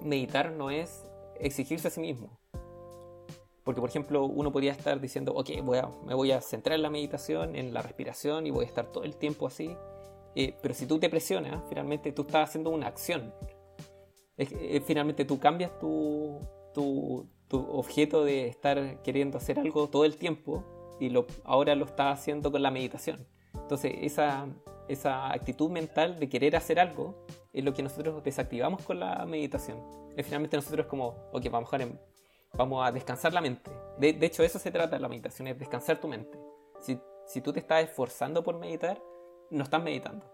meditar 0.03 0.53
no 0.53 0.71
es 0.71 1.03
exigirse 1.41 1.89
a 1.89 1.91
sí 1.91 2.03
mismo. 2.03 2.39
Porque, 3.65 3.81
por 3.81 3.89
ejemplo, 3.89 4.27
uno 4.27 4.53
podría 4.53 4.73
estar 4.73 5.01
diciendo, 5.01 5.33
ok, 5.35 5.49
voy 5.63 5.79
a, 5.79 5.89
me 6.05 6.15
voy 6.15 6.31
a 6.31 6.43
centrar 6.43 6.77
en 6.77 6.83
la 6.83 6.91
meditación, 6.91 7.57
en 7.57 7.73
la 7.73 7.81
respiración 7.81 8.47
y 8.47 8.51
voy 8.51 8.67
a 8.67 8.69
estar 8.69 8.93
todo 8.93 9.03
el 9.05 9.17
tiempo 9.17 9.47
así. 9.47 9.75
Eh, 10.39 10.55
pero 10.61 10.75
si 10.75 10.87
tú 10.87 10.99
te 10.99 11.09
presionas, 11.09 11.63
finalmente 11.67 12.13
tú 12.13 12.23
estás 12.23 12.51
haciendo 12.51 12.69
una 12.69 12.89
acción. 12.89 13.33
Eh, 14.37 14.83
finalmente 14.85 15.25
tú 15.25 15.41
cambias 15.41 15.79
tu, 15.79 16.39
tu, 16.75 17.27
objeto 17.51 18.23
de 18.23 18.49
estar 18.49 19.01
queriendo 19.03 19.39
hacer 19.39 19.59
algo 19.59 19.89
todo 19.89 20.05
el 20.05 20.19
tiempo 20.19 20.63
y 21.01 21.11
ahora 21.45 21.75
lo 21.75 21.87
estás 21.87 22.21
haciendo 22.21 22.53
con 22.53 22.63
la 22.63 22.71
meditación. 22.71 23.27
Entonces 23.55 23.95
esa, 24.03 24.47
esa 24.89 25.33
actitud 25.33 25.71
mental 25.71 26.19
de 26.19 26.29
querer 26.29 26.55
hacer 26.55 26.79
algo 26.81 27.25
es 27.55 27.65
lo 27.65 27.73
que 27.73 27.83
nosotros 27.83 28.23
desactivamos 28.23 28.83
con 28.83 29.01
la 29.01 29.25
meditación. 29.25 29.83
Es 30.19 30.27
finalmente 30.27 30.59
nosotros 30.59 30.87
como, 30.87 31.31
ok, 31.33 31.49
vamos 31.51 31.73
a, 31.73 31.79
vamos 32.53 32.87
a 32.87 32.93
descansar 32.93 33.33
la 33.33 33.41
mente. 33.41 33.71
De, 33.97 34.13
de, 34.13 34.27
hecho 34.27 34.43
eso 34.43 34.59
se 34.59 34.71
trata 34.71 34.99
la 34.99 35.09
meditación, 35.09 35.49
es 35.49 35.59
descansar 35.59 35.99
tu 35.99 36.09
mente. 36.09 36.39
Si, 36.81 36.99
si 37.27 37.41
tú 37.41 37.55
te 37.55 37.61
estás 37.61 37.85
esforzando 37.85 38.45
por 38.45 38.59
meditar, 38.59 39.01
no 39.51 39.65
estás 39.65 39.83
meditando. 39.83 40.25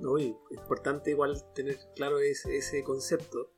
Uy, 0.00 0.36
es 0.50 0.58
importante 0.58 1.10
igual 1.10 1.42
tener 1.54 1.76
claro 1.94 2.18
ese, 2.18 2.56
ese 2.56 2.82
concepto 2.84 3.52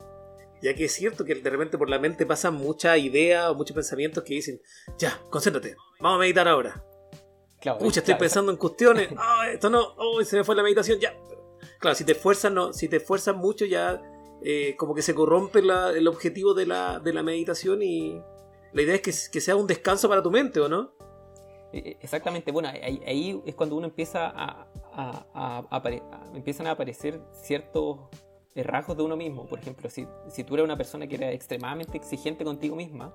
ya 0.61 0.75
que 0.75 0.85
es 0.85 0.91
cierto 0.91 1.25
que 1.25 1.35
de 1.35 1.49
repente 1.49 1.77
por 1.77 1.89
la 1.89 1.99
mente 1.99 2.25
pasan 2.25 2.53
muchas 2.53 2.97
ideas 2.99 3.49
o 3.49 3.55
muchos 3.55 3.75
pensamientos 3.75 4.23
que 4.23 4.35
dicen, 4.35 4.61
ya, 4.97 5.19
concéntrate, 5.29 5.75
vamos 5.99 6.17
a 6.17 6.19
meditar 6.19 6.47
ahora. 6.47 6.83
Claro, 7.59 7.79
Pucha, 7.79 7.99
estoy 7.99 8.15
pensando 8.15 8.51
en 8.51 8.57
cuestiones, 8.57 9.09
ah, 9.17 9.49
esto 9.51 9.69
no, 9.69 9.93
oh, 9.97 10.23
se 10.23 10.37
me 10.37 10.43
fue 10.43 10.55
la 10.55 10.63
meditación, 10.63 10.99
ya. 10.99 11.15
Claro, 11.79 11.95
si 11.95 12.03
te 12.03 12.13
esfuerzas, 12.13 12.51
no, 12.51 12.73
si 12.73 12.87
te 12.87 12.97
esfuerzas 12.97 13.35
mucho 13.35 13.65
ya 13.65 14.01
eh, 14.43 14.75
como 14.77 14.95
que 14.95 15.01
se 15.01 15.13
corrompe 15.13 15.59
el 15.59 16.07
objetivo 16.07 16.53
de 16.53 16.65
la, 16.65 16.99
de 16.99 17.13
la 17.13 17.23
meditación 17.23 17.81
y 17.81 18.21
la 18.73 18.81
idea 18.81 18.95
es 18.95 19.01
que, 19.01 19.13
que, 19.31 19.41
sea 19.41 19.55
un 19.55 19.67
descanso 19.67 20.09
para 20.09 20.23
tu 20.23 20.31
mente, 20.31 20.59
¿o 20.59 20.69
no? 20.69 20.93
E, 21.73 21.77
e, 21.77 21.97
exactamente, 22.01 22.51
bueno, 22.51 22.69
ahí, 22.69 23.41
es 23.45 23.55
cuando 23.55 23.75
uno 23.75 23.87
empieza 23.87 24.27
a, 24.27 24.67
a, 24.93 25.65
a 25.69 25.81
empiezan 26.33 26.67
a 26.67 26.71
aparecer 26.71 27.21
ciertos 27.33 27.99
rasgos 28.55 28.97
de 28.97 29.03
uno 29.03 29.15
mismo. 29.15 29.45
Por 29.45 29.59
ejemplo, 29.59 29.89
si, 29.89 30.07
si 30.27 30.43
tú 30.43 30.55
eres 30.55 30.65
una 30.65 30.77
persona 30.77 31.07
que 31.07 31.15
era 31.15 31.31
extremadamente 31.31 31.97
exigente 31.97 32.43
contigo 32.43 32.75
misma, 32.75 33.13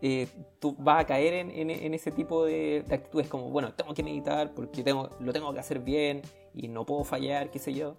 eh, 0.00 0.28
tú 0.58 0.74
vas 0.78 1.00
a 1.00 1.06
caer 1.06 1.34
en, 1.34 1.70
en, 1.70 1.94
ese 1.94 2.10
tipo 2.10 2.44
de, 2.44 2.84
actitudes 2.90 3.28
como, 3.28 3.50
bueno, 3.50 3.72
tengo 3.74 3.94
que 3.94 4.02
meditar 4.02 4.52
porque 4.54 4.82
tengo, 4.82 5.10
lo 5.20 5.32
tengo 5.32 5.52
que 5.52 5.60
hacer 5.60 5.78
bien 5.78 6.22
y 6.54 6.68
no 6.68 6.84
puedo 6.84 7.04
fallar, 7.04 7.50
qué 7.50 7.58
sé 7.58 7.72
yo. 7.72 7.96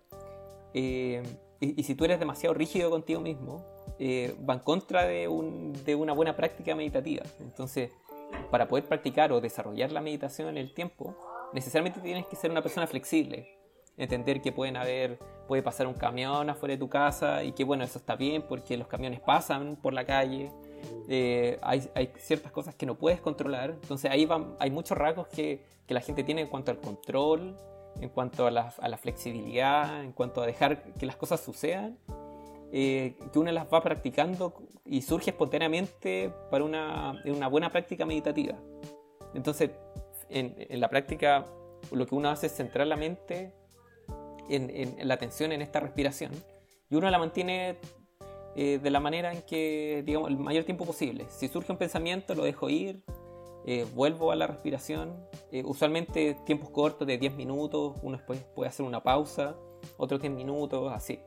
Eh, 0.73 1.23
y, 1.59 1.83
si 1.83 1.95
tú 1.95 2.03
eres 2.03 2.19
demasiado 2.19 2.53
rígido 2.53 2.89
contigo 2.89 3.21
mismo, 3.21 3.63
eh, 3.99 4.35
va 4.47 4.55
en 4.55 4.59
contra 4.59 5.05
de, 5.05 5.29
un, 5.29 5.71
de 5.85 5.95
una 5.95 6.11
buena 6.11 6.35
práctica 6.35 6.75
meditativa. 6.75 7.23
Entonces, 7.39 7.91
para 8.51 8.67
poder 8.67 8.85
practicar 8.85 9.31
o 9.31 9.41
desarrollar 9.41 9.91
la 9.91 10.01
meditación 10.01 10.49
en 10.49 10.57
el 10.57 10.73
tiempo, 10.73 11.15
necesariamente 11.53 11.99
tienes 11.99 12.25
que 12.27 12.35
ser 12.35 12.51
una 12.51 12.61
persona 12.61 12.87
flexible 12.87 13.63
entender 13.97 14.41
que 14.41 14.51
pueden 14.51 14.77
haber, 14.77 15.19
puede 15.47 15.61
pasar 15.61 15.87
un 15.87 15.93
camión 15.93 16.49
afuera 16.49 16.73
de 16.73 16.79
tu 16.79 16.89
casa 16.89 17.43
y 17.43 17.51
que 17.51 17.63
bueno, 17.63 17.83
eso 17.83 17.99
está 17.99 18.15
bien 18.15 18.43
porque 18.47 18.77
los 18.77 18.87
camiones 18.87 19.19
pasan 19.19 19.75
por 19.75 19.93
la 19.93 20.05
calle. 20.05 20.51
Eh, 21.07 21.59
hay, 21.61 21.89
hay, 21.95 22.11
ciertas 22.17 22.51
cosas 22.51 22.75
que 22.75 22.85
no 22.85 22.95
puedes 22.95 23.21
controlar. 23.21 23.71
Entonces 23.71 24.09
ahí 24.11 24.25
van, 24.25 24.55
hay 24.59 24.71
muchos 24.71 24.97
rasgos 24.97 25.27
que, 25.27 25.63
que, 25.87 25.93
la 25.93 26.01
gente 26.01 26.23
tiene 26.23 26.41
en 26.41 26.47
cuanto 26.47 26.71
al 26.71 26.79
control, 26.79 27.55
en 28.01 28.09
cuanto 28.09 28.47
a 28.47 28.51
la, 28.51 28.73
a 28.79 28.89
la 28.89 28.97
flexibilidad, 28.97 30.03
en 30.03 30.11
cuanto 30.11 30.41
a 30.41 30.45
dejar 30.45 30.83
que 30.93 31.05
las 31.05 31.15
cosas 31.15 31.39
sucedan, 31.41 31.97
eh, 32.73 33.15
que 33.31 33.39
uno 33.39 33.51
las 33.51 33.71
va 33.71 33.81
practicando 33.81 34.53
y 34.83 35.01
surge 35.03 35.29
espontáneamente 35.29 36.33
para 36.51 36.63
una, 36.63 37.21
una 37.25 37.47
buena 37.47 37.71
práctica 37.71 38.05
meditativa. 38.05 38.57
Entonces, 39.33 39.69
en, 40.29 40.55
en 40.57 40.79
la 40.79 40.89
práctica, 40.89 41.45
lo 41.91 42.05
que 42.05 42.15
uno 42.15 42.29
hace 42.29 42.47
es 42.47 42.53
centrar 42.53 42.87
la 42.87 42.97
mente 42.97 43.53
en, 44.49 45.07
la 45.07 45.13
atención 45.13 45.51
en 45.51 45.61
esta 45.61 45.79
respiración 45.79 46.31
y 46.89 46.95
uno 46.95 47.09
la 47.09 47.17
mantiene 47.17 47.77
eh, 48.55 48.79
de 48.81 48.89
la 48.89 48.99
manera 48.99 49.33
en 49.33 49.41
que, 49.43 50.03
digamos, 50.05 50.29
el 50.29 50.37
mayor 50.37 50.63
tiempo 50.63 50.85
posible. 50.85 51.25
Si 51.29 51.47
surge 51.47 51.71
un 51.71 51.77
pensamiento, 51.77 52.35
lo 52.35 52.43
dejo 52.43 52.69
ir, 52.69 53.03
eh, 53.65 53.85
vuelvo 53.95 54.31
a 54.31 54.35
la 54.35 54.47
respiración. 54.47 55.15
Eh, 55.51 55.63
usualmente 55.65 56.35
tiempos 56.45 56.69
cortos 56.69 57.07
de 57.07 57.17
10 57.17 57.35
minutos, 57.35 57.97
uno 58.03 58.17
después 58.17 58.43
puede 58.55 58.69
hacer 58.69 58.85
una 58.85 59.01
pausa, 59.01 59.55
otros 59.97 60.21
10 60.21 60.33
minutos, 60.33 60.91
así. 60.93 61.19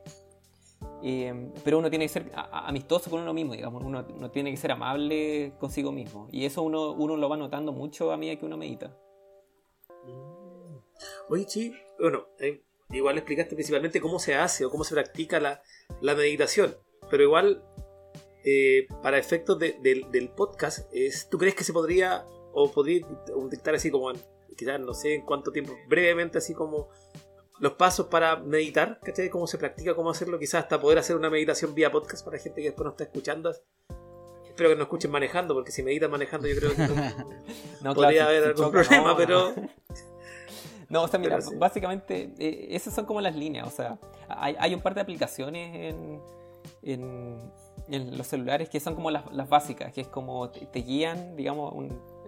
Pero 1.65 1.79
uno 1.79 1.91
tiene 1.91 2.07
que 2.07 2.09
ser 2.09 2.31
amistoso 2.35 3.11
con 3.11 3.21
uno 3.21 3.33
mismo, 3.35 3.53
digamos, 3.53 3.83
uno, 3.85 4.31
tiene 4.31 4.51
que 4.51 4.57
ser 4.57 4.73
amable 4.73 5.53
consigo 5.59 5.93
mismo. 5.93 6.29
Y 6.33 6.45
eso 6.45 6.63
uno, 6.63 6.93
uno 6.93 7.17
lo 7.17 7.29
va 7.29 7.37
notando 7.37 7.73
mucho 7.73 8.13
a 8.13 8.17
medida 8.17 8.37
que 8.37 8.47
uno 8.47 8.57
medita. 8.57 8.97
Mm. 10.05 10.77
Oye, 11.29 11.45
sí, 11.49 11.75
bueno, 11.99 12.27
igual 12.91 13.19
explicaste 13.19 13.55
principalmente 13.55 14.01
cómo 14.01 14.19
se 14.19 14.35
hace 14.35 14.65
o 14.65 14.71
cómo 14.71 14.85
se 14.85 14.95
practica 14.95 15.41
la, 15.41 15.63
la 16.01 16.15
meditación. 16.15 16.77
Pero 17.11 17.23
igual, 17.23 17.65
eh, 18.45 18.87
para 19.03 19.19
efectos 19.19 19.59
del 19.59 20.31
podcast, 20.37 20.89
es, 20.93 21.29
¿tú 21.29 21.39
crees 21.39 21.55
que 21.55 21.65
se 21.65 21.73
podría 21.73 22.25
o 22.59 22.73
podría 22.73 23.07
dictar 23.51 23.75
así 23.75 23.91
como, 23.91 24.11
quizás 24.57 24.81
no 24.81 24.95
sé 24.95 25.17
en 25.17 25.27
cuánto 25.27 25.53
tiempo, 25.53 25.77
brevemente 25.89 26.39
así 26.39 26.55
como 26.55 26.89
los 27.59 27.73
pasos 27.73 28.07
para 28.07 28.37
meditar, 28.37 29.01
¿cachai? 29.03 29.31
Cómo 29.31 29.47
se 29.47 29.59
practica, 29.59 29.95
cómo 29.95 30.11
hacerlo, 30.11 30.39
quizás 30.39 30.65
hasta 30.65 30.81
poder 30.81 30.99
hacer 30.99 31.17
una 31.17 31.31
meditación 31.31 31.75
vía 31.75 31.91
podcast 31.91 32.25
para 32.25 32.39
gente 32.39 32.61
que 32.61 32.69
después 32.69 32.85
no 32.85 32.91
está 32.91 33.05
escuchando. 33.05 33.55
Espero 34.47 34.71
que 34.71 34.77
no 34.77 34.83
escuchen 34.83 35.11
manejando, 35.11 35.55
porque 35.55 35.71
si 35.71 35.83
meditan 35.83 36.11
manejando 36.11 36.49
yo 36.49 36.57
creo 36.57 36.75
que 36.75 36.89
no, 37.83 37.95
podría 37.95 38.27
haber 38.27 38.45
algún 38.45 38.71
problema, 38.71 39.17
pero... 39.17 39.55
No, 40.89 41.03
o 41.03 41.09
sea, 41.09 41.19
mira, 41.19 41.41
básicamente 41.57 42.33
eh, 42.39 42.69
esas 42.71 42.95
son 42.95 43.07
como 43.07 43.21
las 43.21 43.35
líneas, 43.35 43.67
o 43.67 43.71
sea, 43.73 43.99
hay, 44.29 44.55
hay 44.57 44.73
un 44.73 44.81
par 44.81 44.95
de 44.95 45.01
aplicaciones 45.01 45.93
en, 45.93 46.23
en, 46.83 48.17
los 48.17 48.27
celulares 48.29 48.69
que 48.69 48.79
son 48.79 48.95
como 48.95 49.11
las, 49.11 49.49
básicas, 49.49 49.93
que 49.93 50.03
es 50.03 50.07
como 50.07 50.49
te, 50.51 50.81
guían, 50.81 51.35
digamos, 51.35 51.75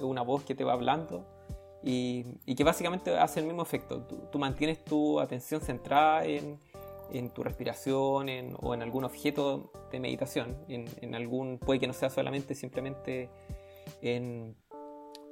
una 0.01 0.23
voz 0.23 0.43
que 0.43 0.57
te 0.57 0.65
va 0.65 0.73
hablando 0.73 1.25
y, 1.83 2.55
que 2.55 2.65
básicamente 2.65 3.17
hace 3.17 3.41
el 3.41 3.47
mismo 3.47 3.63
efecto. 3.63 4.03
Tú, 4.31 4.39
mantienes 4.39 4.85
tu 4.85 5.21
atención 5.21 5.61
centrada 5.61 6.25
en, 6.25 6.59
tu 7.35 7.43
respiración 7.43 8.29
o 8.61 8.75
en 8.75 8.83
algún 8.83 9.05
objeto 9.05 9.73
de 9.91 10.01
meditación, 10.01 10.57
en, 10.69 11.15
algún, 11.15 11.59
puede 11.59 11.81
que 11.81 11.87
no 11.87 11.93
sea 11.93 12.11
solamente 12.11 12.55
simplemente 12.55 13.31
en 14.03 14.57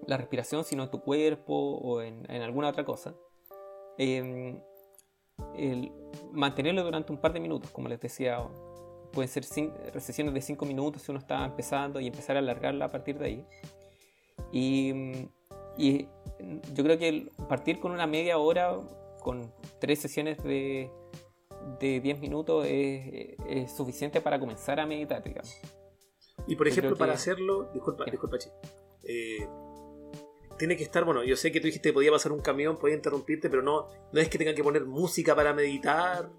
la 0.06 0.16
respiración, 0.16 0.64
sino 0.64 0.84
en 0.84 0.90
tu 0.90 1.02
cuerpo 1.02 1.54
o 1.54 2.00
en, 2.02 2.30
alguna 2.30 2.68
otra 2.68 2.84
cosa. 2.84 3.14
Em, 3.98 4.60
mantenerlo 6.32 6.82
durante 6.82 7.12
un 7.12 7.18
par 7.18 7.32
de 7.32 7.40
minutos, 7.40 7.70
como 7.70 7.88
les 7.88 8.00
decía 8.00 8.46
pueden 9.16 9.28
ser 9.30 9.44
recesiones 9.94 10.34
de 10.34 10.42
5 10.42 10.66
minutos 10.66 11.02
si 11.02 11.10
uno 11.10 11.18
está 11.18 11.42
empezando 11.44 12.00
y 12.00 12.06
empezar 12.06 12.36
a 12.36 12.40
alargarla 12.40 12.84
a 12.84 12.90
partir 12.90 13.18
de 13.18 13.26
ahí. 13.26 13.46
Y, 14.52 14.92
y 15.76 16.08
yo 16.74 16.84
creo 16.84 16.98
que 16.98 17.30
partir 17.48 17.80
con 17.80 17.92
una 17.92 18.06
media 18.06 18.38
hora, 18.38 18.78
con 19.20 19.52
tres 19.80 20.00
sesiones 20.00 20.42
de, 20.42 20.90
de 21.80 22.00
10 22.00 22.20
minutos, 22.20 22.66
es, 22.66 23.36
es, 23.48 23.76
suficiente 23.76 24.20
para 24.20 24.38
comenzar 24.38 24.80
a 24.80 24.86
meditar, 24.86 25.22
digamos. 25.22 25.54
Y 26.46 26.56
por 26.56 26.68
ejemplo, 26.68 26.96
para 26.96 27.14
hacerlo, 27.14 27.70
disculpa, 27.72 28.04
disculpa, 28.04 28.38
eh, 29.04 29.48
tiene 30.58 30.76
que 30.76 30.84
estar, 30.84 31.04
bueno, 31.04 31.24
yo 31.24 31.36
sé 31.36 31.52
que 31.52 31.60
tú 31.60 31.66
dijiste 31.66 31.90
que 31.90 31.92
podía 31.92 32.10
pasar 32.10 32.32
un 32.32 32.40
camión, 32.40 32.76
podía 32.78 32.94
interrumpirte, 32.94 33.50
pero 33.50 33.62
no, 33.62 33.86
no 34.12 34.20
es 34.20 34.28
que 34.28 34.38
tengan 34.38 34.54
que 34.54 34.62
poner 34.62 34.84
música 34.84 35.34
para 35.34 35.52
meditar. 35.52 36.30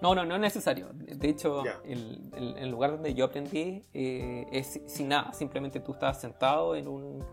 No, 0.00 0.14
no, 0.14 0.24
no 0.24 0.36
es 0.36 0.40
necesario. 0.40 0.90
De 0.92 1.28
hecho, 1.28 1.64
el, 1.84 2.70
lugar 2.70 2.92
donde 2.92 3.14
yo 3.14 3.24
aprendí 3.24 3.82
eh, 3.92 4.46
es 4.52 4.80
sin 4.86 5.08
nada. 5.08 5.32
Simplemente 5.32 5.80
tú 5.80 5.92
estás 5.92 6.20
sentado 6.20 6.76
en 6.76 6.86
un, 6.86 7.24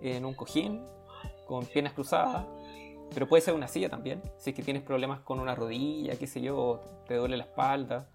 en 0.00 0.24
un 0.24 0.34
cojín 0.34 0.84
con 1.46 1.66
piernas 1.66 1.92
cruzadas. 1.92 2.46
Pero 3.12 3.28
puede 3.28 3.42
ser 3.42 3.54
una 3.54 3.68
silla 3.68 3.88
también. 3.88 4.22
Si 4.38 4.50
es 4.50 4.56
que 4.56 4.62
tienes 4.62 4.82
problemas 4.82 5.20
con 5.20 5.38
una 5.38 5.54
rodilla, 5.54 6.16
qué 6.16 6.26
sé 6.26 6.40
yo, 6.40 6.80
te 7.06 7.14
duele 7.14 7.36
la 7.36 7.44
espalda. 7.44 8.08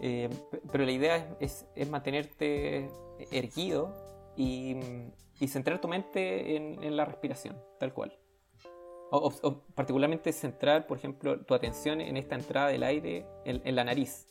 Eh, 0.00 0.28
pero 0.72 0.84
la 0.84 0.90
idea 0.90 1.36
es, 1.40 1.66
mantenerte 1.90 2.88
erguido 3.30 3.94
y, 4.36 4.76
centrar 5.46 5.80
tu 5.80 5.88
mente 5.88 6.56
en, 6.56 6.82
en 6.82 6.96
la 6.96 7.04
respiración, 7.04 7.56
tal 7.78 7.92
cual. 7.92 8.16
O, 9.16 9.30
particularmente 9.76 10.32
centrar, 10.32 10.88
por 10.88 10.98
ejemplo, 10.98 11.38
tu 11.40 11.54
atención 11.54 12.00
en 12.00 12.16
esta 12.16 12.34
entrada 12.34 12.68
del 12.68 12.82
aire 12.82 13.24
en, 13.44 13.76
la 13.76 13.84
nariz. 13.84 14.26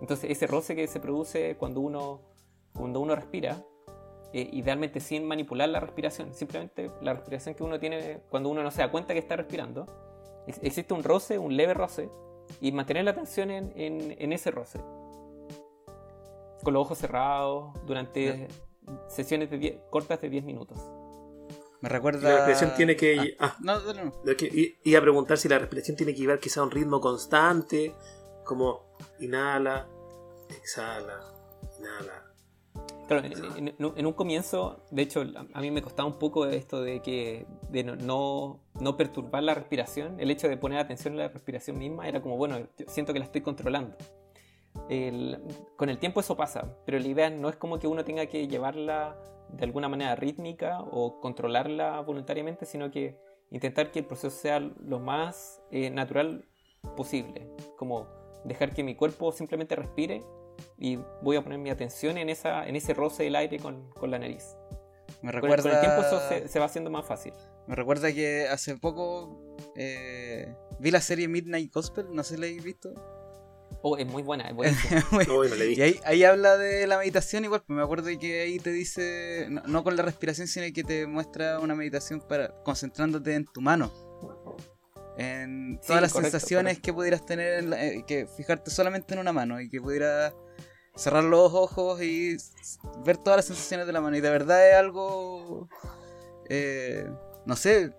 Entonces, 0.00 0.30
ese 0.30 0.46
roce 0.46 0.74
que 0.74 0.86
se 0.86 0.98
produce 0.98 1.56
cuando 1.58 1.80
uno, 1.80 2.22
cuando 2.72 3.00
uno 3.00 3.14
respira, 3.14 3.62
eh, 4.34 4.48
idealmente 4.52 4.98
sin 4.98 5.24
manipular 5.24 5.68
la 5.68 5.78
respiración, 5.78 6.34
simplemente 6.34 6.90
la 7.00 7.14
respiración 7.14 7.54
que 7.54 7.62
uno 7.62 7.78
tiene 7.78 8.20
cuando 8.28 8.48
uno 8.48 8.64
no 8.64 8.72
se 8.72 8.82
da 8.82 8.90
cuenta 8.90 9.12
que 9.12 9.20
está 9.20 9.36
respirando, 9.36 9.86
existe 10.60 10.92
un 10.92 11.04
roce, 11.04 11.38
un 11.38 11.56
leve 11.56 11.72
roce, 11.72 12.10
y 12.60 12.72
mantener 12.72 13.04
la 13.04 13.12
atención 13.12 13.52
en, 13.52 13.72
en, 13.76 14.32
ese 14.32 14.50
roce. 14.50 14.80
Con 16.64 16.74
los 16.74 16.82
ojos 16.82 16.98
cerrados 16.98 17.72
durante 17.86 18.48
sesiones 19.08 19.50
de 19.50 19.80
cortas 19.88 20.20
de 20.20 20.28
10 20.28 20.42
minutos. 20.42 20.78
Me 21.80 21.88
recuerda. 21.88 22.28
La 22.28 22.34
respiración 22.38 22.74
tiene 22.76 22.96
que. 22.96 23.36
Ah, 23.38 23.54
ah, 23.54 23.56
no, 23.60 23.92
no, 23.92 24.04
no. 24.04 24.12
Y, 24.82 24.94
a 24.96 25.00
preguntar 25.00 25.38
si 25.38 25.48
la 25.48 25.60
respiración 25.60 25.96
tiene 25.96 26.12
que 26.12 26.18
llevar 26.18 26.40
quizá 26.40 26.60
a 26.60 26.64
un 26.64 26.72
ritmo 26.72 27.00
constante, 27.00 27.94
como 28.42 28.96
inhala, 29.20 29.86
exhala, 30.48 31.20
inhala. 31.78 32.23
Claro, 33.06 33.26
en, 33.26 34.06
un 34.06 34.12
comienzo, 34.14 34.82
de 34.90 35.02
hecho, 35.02 35.24
a 35.52 35.60
mí 35.60 35.70
me 35.70 35.82
costaba 35.82 36.08
un 36.08 36.18
poco 36.18 36.46
esto 36.46 36.80
de 36.80 37.00
que 37.00 37.46
de 37.68 37.84
no, 37.84 38.60
no, 38.80 38.96
perturbar 38.96 39.42
la 39.42 39.54
respiración. 39.54 40.18
El 40.18 40.30
hecho 40.30 40.48
de 40.48 40.56
poner 40.56 40.78
atención 40.78 41.14
en 41.14 41.20
la 41.20 41.28
respiración 41.28 41.78
misma 41.78 42.08
era 42.08 42.22
como, 42.22 42.36
bueno, 42.36 42.56
siento 42.86 43.12
que 43.12 43.18
la 43.18 43.26
estoy 43.26 43.42
controlando. 43.42 43.96
con 45.76 45.88
el 45.90 45.98
tiempo 45.98 46.20
eso 46.20 46.36
pasa, 46.36 46.76
pero 46.86 46.98
la 46.98 47.06
idea 47.06 47.30
no 47.30 47.48
es 47.48 47.56
como 47.56 47.78
que 47.78 47.86
uno 47.86 48.04
tenga 48.04 48.26
que 48.26 48.48
llevarla 48.48 49.16
de 49.50 49.64
alguna 49.64 49.88
manera 49.88 50.16
rítmica 50.16 50.80
o 50.80 51.20
controlarla 51.20 52.00
voluntariamente, 52.00 52.64
sino 52.64 52.90
que 52.90 53.18
intentar 53.50 53.90
que 53.90 54.00
el 54.00 54.06
proceso 54.06 54.36
sea 54.36 54.60
lo 54.60 54.98
más 54.98 55.62
eh, 55.70 55.90
natural 55.90 56.44
posible, 56.96 57.48
como 57.76 58.08
dejar 58.44 58.72
que 58.72 58.82
mi 58.82 58.94
cuerpo 58.94 59.30
simplemente 59.32 59.76
respire 59.76 60.22
y 60.78 60.98
voy 61.22 61.36
a 61.36 61.42
poner 61.42 61.58
mi 61.58 61.70
atención 61.70 62.18
en, 62.18 62.28
esa, 62.28 62.66
en 62.66 62.76
ese 62.76 62.94
roce 62.94 63.24
del 63.24 63.36
aire 63.36 63.58
con, 63.58 63.90
la 64.02 64.18
nariz. 64.18 64.56
Me 65.22 65.32
recuerda... 65.32 65.62
Con 65.62 65.72
el, 65.72 65.80
tiempo 65.80 66.02
eso 66.02 66.48
se, 66.48 66.58
va 66.58 66.66
haciendo 66.66 66.90
más 66.90 67.06
fácil. 67.06 67.32
Me 67.66 67.74
recuerda 67.74 68.12
que 68.12 68.46
hace 68.48 68.76
poco 68.76 69.56
eh, 69.76 70.54
vi 70.78 70.90
la 70.90 71.00
serie 71.00 71.28
Midnight 71.28 71.72
Gospel, 71.72 72.06
no 72.12 72.22
sé 72.22 72.34
si 72.34 72.40
la 72.40 72.46
habéis 72.46 72.64
visto. 72.64 72.92
Oh, 73.82 73.96
es 73.96 74.06
muy 74.06 74.22
buena, 74.22 74.48
es 74.48 74.54
buena. 75.10 75.64
y 75.64 75.80
ahí, 75.80 76.00
ahí, 76.04 76.24
habla 76.24 76.56
de 76.56 76.86
la 76.86 76.98
meditación 76.98 77.44
igual, 77.44 77.62
pues 77.66 77.76
me 77.76 77.82
acuerdo 77.82 78.08
que 78.18 78.42
ahí 78.42 78.58
te 78.58 78.70
dice, 78.70 79.48
no, 79.66 79.84
con 79.84 79.96
la 79.96 80.02
respiración, 80.02 80.48
sino 80.48 80.66
que 80.74 80.84
te 80.84 81.06
muestra 81.06 81.60
una 81.60 81.74
meditación 81.74 82.20
para 82.20 82.48
concentrándote 82.62 83.34
en 83.34 83.44
tu 83.44 83.60
mano. 83.60 83.92
En 85.16 85.78
todas 85.86 86.02
las 86.02 86.12
sensaciones 86.12 86.80
que 86.80 86.92
pudieras 86.92 87.24
tener, 87.24 87.62
en 87.62 87.72
eh, 87.74 88.04
que 88.06 88.26
fijarte 88.26 88.70
solamente 88.70 89.14
en 89.14 89.20
una 89.20 89.32
mano 89.32 89.60
y 89.60 89.68
que 89.68 89.80
pudieras 89.80 90.34
cerrar 90.94 91.24
los 91.24 91.52
ojos 91.52 92.02
y 92.02 92.36
ver 93.04 93.16
todas 93.16 93.38
las 93.38 93.44
sensaciones 93.46 93.86
de 93.86 93.92
la 93.92 94.00
mano. 94.00 94.16
Y 94.16 94.20
de 94.20 94.30
verdad 94.30 94.68
es 94.68 94.76
algo, 94.76 95.68
eh, 96.48 97.08
no 97.46 97.56
sé, 97.56 97.92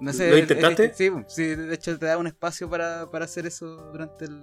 no 0.00 0.12
sé, 0.12 0.30
¿Lo 0.30 0.38
intentaste? 0.38 0.94
sí, 0.94 1.10
sí, 1.26 1.44
de 1.54 1.74
hecho 1.74 1.98
te 1.98 2.06
da 2.06 2.18
un 2.18 2.26
espacio 2.26 2.68
para, 2.68 3.06
para 3.10 3.24
hacer 3.24 3.46
eso 3.46 3.66
durante 3.92 4.26
el 4.26 4.42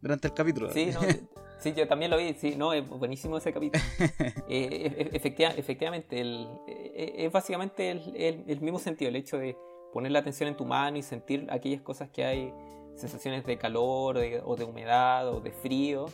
durante 0.00 0.28
el 0.28 0.34
capítulo. 0.34 0.70
Sí, 0.70 0.90
no, 0.92 1.00
sí, 1.58 1.72
yo 1.72 1.88
también 1.88 2.10
lo 2.10 2.18
vi, 2.18 2.34
sí, 2.34 2.56
no, 2.56 2.74
es 2.74 2.86
buenísimo 2.86 3.38
ese 3.38 3.54
capítulo. 3.54 3.82
eh, 4.48 5.10
efectivamente, 5.14 6.20
el, 6.20 6.46
es 6.66 7.32
básicamente 7.32 7.90
el, 7.90 8.44
el, 8.46 8.60
mismo 8.60 8.78
sentido, 8.78 9.08
el 9.08 9.16
hecho 9.16 9.38
de 9.38 9.56
poner 9.94 10.12
la 10.12 10.18
atención 10.18 10.50
en 10.50 10.56
tu 10.56 10.66
mano 10.66 10.98
y 10.98 11.02
sentir 11.02 11.46
aquellas 11.50 11.80
cosas 11.80 12.10
que 12.10 12.22
hay, 12.22 12.52
sensaciones 12.96 13.44
de 13.44 13.58
calor 13.58 14.18
o 14.44 14.56
de 14.56 14.64
humedad 14.64 15.28
o 15.28 15.40
de 15.40 15.50
frío. 15.50 16.06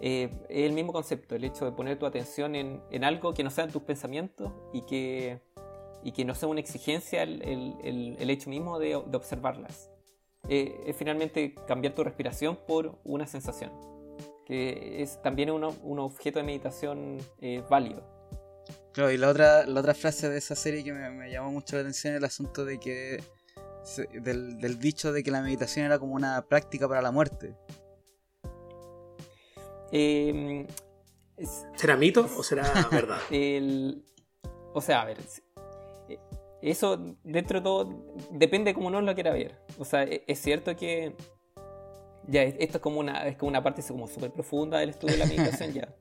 Eh, 0.00 0.30
es 0.48 0.66
el 0.66 0.72
mismo 0.72 0.92
concepto, 0.92 1.34
el 1.34 1.44
hecho 1.44 1.64
de 1.64 1.72
poner 1.72 1.98
tu 1.98 2.06
atención 2.06 2.54
en, 2.54 2.82
en 2.90 3.04
algo 3.04 3.32
que 3.32 3.42
no 3.42 3.50
sean 3.50 3.70
tus 3.70 3.82
pensamientos 3.82 4.52
y 4.72 4.82
que 4.82 5.40
y 6.06 6.12
que 6.12 6.24
no 6.24 6.36
sea 6.36 6.48
una 6.48 6.60
exigencia 6.60 7.24
el, 7.24 7.42
el, 7.42 8.16
el 8.20 8.30
hecho 8.30 8.48
mismo 8.48 8.78
de, 8.78 8.90
de 8.90 9.16
observarlas. 9.16 9.90
Eh, 10.48 10.80
es 10.86 10.96
finalmente 10.96 11.56
cambiar 11.66 11.94
tu 11.94 12.04
respiración 12.04 12.56
por 12.64 13.00
una 13.02 13.26
sensación, 13.26 13.72
que 14.44 15.02
es 15.02 15.20
también 15.20 15.50
un, 15.50 15.64
un 15.64 15.98
objeto 15.98 16.38
de 16.38 16.44
meditación 16.44 17.18
eh, 17.40 17.64
válido. 17.68 18.04
Claro, 18.92 19.10
y 19.10 19.16
la 19.16 19.28
otra, 19.28 19.66
la 19.66 19.80
otra 19.80 19.94
frase 19.94 20.28
de 20.28 20.38
esa 20.38 20.54
serie 20.54 20.84
que 20.84 20.92
me, 20.92 21.10
me, 21.10 21.28
llamó 21.28 21.50
mucho 21.50 21.74
la 21.74 21.82
atención 21.82 22.14
es 22.14 22.18
el 22.18 22.24
asunto 22.24 22.64
de 22.64 22.78
que 22.78 23.20
del, 24.22 24.58
del 24.58 24.78
dicho 24.78 25.12
de 25.12 25.24
que 25.24 25.32
la 25.32 25.42
meditación 25.42 25.86
era 25.86 25.98
como 25.98 26.14
una 26.14 26.46
práctica 26.46 26.88
para 26.88 27.02
la 27.02 27.10
muerte. 27.10 27.56
Eh, 29.92 30.66
es- 31.36 31.66
¿Será 31.76 31.96
mito 31.96 32.28
o 32.36 32.42
será 32.42 32.62
verdad? 32.90 33.18
el- 33.30 34.04
o 34.74 34.80
sea, 34.80 35.02
a 35.02 35.04
ver, 35.04 35.18
eh, 36.08 36.18
eso 36.62 37.16
dentro 37.24 37.60
de 37.60 37.64
todo 37.64 38.04
depende 38.30 38.74
como 38.74 38.88
uno 38.88 39.00
lo 39.00 39.14
quiera 39.14 39.32
ver. 39.32 39.56
O 39.78 39.84
sea, 39.84 40.02
e- 40.04 40.24
es 40.26 40.40
cierto 40.40 40.74
que 40.76 41.14
ya 42.28 42.42
es- 42.42 42.56
esto 42.58 42.78
es 42.78 42.82
como 42.82 43.00
una 43.00 43.26
es 43.26 43.36
como 43.36 43.48
una 43.50 43.62
parte 43.62 43.82
como 43.86 44.06
súper 44.08 44.32
profunda 44.32 44.78
del 44.78 44.90
estudio 44.90 45.14
de 45.14 45.18
la 45.20 45.26
meditación 45.26 45.72
ya, 45.72 45.94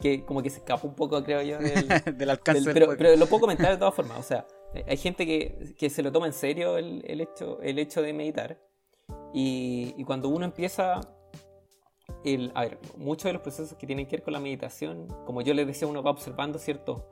que 0.00 0.24
como 0.24 0.42
que 0.42 0.50
se 0.50 0.58
escapa 0.58 0.86
un 0.86 0.94
poco 0.94 1.22
creo 1.24 1.42
yo 1.42 1.58
del, 1.58 1.88
Del 2.18 2.30
alcance 2.30 2.60
del- 2.62 2.64
del 2.64 2.74
pero, 2.74 2.96
pero 2.96 3.16
lo 3.16 3.26
puedo 3.26 3.40
comentar 3.42 3.70
de 3.70 3.76
todas 3.78 3.94
formas. 3.94 4.18
O 4.18 4.22
sea, 4.22 4.46
eh, 4.74 4.84
hay 4.86 4.96
gente 4.96 5.26
que, 5.26 5.74
que 5.76 5.90
se 5.90 6.02
lo 6.02 6.12
toma 6.12 6.26
en 6.26 6.32
serio 6.32 6.78
el, 6.78 7.02
el 7.06 7.20
hecho, 7.20 7.60
el 7.62 7.78
hecho 7.78 8.00
de 8.02 8.12
meditar. 8.12 8.58
Y, 9.34 9.94
y 9.96 10.04
cuando 10.04 10.28
uno 10.28 10.44
empieza. 10.44 11.00
El, 12.24 12.52
a 12.54 12.62
ver, 12.62 12.78
muchos 12.96 13.24
de 13.24 13.32
los 13.32 13.42
procesos 13.42 13.76
que 13.76 13.86
tienen 13.86 14.06
que 14.06 14.16
ver 14.16 14.22
con 14.22 14.32
la 14.32 14.40
meditación, 14.40 15.08
como 15.26 15.42
yo 15.42 15.54
les 15.54 15.66
decía, 15.66 15.88
uno 15.88 16.02
va 16.02 16.10
observando 16.12 16.58
ciertas 16.58 17.02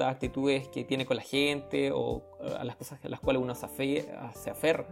actitudes 0.00 0.68
que 0.68 0.84
tiene 0.84 1.06
con 1.06 1.16
la 1.16 1.22
gente 1.22 1.90
o 1.92 2.22
eh, 2.40 2.54
a 2.58 2.64
las 2.64 2.76
cosas 2.76 3.02
a 3.04 3.08
las 3.08 3.20
cuales 3.20 3.42
uno 3.42 3.54
se, 3.54 3.66
afe- 3.66 4.10
a- 4.14 4.32
se 4.34 4.50
aferra. 4.50 4.86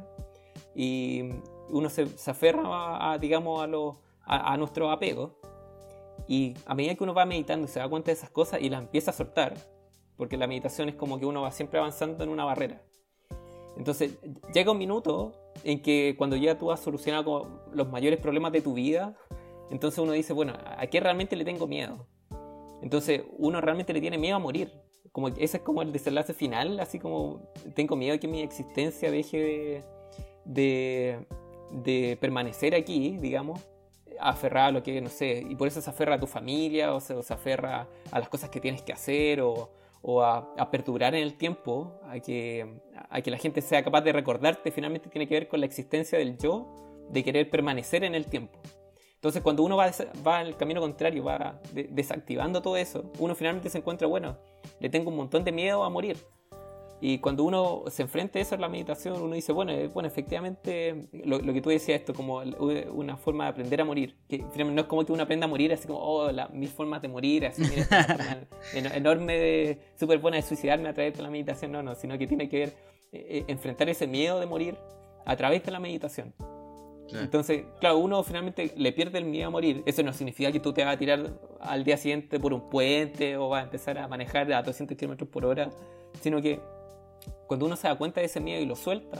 Y 0.74 1.30
uno 1.68 1.88
se, 1.90 2.06
se 2.06 2.30
aferra 2.30 2.62
a, 2.66 3.12
a, 3.12 3.18
digamos, 3.18 3.62
a, 3.62 3.66
los 3.66 3.96
a, 4.24 4.52
a 4.52 4.56
nuestros 4.56 4.92
apegos. 4.92 5.32
Y 6.26 6.54
a 6.64 6.74
medida 6.74 6.94
que 6.94 7.04
uno 7.04 7.12
va 7.12 7.26
meditando 7.26 7.66
y 7.66 7.68
se 7.68 7.80
da 7.80 7.88
cuenta 7.88 8.06
de 8.06 8.14
esas 8.14 8.30
cosas 8.30 8.62
y 8.62 8.70
las 8.70 8.80
empieza 8.82 9.10
a 9.10 9.14
soltar, 9.14 9.54
porque 10.16 10.36
la 10.38 10.46
meditación 10.46 10.88
es 10.88 10.94
como 10.94 11.18
que 11.18 11.26
uno 11.26 11.42
va 11.42 11.50
siempre 11.52 11.78
avanzando 11.78 12.24
en 12.24 12.30
una 12.30 12.44
barrera. 12.44 12.80
Entonces 13.76 14.16
llega 14.54 14.70
un 14.70 14.78
minuto 14.78 15.32
en 15.64 15.82
que 15.82 16.14
cuando 16.16 16.36
ya 16.36 16.56
tú 16.56 16.70
has 16.70 16.80
solucionado 16.80 17.64
los 17.72 17.88
mayores 17.90 18.20
problemas 18.20 18.52
de 18.52 18.60
tu 18.62 18.72
vida, 18.74 19.16
entonces 19.70 19.98
uno 19.98 20.12
dice, 20.12 20.32
bueno, 20.32 20.54
¿a 20.64 20.86
qué 20.86 21.00
realmente 21.00 21.36
le 21.36 21.44
tengo 21.44 21.66
miedo? 21.66 22.06
Entonces 22.82 23.22
uno 23.38 23.60
realmente 23.60 23.92
le 23.92 24.00
tiene 24.00 24.18
miedo 24.18 24.36
a 24.36 24.38
morir. 24.38 24.70
Como 25.10 25.28
ese 25.28 25.58
es 25.58 25.62
como 25.62 25.80
el 25.82 25.92
desenlace 25.92 26.34
final, 26.34 26.80
así 26.80 26.98
como 26.98 27.40
tengo 27.74 27.96
miedo 27.96 28.18
que 28.18 28.28
mi 28.28 28.42
existencia 28.42 29.10
deje 29.10 29.82
de, 30.44 32.18
permanecer 32.20 32.74
aquí, 32.74 33.16
digamos, 33.18 33.60
aferrada 34.20 34.68
a 34.68 34.72
lo 34.72 34.82
que, 34.82 35.00
no 35.00 35.08
sé, 35.08 35.44
y 35.48 35.54
por 35.54 35.68
eso 35.68 35.80
se 35.80 35.88
aferra 35.88 36.16
a 36.16 36.20
tu 36.20 36.26
familia, 36.26 36.94
o 36.94 37.00
se, 37.00 37.14
o 37.14 37.20
aferra 37.20 37.86
a 38.10 38.18
las 38.18 38.28
cosas 38.28 38.50
que 38.50 38.60
tienes 38.60 38.82
que 38.82 38.92
hacer, 38.92 39.40
o, 39.40 39.70
a, 40.22 40.52
a 40.58 40.70
en 40.72 41.14
el 41.14 41.34
tiempo, 41.34 42.00
a 42.04 42.18
que, 42.18 42.80
a 43.08 43.22
que 43.22 43.30
la 43.30 43.38
gente 43.38 43.62
sea 43.62 43.82
capaz 43.82 44.02
de 44.02 44.12
recordarte, 44.12 44.70
finalmente 44.70 45.08
tiene 45.08 45.26
que 45.26 45.34
ver 45.34 45.48
con 45.48 45.60
la 45.60 45.66
existencia 45.66 46.18
del 46.18 46.36
yo, 46.36 46.66
de 47.08 47.22
querer 47.22 47.48
permanecer 47.50 48.04
en 48.04 48.14
el 48.14 48.26
tiempo. 48.26 48.58
Entonces 49.24 49.40
cuando 49.40 49.62
uno 49.62 49.78
va, 49.78 49.90
va 50.26 50.42
el 50.42 50.54
camino 50.54 50.82
contrario, 50.82 51.24
va 51.24 51.58
de- 51.72 51.88
desactivando 51.90 52.60
todo 52.60 52.76
eso, 52.76 53.10
uno 53.18 53.34
finalmente 53.34 53.70
se 53.70 53.78
encuentra, 53.78 54.06
bueno, 54.06 54.36
le 54.80 54.90
tengo 54.90 55.08
un 55.08 55.16
montón 55.16 55.44
de 55.44 55.50
miedo 55.50 55.82
a 55.82 55.88
morir. 55.88 56.18
Y 57.00 57.20
cuando 57.20 57.42
uno 57.44 57.84
se 57.88 58.02
enfrenta 58.02 58.38
a 58.38 58.42
eso 58.42 58.54
en 58.54 58.60
la 58.60 58.68
meditación, 58.68 59.22
uno 59.22 59.34
dice, 59.34 59.52
bueno, 59.52 59.72
eh, 59.72 59.88
bueno 59.88 60.08
efectivamente, 60.08 61.08
lo, 61.24 61.38
lo 61.38 61.54
que 61.54 61.62
tú 61.62 61.70
decías, 61.70 62.00
esto 62.00 62.12
como 62.12 62.42
una 62.92 63.16
forma 63.16 63.44
de 63.44 63.50
aprender 63.50 63.80
a 63.80 63.86
morir. 63.86 64.14
Que 64.28 64.44
no 64.62 64.82
es 64.82 64.86
como 64.88 65.06
que 65.06 65.12
uno 65.12 65.22
aprenda 65.22 65.46
a 65.46 65.48
morir 65.48 65.72
así 65.72 65.88
como, 65.88 66.00
oh, 66.00 66.30
la, 66.30 66.48
mil 66.48 66.68
formas 66.68 67.00
de 67.00 67.08
morir, 67.08 67.46
así, 67.46 67.62
mira, 67.62 68.46
enorme, 68.94 69.78
súper 69.98 70.18
buena 70.18 70.36
de 70.36 70.42
suicidarme 70.42 70.90
a 70.90 70.92
través 70.92 71.16
de 71.16 71.22
la 71.22 71.30
meditación. 71.30 71.72
No, 71.72 71.82
no, 71.82 71.94
sino 71.94 72.18
que 72.18 72.26
tiene 72.26 72.50
que 72.50 72.58
ver 72.58 72.68
eh, 73.10 73.26
eh, 73.38 73.44
enfrentar 73.48 73.88
ese 73.88 74.06
miedo 74.06 74.38
de 74.38 74.44
morir 74.44 74.76
a 75.24 75.34
través 75.34 75.64
de 75.64 75.72
la 75.72 75.80
meditación. 75.80 76.34
Entonces, 77.12 77.64
claro, 77.80 77.98
uno 77.98 78.22
finalmente 78.22 78.72
le 78.76 78.92
pierde 78.92 79.18
el 79.18 79.24
miedo 79.24 79.48
a 79.48 79.50
morir. 79.50 79.82
Eso 79.86 80.02
no 80.02 80.12
significa 80.12 80.50
que 80.50 80.60
tú 80.60 80.72
te 80.72 80.84
vas 80.84 80.94
a 80.94 80.98
tirar 80.98 81.38
al 81.60 81.84
día 81.84 81.96
siguiente 81.96 82.40
por 82.40 82.52
un 82.52 82.68
puente 82.68 83.36
o 83.36 83.48
vas 83.48 83.62
a 83.62 83.64
empezar 83.64 83.98
a 83.98 84.08
manejar 84.08 84.52
a 84.52 84.62
200 84.62 84.96
kilómetros 84.96 85.28
por 85.28 85.44
hora, 85.44 85.70
sino 86.20 86.40
que 86.40 86.60
cuando 87.46 87.66
uno 87.66 87.76
se 87.76 87.88
da 87.88 87.96
cuenta 87.96 88.20
de 88.20 88.26
ese 88.26 88.40
miedo 88.40 88.60
y 88.60 88.66
lo 88.66 88.76
suelta, 88.76 89.18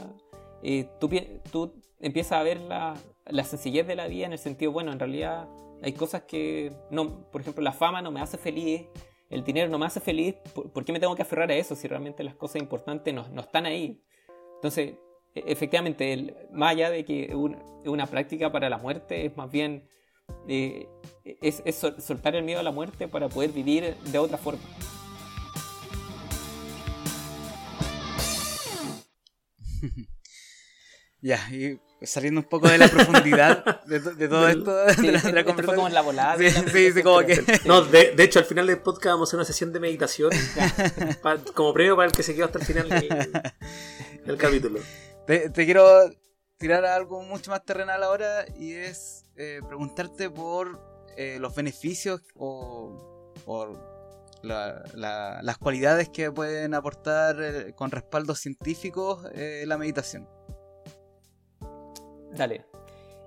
eh, 0.63 0.89
tú, 0.99 1.09
tú 1.51 1.73
empiezas 1.99 2.33
a 2.33 2.43
ver 2.43 2.59
la, 2.59 2.95
la 3.27 3.43
sencillez 3.43 3.87
de 3.87 3.95
la 3.95 4.07
vida 4.07 4.25
en 4.25 4.33
el 4.33 4.39
sentido, 4.39 4.71
bueno, 4.71 4.91
en 4.91 4.99
realidad 4.99 5.47
hay 5.81 5.93
cosas 5.93 6.23
que, 6.23 6.71
no, 6.89 7.29
por 7.31 7.41
ejemplo, 7.41 7.63
la 7.63 7.71
fama 7.71 8.01
no 8.01 8.11
me 8.11 8.21
hace 8.21 8.37
feliz, 8.37 8.85
el 9.29 9.43
dinero 9.43 9.69
no 9.69 9.79
me 9.79 9.85
hace 9.85 9.99
feliz, 9.99 10.35
¿por, 10.53 10.85
qué 10.85 10.91
me 10.91 10.99
tengo 10.99 11.15
que 11.15 11.21
aferrar 11.21 11.49
a 11.51 11.55
eso 11.55 11.75
si 11.75 11.87
realmente 11.87 12.23
las 12.23 12.35
cosas 12.35 12.61
importantes 12.61 13.13
no, 13.13 13.27
no 13.29 13.41
están 13.41 13.65
ahí? 13.65 14.01
Entonces, 14.55 14.95
efectivamente, 15.35 16.13
el- 16.13 16.35
más 16.53 16.71
allá 16.71 16.89
de 16.89 17.05
que 17.05 17.35
un- 17.35 17.55
es 17.83 17.87
una 17.89 18.07
práctica 18.07 18.51
para 18.51 18.69
la 18.69 18.77
muerte, 18.77 19.25
es 19.25 19.35
más 19.37 19.51
bien 19.51 19.87
eh, 20.47 20.87
es, 21.41 21.61
es 21.65 21.75
sol- 21.75 21.95
soltar 22.01 22.35
el 22.35 22.43
miedo 22.43 22.59
a 22.59 22.63
la 22.63 22.71
muerte 22.71 23.07
para 23.07 23.29
poder 23.29 23.51
vivir 23.51 23.95
de 24.11 24.17
otra 24.17 24.37
forma. 24.37 24.61
Ya, 31.21 31.39
y 31.51 31.79
saliendo 32.05 32.41
un 32.41 32.47
poco 32.47 32.67
de 32.69 32.77
la 32.77 32.87
profundidad 32.87 33.83
de, 33.85 33.99
to- 33.99 34.13
de 34.13 34.27
todo 34.27 34.45
Del- 34.45 34.59
esto, 34.59 34.75
de 34.85 34.93
Sí, 34.93 35.01
la, 35.11 35.11
de 35.11 35.11
la 35.13 35.19
fue 35.31 35.43
conversación. 35.45 35.75
como 35.75 35.87
en 35.87 35.93
la 35.95 36.01
volada. 36.01 36.37
Sí, 36.37 36.43
de 36.43 36.51
la 36.51 36.69
sí, 36.71 36.91
sí, 36.91 37.01
como 37.03 37.19
que. 37.25 37.43
No, 37.65 37.81
de, 37.83 38.11
de 38.11 38.23
hecho, 38.23 38.37
al 38.39 38.45
final 38.45 38.67
del 38.67 38.77
podcast 38.77 39.13
vamos 39.13 39.29
a 39.29 39.29
hacer 39.29 39.37
una 39.39 39.45
sesión 39.45 39.73
de 39.73 39.79
meditación 39.79 40.31
como 41.55 41.73
premio 41.73 41.95
para 41.95 42.07
el 42.09 42.11
que 42.11 42.21
se 42.21 42.35
quedó 42.35 42.45
hasta 42.45 42.59
el 42.59 42.65
final 42.65 42.89
del, 42.89 43.31
del 44.23 44.37
capítulo. 44.37 44.79
Te, 45.27 45.51
quiero 45.51 46.09
tirar 46.57 46.85
a 46.85 46.95
algo 46.95 47.21
mucho 47.23 47.51
más 47.51 47.63
terrenal 47.65 48.03
ahora 48.03 48.45
y 48.57 48.73
es 48.73 49.25
eh, 49.35 49.59
preguntarte 49.67 50.29
por 50.29 50.79
eh, 51.17 51.37
los 51.39 51.55
beneficios 51.55 52.21
o, 52.35 53.33
o 53.45 53.67
la- 54.43 54.83
la- 54.93 55.39
las 55.41 55.57
cualidades 55.57 56.09
que 56.09 56.31
pueden 56.31 56.73
aportar 56.75 57.41
eh, 57.41 57.73
con 57.73 57.89
respaldos 57.91 58.39
científicos 58.39 59.23
la 59.33 59.77
meditación. 59.77 60.29
Dale. 62.35 62.65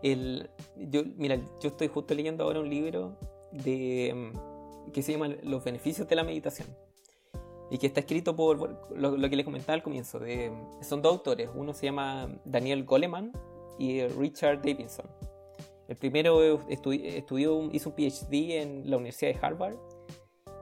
El, 0.03 0.49
yo, 0.76 1.03
mira, 1.16 1.36
yo 1.61 1.70
estoy 1.70 1.88
justo 1.88 2.14
leyendo 2.14 2.44
ahora 2.44 2.61
un 2.61 2.70
libro 2.70 3.18
de, 3.51 4.12
mm, 4.14 4.92
que 4.92 5.03
se 5.03 5.12
llama 5.12 5.28
Los 5.42 5.64
beneficios 5.64 6.07
de 6.07 6.14
la 6.14 6.22
meditación. 6.22 6.68
Y 7.71 7.79
que 7.79 7.87
está 7.87 8.01
escrito 8.01 8.35
por 8.35 8.59
lo, 8.97 9.16
lo 9.16 9.31
que 9.31 9.37
les 9.37 9.45
comentaba 9.45 9.75
al 9.75 9.83
comienzo. 9.83 10.19
De, 10.19 10.51
son 10.81 11.03
dos 11.03 11.12
autores. 11.12 11.51
Uno 11.55 11.75
se 11.75 11.87
llama 11.87 12.29
Daniel 12.45 12.85
Goleman 12.85 13.31
y 13.79 14.03
Richard 14.07 14.62
Davidson. 14.62 15.07
El 15.87 15.97
primero 15.97 16.61
estu- 16.69 17.01
estudió, 17.05 17.69
hizo 17.73 17.91
un 17.91 17.95
PhD 17.97 18.61
en 18.62 18.91
la 18.91 18.97
Universidad 18.97 19.33
de 19.35 19.39
Harvard. 19.47 19.77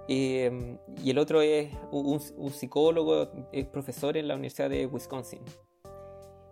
eh, 0.09 0.79
y 1.03 1.11
el 1.11 1.19
otro 1.19 1.41
es 1.43 1.69
un, 1.91 2.21
un 2.37 2.51
psicólogo, 2.51 3.29
es 3.53 3.67
profesor 3.67 4.17
en 4.17 4.29
la 4.29 4.35
Universidad 4.35 4.71
de 4.71 4.87
Wisconsin. 4.87 5.41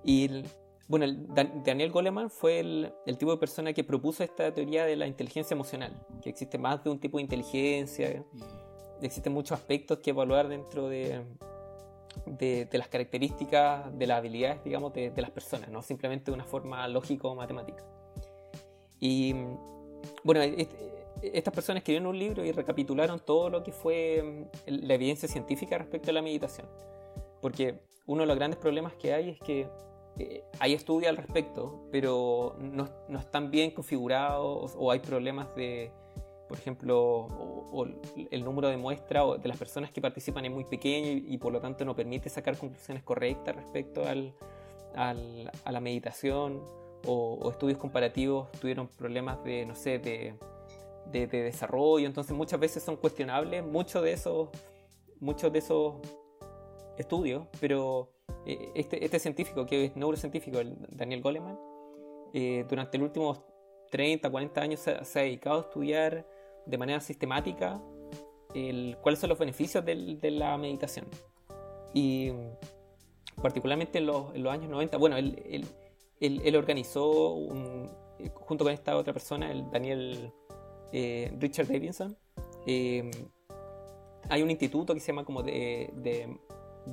Y 0.04 0.24
el- 0.26 0.46
bueno, 0.88 1.04
el 1.06 1.26
Dan- 1.28 1.62
Daniel 1.64 1.90
Goleman 1.90 2.30
fue 2.30 2.60
el, 2.60 2.92
el 3.06 3.16
tipo 3.16 3.30
de 3.32 3.38
persona 3.38 3.72
que 3.72 3.84
propuso 3.84 4.22
esta 4.22 4.52
teoría 4.52 4.84
de 4.86 4.96
la 4.96 5.06
inteligencia 5.06 5.54
emocional, 5.54 6.04
que 6.20 6.30
existe 6.30 6.58
más 6.58 6.82
de 6.84 6.90
un 6.90 6.98
tipo 6.98 7.16
de 7.18 7.22
inteligencia, 7.22 8.24
existen 9.02 9.32
muchos 9.32 9.58
aspectos 9.58 9.98
que 9.98 10.10
evaluar 10.10 10.48
dentro 10.48 10.88
de, 10.88 11.22
de, 12.26 12.66
de 12.66 12.78
las 12.78 12.88
características, 12.88 13.96
de 13.98 14.06
las 14.06 14.18
habilidades, 14.18 14.62
digamos, 14.64 14.92
de, 14.92 15.10
de 15.10 15.22
las 15.22 15.30
personas, 15.30 15.68
no 15.70 15.82
simplemente 15.82 16.30
de 16.30 16.34
una 16.34 16.44
forma 16.44 16.86
lógica 16.88 17.28
o 17.28 17.34
matemática. 17.34 17.84
Y 19.00 19.34
bueno, 20.22 20.40
est- 20.42 20.72
estas 21.22 21.54
personas 21.54 21.80
escribieron 21.80 22.08
un 22.08 22.18
libro 22.18 22.44
y 22.44 22.52
recapitularon 22.52 23.20
todo 23.20 23.48
lo 23.48 23.62
que 23.62 23.72
fue 23.72 24.22
mm, 24.66 24.70
la 24.86 24.94
evidencia 24.94 25.28
científica 25.28 25.78
respecto 25.78 26.10
a 26.10 26.12
la 26.14 26.22
meditación. 26.22 26.66
Porque 27.40 27.80
uno 28.06 28.22
de 28.22 28.26
los 28.26 28.36
grandes 28.36 28.58
problemas 28.58 28.94
que 28.94 29.12
hay 29.14 29.30
es 29.30 29.38
que 29.40 29.68
eh, 30.18 30.44
hay 30.60 30.74
estudios 30.74 31.08
al 31.08 31.16
respecto, 31.16 31.88
pero 31.90 32.56
no, 32.58 32.88
no 33.08 33.18
están 33.18 33.50
bien 33.50 33.70
configurados 33.72 34.74
o 34.78 34.90
hay 34.90 35.00
problemas 35.00 35.54
de, 35.56 35.90
por 36.48 36.58
ejemplo, 36.58 37.28
el 38.30 38.44
número 38.44 38.68
de 38.68 38.76
muestras 38.76 39.24
o 39.24 39.38
de 39.38 39.48
las 39.48 39.56
personas 39.56 39.90
que 39.90 40.00
participan 40.00 40.44
es 40.44 40.50
muy 40.52 40.64
pequeño 40.64 41.10
y, 41.26 41.38
por 41.38 41.52
lo 41.52 41.60
tanto 41.60 41.84
no 41.84 41.94
permite 41.96 42.28
sacar 42.28 42.56
conclusiones 42.56 43.02
correctas 43.02 43.56
respecto 43.56 44.04
al, 44.06 44.34
a 44.94 45.72
la 45.72 45.80
meditación 45.80 46.62
o, 47.06 47.50
estudios 47.50 47.78
comparativos 47.78 48.50
tuvieron 48.52 48.88
problemas 48.88 49.42
de, 49.44 49.66
no 49.66 49.74
sé, 49.74 49.98
de, 49.98 50.34
de- 51.10 51.26
de 51.26 51.42
desarrollo, 51.42 52.06
entonces 52.06 52.34
muchas 52.36 52.58
veces 52.60 52.82
son 52.82 52.96
cuestionables 52.96 53.64
muchos 53.64 54.02
de 54.02 54.12
esos, 54.12 54.48
muchos 55.20 55.52
de 55.52 55.58
esos 55.58 55.94
estudios, 56.96 57.46
pero 57.60 58.10
eh, 58.46 58.70
este, 58.74 59.04
este 59.04 59.18
científico 59.18 59.66
que 59.66 59.86
es 59.86 59.96
neurocientífico, 59.96 60.60
el 60.60 60.76
Daniel 60.90 61.22
Goleman, 61.22 61.58
eh, 62.32 62.64
durante 62.68 62.98
los 62.98 63.06
últimos 63.08 63.40
30, 63.90 64.30
40 64.30 64.60
años 64.60 64.80
se 64.80 65.18
ha 65.18 65.22
dedicado 65.22 65.58
a 65.58 65.60
estudiar 65.60 66.26
de 66.66 66.78
manera 66.78 67.00
sistemática 67.00 67.80
el, 68.54 68.96
cuáles 69.02 69.18
son 69.20 69.30
los 69.30 69.38
beneficios 69.38 69.84
de 69.84 70.30
la 70.30 70.56
meditación. 70.58 71.06
Y 71.92 72.30
particularmente 73.42 73.98
en 73.98 74.06
los, 74.06 74.32
años 74.50 74.70
90, 74.70 74.96
bueno, 74.96 75.16
él, 75.16 76.56
organizó 76.56 77.32
un- 77.34 77.90
junto 78.34 78.64
con 78.64 78.72
esta 78.72 78.96
otra 78.96 79.12
persona, 79.12 79.50
el 79.50 79.70
Daniel 79.70 80.32
eh, 80.92 81.32
Richard 81.38 81.66
Davidson, 81.66 82.16
eh, 82.66 83.10
hay 84.28 84.42
un 84.42 84.50
instituto 84.50 84.94
que 84.94 85.00
se 85.00 85.08
llama 85.08 85.24
como 85.24 85.42
de, 85.42 85.90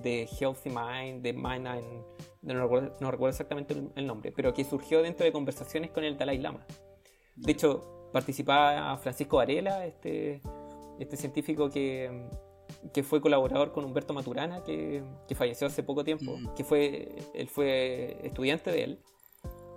Healthy 0.03 0.69
Mind, 0.69 1.21
de 1.21 1.33
Mind 1.33 1.67
and- 1.67 2.03
no 2.41 2.59
recuerdo, 2.61 2.97
no 2.99 3.11
recuerdo 3.11 3.29
exactamente 3.31 3.75
el 3.95 4.07
nombre, 4.07 4.31
pero 4.31 4.53
que 4.53 4.63
surgió 4.63 5.01
dentro 5.03 5.23
de 5.25 5.31
conversaciones 5.31 5.91
con 5.91 6.03
el 6.03 6.17
Dalai 6.17 6.39
Lama. 6.39 6.65
De 7.35 7.51
hecho, 7.51 8.00
participaba 8.11 8.97
Francisco 8.97 9.37
Varela, 9.37 9.85
este, 9.85 10.41
este 10.99 11.17
científico 11.17 11.69
que, 11.69 12.27
que 12.93 13.03
fue 13.03 13.21
colaborador 13.21 13.71
con 13.71 13.85
Humberto 13.85 14.13
Maturana, 14.13 14.63
que, 14.63 15.03
que 15.27 15.35
falleció 15.35 15.67
hace 15.67 15.83
poco 15.83 16.03
tiempo, 16.03 16.37
que 16.55 16.63
fue, 16.63 17.15
él 17.33 17.47
fue 17.47 18.17
estudiante 18.23 18.71
de 18.71 18.83
él, 18.83 18.99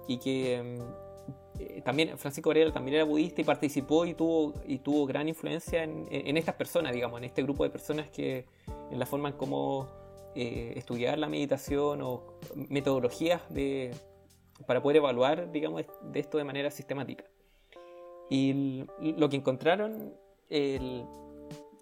y 0.06 0.18
que 0.18 0.62
mm, 0.62 1.60
eh, 1.60 1.82
también 1.84 2.18
Francisco 2.18 2.50
Varela 2.50 2.72
también 2.72 2.96
era 2.96 3.04
budista 3.04 3.40
y 3.40 3.44
participó 3.44 4.04
y 4.06 4.14
tuvo, 4.14 4.54
y 4.66 4.78
tuvo 4.78 5.06
gran 5.06 5.28
influencia 5.28 5.82
en, 5.82 6.06
en 6.10 6.36
estas 6.36 6.54
personas, 6.56 6.92
digamos, 6.92 7.18
en 7.18 7.24
este 7.24 7.42
grupo 7.42 7.64
de 7.64 7.70
personas 7.70 8.08
que 8.10 8.46
en 8.90 8.98
la 8.98 9.06
forma 9.06 9.28
en 9.28 9.36
cómo 9.36 9.88
eh, 10.36 10.72
estudiar 10.74 11.16
la 11.16 11.28
meditación 11.28 12.02
o 12.02 12.38
metodologías 12.68 13.40
de, 13.50 13.94
para 14.66 14.82
poder 14.82 14.96
evaluar, 14.96 15.52
digamos, 15.52 15.84
de 16.02 16.20
esto 16.20 16.38
de 16.38 16.44
manera 16.44 16.72
sistemática. 16.72 17.24
Y 18.30 18.84
lo 19.00 19.28
que 19.28 19.36
encontraron 19.36 20.14
el- 20.48 21.04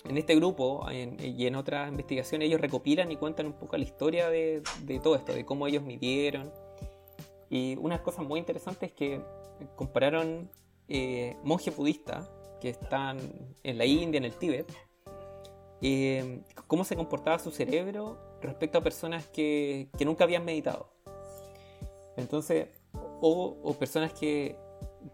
en 0.05 0.16
este 0.18 0.34
grupo 0.34 0.88
en- 0.90 1.16
y 1.20 1.47
en 1.47 1.55
otras 1.55 1.88
investigaciones, 1.88 2.47
ellos 2.49 2.61
recopilan 2.61 3.11
y 3.12 3.16
cuentan 3.16 3.47
un 3.47 3.53
poco 3.53 3.76
la 3.76 3.84
historia 3.84 4.28
de, 4.28 4.62
de 4.82 4.99
todo 4.99 5.14
esto, 5.14 5.32
de 5.32 5.45
cómo 5.45 5.66
ellos 5.66 5.82
midieron. 5.84 6.53
Y 7.49 7.76
una 7.76 8.03
cosa 8.03 8.22
muy 8.22 8.40
interesante 8.40 8.86
es 8.86 8.93
que 8.93 9.20
compararon 9.76 10.51
eh, 10.88 11.36
monjes 11.45 11.74
budistas 11.76 12.28
que 12.61 12.70
están 12.70 13.18
en 13.62 13.78
la 13.78 13.84
India, 13.86 14.18
en 14.18 14.24
el 14.24 14.34
Tíbet, 14.34 14.70
eh, 15.80 16.43
cómo 16.66 16.84
se 16.84 16.97
comportaba 16.97 17.38
su 17.38 17.51
cerebro 17.51 18.18
respecto 18.40 18.78
a 18.78 18.82
personas 18.82 19.26
que, 19.28 19.88
que 19.97 20.05
nunca 20.05 20.24
habían 20.24 20.45
meditado. 20.45 20.93
Entonces, 22.16 22.68
o 23.20 23.74
personas 23.78 24.12
que, 24.12 24.57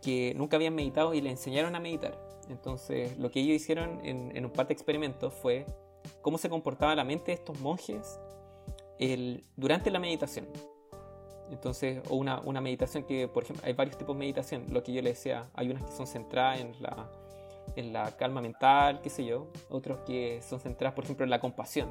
que 0.02 0.34
nunca 0.36 0.56
habían 0.56 0.74
meditado 0.74 1.14
y 1.14 1.20
le 1.20 1.30
enseñaron 1.30 1.74
a 1.74 1.80
meditar. 1.80 2.18
Entonces, 2.48 3.18
lo 3.18 3.30
que 3.30 3.40
ellos 3.40 3.56
hicieron 3.56 4.04
en, 4.04 4.34
en 4.36 4.44
un 4.44 4.50
par 4.50 4.66
de 4.66 4.72
experimentos 4.72 5.34
fue 5.34 5.66
cómo 6.22 6.38
se 6.38 6.48
comportaba 6.48 6.94
la 6.94 7.04
mente 7.04 7.26
de 7.26 7.34
estos 7.34 7.60
monjes 7.60 8.18
el- 8.98 9.44
durante 9.56 9.90
la 9.90 9.98
meditación. 9.98 10.46
Entonces, 11.50 12.02
o 12.10 12.16
una, 12.16 12.40
una 12.40 12.60
meditación 12.60 13.04
que, 13.04 13.26
por 13.28 13.42
ejemplo, 13.42 13.64
hay 13.66 13.72
varios 13.72 13.96
tipos 13.96 14.14
de 14.14 14.20
meditación. 14.20 14.66
Lo 14.70 14.82
que 14.82 14.92
yo 14.92 15.02
les 15.02 15.14
decía, 15.14 15.48
hay 15.54 15.70
unas 15.70 15.82
que 15.84 15.92
son 15.92 16.06
centradas 16.06 16.60
en 16.60 16.74
la, 16.80 17.10
en 17.76 17.92
la 17.92 18.16
calma 18.16 18.40
mental, 18.40 19.00
qué 19.02 19.08
sé 19.10 19.24
yo. 19.24 19.48
Otros 19.70 20.00
que 20.06 20.42
son 20.42 20.60
centradas, 20.60 20.94
por 20.94 21.04
ejemplo, 21.04 21.24
en 21.24 21.30
la 21.30 21.40
compasión, 21.40 21.88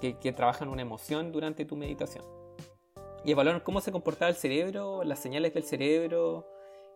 que, 0.00 0.18
que 0.18 0.32
trabajan 0.32 0.68
una 0.68 0.82
emoción 0.82 1.32
durante 1.32 1.64
tu 1.64 1.76
meditación. 1.76 2.24
Y 3.24 3.30
evaluaron 3.32 3.62
cómo 3.62 3.80
se 3.80 3.92
comportaba 3.92 4.28
el 4.28 4.36
cerebro, 4.36 5.04
las 5.04 5.18
señales 5.20 5.54
del 5.54 5.62
cerebro 5.62 6.46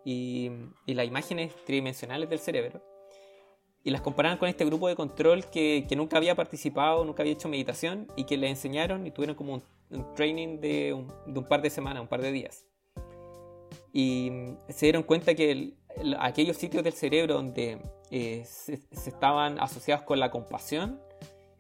y, 0.07 0.53
y 0.87 0.95
las 0.95 1.05
imágenes 1.05 1.53
tridimensionales 1.65 2.31
del 2.31 2.39
cerebro. 2.39 2.81
Y 3.83 3.91
las 3.91 4.01
compararon 4.03 4.39
con 4.39 4.49
este 4.49 4.65
grupo 4.65 4.87
de 4.89 4.95
control 4.95 5.47
que, 5.47 5.85
que 5.89 5.97
nunca 5.97 6.17
había 6.17 6.35
participado, 6.37 7.05
nunca 7.05 7.23
había 7.25 7.33
hecho 7.33 7.49
meditación 7.49 8.07
y 8.17 8.23
que 8.25 8.37
le 8.37 8.49
enseñaron 8.49 9.05
y 9.07 9.11
tuvieron 9.11 9.35
como 9.35 9.55
un, 9.55 9.63
un 9.91 10.15
training 10.15 10.61
de 10.61 10.93
un, 10.93 11.09
de 11.27 11.39
un 11.41 11.45
par 11.47 11.61
de 11.61 11.71
semanas, 11.71 12.01
un 12.03 12.09
par 12.09 12.23
de 12.23 12.31
días. 12.31 12.65
Y 13.93 14.31
mm, 14.31 14.57
se 14.69 14.87
dieron 14.87 15.03
cuenta 15.03 15.35
que 15.35 15.51
el- 15.51 15.77
el- 15.97 16.17
aquellos 16.21 16.57
sitios 16.57 16.85
del 16.85 16.93
cerebro 16.93 17.35
donde 17.35 17.79
eh, 18.13 18.45
se, 18.47 18.77
se 18.93 19.11
estaban 19.11 19.59
asociados 19.59 20.05
con 20.05 20.21
la 20.21 20.31
compasión 20.31 21.01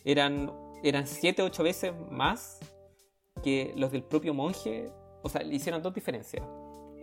eran, 0.05 0.53
eran 0.84 1.07
7 1.09 1.42
8 1.42 1.62
veces 1.64 1.92
más 2.11 2.61
que 3.42 3.72
los 3.76 3.90
del 3.90 4.05
propio 4.05 4.34
monje. 4.34 4.88
O 5.22 5.28
sea, 5.28 5.42
le 5.42 5.55
hicieron 5.57 5.82
dos 5.82 5.92
diferencias. 5.94 6.44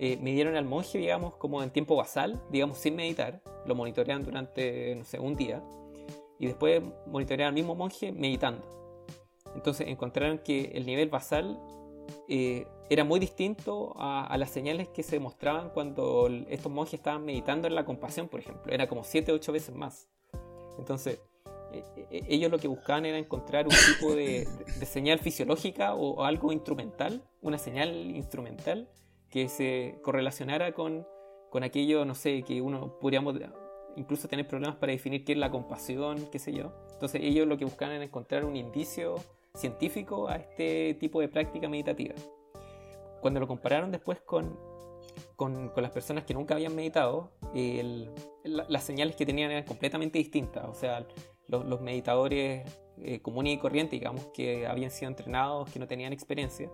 Eh, 0.06 0.18
midieron 0.18 0.58
al 0.58 0.66
monje, 0.66 0.98
digamos, 0.98 1.38
como 1.38 1.64
en 1.64 1.70
tiempo 1.70 1.96
basal, 1.96 2.44
digamos, 2.50 2.78
sin 2.78 2.94
meditar. 2.98 3.42
Lo 3.66 3.74
monitorean 3.74 4.22
durante, 4.22 4.94
no 4.98 5.06
sé, 5.06 5.18
un 5.18 5.38
día. 5.38 5.64
Y 6.40 6.48
después 6.48 6.84
monitorean 7.08 7.48
al 7.48 7.54
mismo 7.54 7.74
monje 7.74 8.12
meditando. 8.12 8.68
Entonces 9.56 9.88
encontraron 9.88 10.40
que 10.40 10.72
el 10.74 10.86
nivel 10.86 11.08
basal 11.08 11.58
eh, 12.28 12.68
era 12.90 13.06
muy 13.06 13.18
distinto 13.22 13.94
a, 13.96 14.28
a 14.28 14.38
las 14.38 14.50
señales 14.50 14.90
que 14.90 15.04
se 15.04 15.22
mostraban 15.22 15.70
cuando 15.70 16.28
estos 16.50 16.70
monjes 16.70 16.96
estaban 16.96 17.24
meditando 17.24 17.70
en 17.70 17.76
la 17.76 17.86
compasión, 17.86 18.28
por 18.28 18.42
ejemplo. 18.42 18.74
Era 18.74 18.88
como 18.90 19.06
7 19.06 19.32
8 19.32 19.54
veces 19.54 19.74
más. 19.74 20.10
Entonces, 20.78 21.22
eh, 21.72 21.82
eh, 22.12 22.24
ellos 22.28 22.52
lo 22.52 22.58
que 22.60 22.68
buscaban 22.68 23.06
era 23.06 23.18
encontrar 23.18 23.68
un 23.68 23.74
tipo 23.96 24.14
de- 24.14 24.46
de 24.82 24.86
señal 24.86 25.20
fisiológica 25.20 25.96
o, 25.96 26.16
o 26.16 26.24
algo 26.26 26.52
instrumental, 26.52 27.24
una 27.42 27.58
señal 27.58 27.96
instrumental 28.18 28.90
que 29.34 29.50
se 29.50 29.96
correlacionara 30.04 30.74
con, 30.74 31.08
con 31.50 31.64
aquello, 31.64 32.06
no 32.06 32.14
sé, 32.14 32.44
que 32.44 32.62
uno 32.62 33.00
podríamos 33.00 33.34
incluso 33.96 34.28
tener 34.28 34.48
problemas 34.48 34.76
para 34.76 34.92
definir 34.92 35.26
qué 35.26 35.32
es 35.32 35.40
la 35.40 35.50
compasión, 35.50 36.28
qué 36.32 36.38
sé 36.38 36.54
yo. 36.54 36.72
Entonces 36.92 37.22
ellos 37.24 37.48
lo 37.48 37.58
que 37.58 37.66
buscaban 37.66 37.96
era 37.96 38.04
encontrar 38.06 38.46
un 38.46 38.56
indicio 38.56 39.16
científico 39.56 40.28
a 40.28 40.36
este 40.36 40.94
tipo 41.00 41.20
de 41.20 41.30
práctica 41.30 41.68
meditativa. 41.68 42.14
Cuando 43.22 43.40
lo 43.40 43.48
compararon 43.48 43.90
después 43.92 44.22
con, 44.22 44.56
con, 45.36 45.70
con 45.70 45.82
las 45.82 45.92
personas 45.92 46.26
que 46.26 46.36
nunca 46.36 46.54
habían 46.54 46.76
meditado, 46.76 47.32
el- 47.56 48.12
la- 48.44 48.68
las 48.70 48.84
señales 48.84 49.16
que 49.16 49.26
tenían 49.26 49.50
eran 49.50 49.64
completamente 49.64 50.20
distintas. 50.20 50.66
O 50.70 50.76
sea, 50.76 51.08
los, 51.48 51.66
los 51.66 51.82
meditadores 51.82 52.70
eh, 53.02 53.20
comunes 53.22 53.54
y 53.56 53.58
corrientes, 53.58 54.00
digamos, 54.00 54.26
que 54.28 54.68
habían 54.68 54.92
sido 54.92 55.10
entrenados, 55.10 55.72
que 55.72 55.80
no 55.80 55.88
tenían 55.88 56.14
experiencia, 56.14 56.70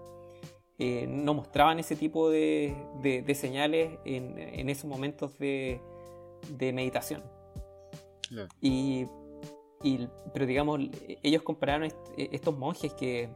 eh, 0.80 1.05
no 1.07 1.34
mostraban 1.34 1.77
ese 1.80 1.95
tipo 1.95 2.30
de, 2.30 2.73
de- 3.01 3.21
de 3.21 3.36
señales 3.36 3.99
en, 4.05 4.38
en 4.39 4.69
esos 4.69 4.86
momentos 4.86 5.38
de, 5.38 5.82
de 6.57 6.71
meditación. 6.73 7.21
Y, 8.61 9.05
y- 9.84 10.07
pero 10.34 10.45
digamos, 10.45 10.80
ellos 11.23 11.41
compararon 11.43 11.84
est- 11.86 11.97
estos 12.17 12.57
monjes 12.57 12.93
que, 12.93 13.30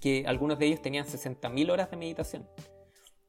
que 0.00 0.24
algunos 0.26 0.58
de 0.58 0.66
ellos 0.66 0.82
tenían 0.82 1.06
60.000 1.06 1.70
horas 1.70 1.90
de 1.90 1.96
meditación. 1.96 2.46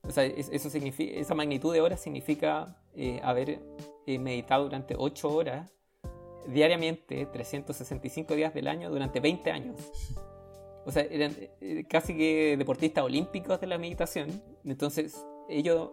O 0.08 0.12
sea, 0.12 0.26
es- 0.26 0.50
eso 0.52 0.70
significa, 0.70 1.14
esa 1.20 1.34
magnitud 1.36 1.74
de 1.74 1.82
horas 1.82 2.00
significa 2.02 2.78
eh, 2.96 3.20
haber 3.24 3.62
eh, 4.08 4.20
meditado 4.20 4.64
durante 4.66 4.96
8 4.98 5.30
horas 5.34 5.72
diariamente, 6.48 7.26
365 7.26 8.36
días 8.36 8.54
del 8.54 8.68
año, 8.68 8.90
durante 8.92 9.20
20 9.20 9.52
años. 9.52 9.76
O 10.86 10.92
sea, 10.92 11.04
eran 11.04 11.34
eh, 11.62 11.84
casi 11.90 12.16
que 12.16 12.56
deportistas 12.58 13.04
olímpicos 13.04 13.60
de 13.60 13.68
la 13.68 13.78
meditación. 13.78 14.30
Entonces, 14.64 15.26
ellos, 15.50 15.92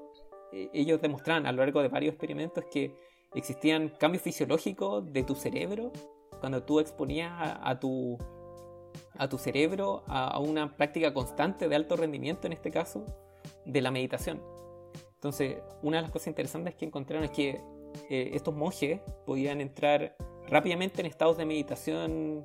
eh, 0.53 0.69
ellos 0.73 1.01
demostraron 1.01 1.47
a 1.47 1.53
lo 1.53 1.59
largo 1.59 1.83
de 1.83 1.89
varios 1.89 2.13
experimentos 2.13 2.65
que 2.71 2.95
existían 3.35 3.89
cambios 3.99 4.23
fisiológicos 4.23 5.13
de 5.13 5.23
tu 5.23 5.35
cerebro 5.35 5.93
cuando 6.41 6.63
tú 6.63 6.81
exponías 6.81 7.33
a, 7.35 7.79
tu, 7.81 8.19
a 9.17 9.29
tu 9.29 9.39
cerebro 9.39 10.03
a, 10.07 10.29
a 10.29 10.39
una 10.39 10.77
práctica 10.77 11.15
constante 11.15 11.69
de 11.69 11.77
alto 11.77 11.97
rendimiento, 11.97 12.47
en 12.47 12.53
este 12.53 12.71
caso, 12.71 13.07
de 13.65 13.81
la 13.81 13.91
meditación. 13.91 14.43
Entonces, 15.15 15.59
una 15.83 15.99
de 15.99 16.03
las 16.03 16.11
cosas 16.11 16.27
interesantes 16.29 16.75
que 16.75 16.85
encontraron 16.85 17.25
es 17.25 17.31
que 17.31 17.61
eh, 18.11 18.31
estos 18.35 18.55
monjes 18.55 19.01
podían 19.25 19.61
entrar 19.61 20.17
rápidamente 20.49 21.01
en 21.01 21.07
estados 21.07 21.39
de 21.39 21.45
meditación 21.45 22.43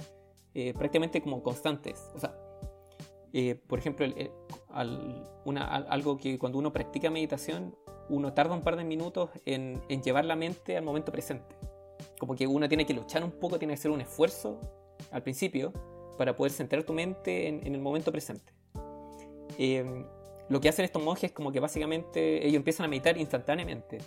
eh, 0.59 0.73
prácticamente 0.73 1.21
como 1.21 1.43
constantes. 1.43 2.09
O 2.15 2.19
sea, 2.19 2.35
eh, 3.31 3.53
por 3.67 3.77
ejemplo, 3.77 4.07
algo 4.71 6.17
que 6.17 6.39
cuando 6.39 6.57
uno 6.57 6.73
practica 6.73 7.11
meditación, 7.11 7.75
uno 8.09 8.33
tarda 8.33 8.55
un 8.55 8.63
par 8.63 8.75
de 8.75 8.83
minutos 8.83 9.29
en, 9.45 9.79
llevar 10.01 10.25
la 10.25 10.35
mente 10.35 10.75
al 10.75 10.83
momento 10.83 11.11
presente. 11.11 11.55
Como 12.19 12.33
que 12.33 12.47
uno 12.47 12.67
tiene 12.67 12.87
que 12.87 12.95
luchar 12.95 13.23
un 13.23 13.33
poco, 13.33 13.59
tiene 13.59 13.75
que 13.75 13.79
hacer 13.79 13.91
un 13.91 14.01
esfuerzo 14.01 14.59
al 15.11 15.21
principio 15.21 15.71
para 16.17 16.35
poder 16.35 16.51
centrar 16.51 16.81
tu 16.81 16.91
mente 16.91 17.47
en, 17.47 17.75
el 17.75 17.79
momento 17.79 18.11
presente. 18.11 18.51
Eh, 19.59 19.85
lo 20.49 20.59
que 20.59 20.69
hacen 20.69 20.85
estos 20.85 21.03
monjes 21.03 21.25
es 21.25 21.31
como 21.33 21.51
que 21.51 21.59
básicamente 21.59 22.47
ellos 22.47 22.57
empiezan 22.57 22.87
a 22.87 22.89
meditar 22.89 23.15
instantáneamente, 23.19 23.99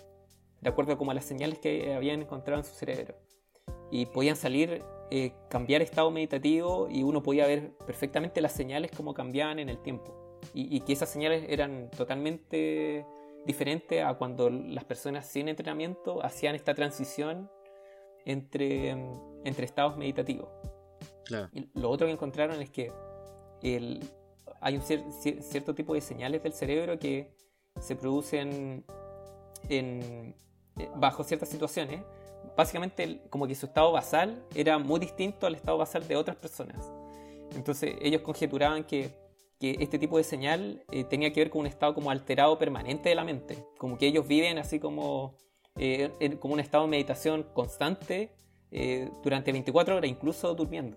de 0.61 0.69
acuerdo 0.69 0.99
como 0.99 1.13
a 1.13 1.15
las 1.15 1.27
señales 1.27 1.61
que 1.61 1.95
habían 1.95 2.23
encontrado 2.23 2.61
en 2.61 2.65
su 2.67 2.75
cerebro. 2.75 3.15
Y 3.91 4.07
podían 4.07 4.37
salir, 4.37 4.83
eh, 5.11 5.33
cambiar 5.49 5.83
estado 5.83 6.11
meditativo 6.11 6.89
y 6.91 7.03
uno 7.03 7.23
podía 7.23 7.47
ver 7.47 7.73
perfectamente 7.87 8.41
las 8.41 8.53
señales 8.53 8.91
como 8.97 9.15
cambiaban 9.15 9.59
en 9.59 9.69
el 9.69 9.83
tiempo. 9.83 10.39
Y, 10.55 10.75
y 10.77 10.81
que 10.81 10.93
esas 10.93 11.09
señales 11.09 11.45
eran 11.49 11.91
totalmente 11.91 13.05
diferentes 13.47 14.05
a 14.05 14.15
cuando 14.15 14.49
las 14.51 14.85
personas 14.85 15.27
sin 15.27 15.49
entrenamiento 15.49 16.25
hacían 16.25 16.55
esta 16.55 16.75
transición 16.75 17.51
entre, 18.25 18.91
entre 19.45 19.65
estados 19.65 19.97
meditativos. 19.97 20.49
Claro. 21.25 21.49
Y 21.53 21.69
lo 21.79 21.91
otro 21.91 22.07
que 22.07 22.13
encontraron 22.13 22.61
es 22.61 22.71
que 22.71 22.93
el- 23.63 24.01
hay 24.61 24.77
un 24.77 24.83
cier- 24.83 25.07
cier- 25.23 25.41
cierto 25.41 25.75
tipo 25.75 25.95
de 25.95 26.01
señales 26.01 26.43
del 26.43 26.53
cerebro 26.53 26.99
que 26.99 27.35
se 27.81 27.97
producen 27.97 28.85
en, 29.69 30.35
eh, 30.79 30.89
bajo 30.97 31.25
ciertas 31.25 31.49
situaciones. 31.49 32.03
Básicamente, 32.57 33.21
como 33.31 33.47
que 33.47 33.55
su 33.55 33.67
estado 33.67 33.93
basal 33.93 34.45
era 34.55 34.79
muy 34.79 35.01
distinto 35.01 35.47
al 35.47 35.55
estado 35.55 35.79
basal 35.79 36.07
de 36.07 36.17
otras 36.17 36.37
personas. 36.37 36.91
Entonces, 37.55 37.97
ellos 38.01 38.23
conjeturaban 38.23 38.85
que, 38.85 39.11
que 39.59 39.77
este 39.81 39.99
tipo 39.99 40.19
de 40.19 40.25
señal 40.25 40.85
eh, 40.91 41.05
tenía 41.05 41.33
que 41.33 41.41
ver 41.41 41.51
con 41.51 41.63
un 41.63 41.67
estado 41.67 41.95
como 41.95 42.11
alterado 42.11 42.59
permanente 42.59 43.09
de 43.09 43.15
la 43.15 43.25
mente. 43.25 43.65
Como 43.79 43.99
que 43.99 44.07
ellos 44.07 44.27
viven 44.27 44.59
así 44.59 44.79
como, 44.79 45.37
eh, 45.77 46.11
como 46.39 46.55
un 46.55 46.61
estado 46.61 46.85
de 46.85 46.91
meditación 46.91 47.47
constante 47.55 48.33
eh, 48.71 49.11
durante 49.23 49.53
24 49.53 49.97
horas, 49.97 50.11
incluso 50.11 50.55
durmiendo. 50.55 50.97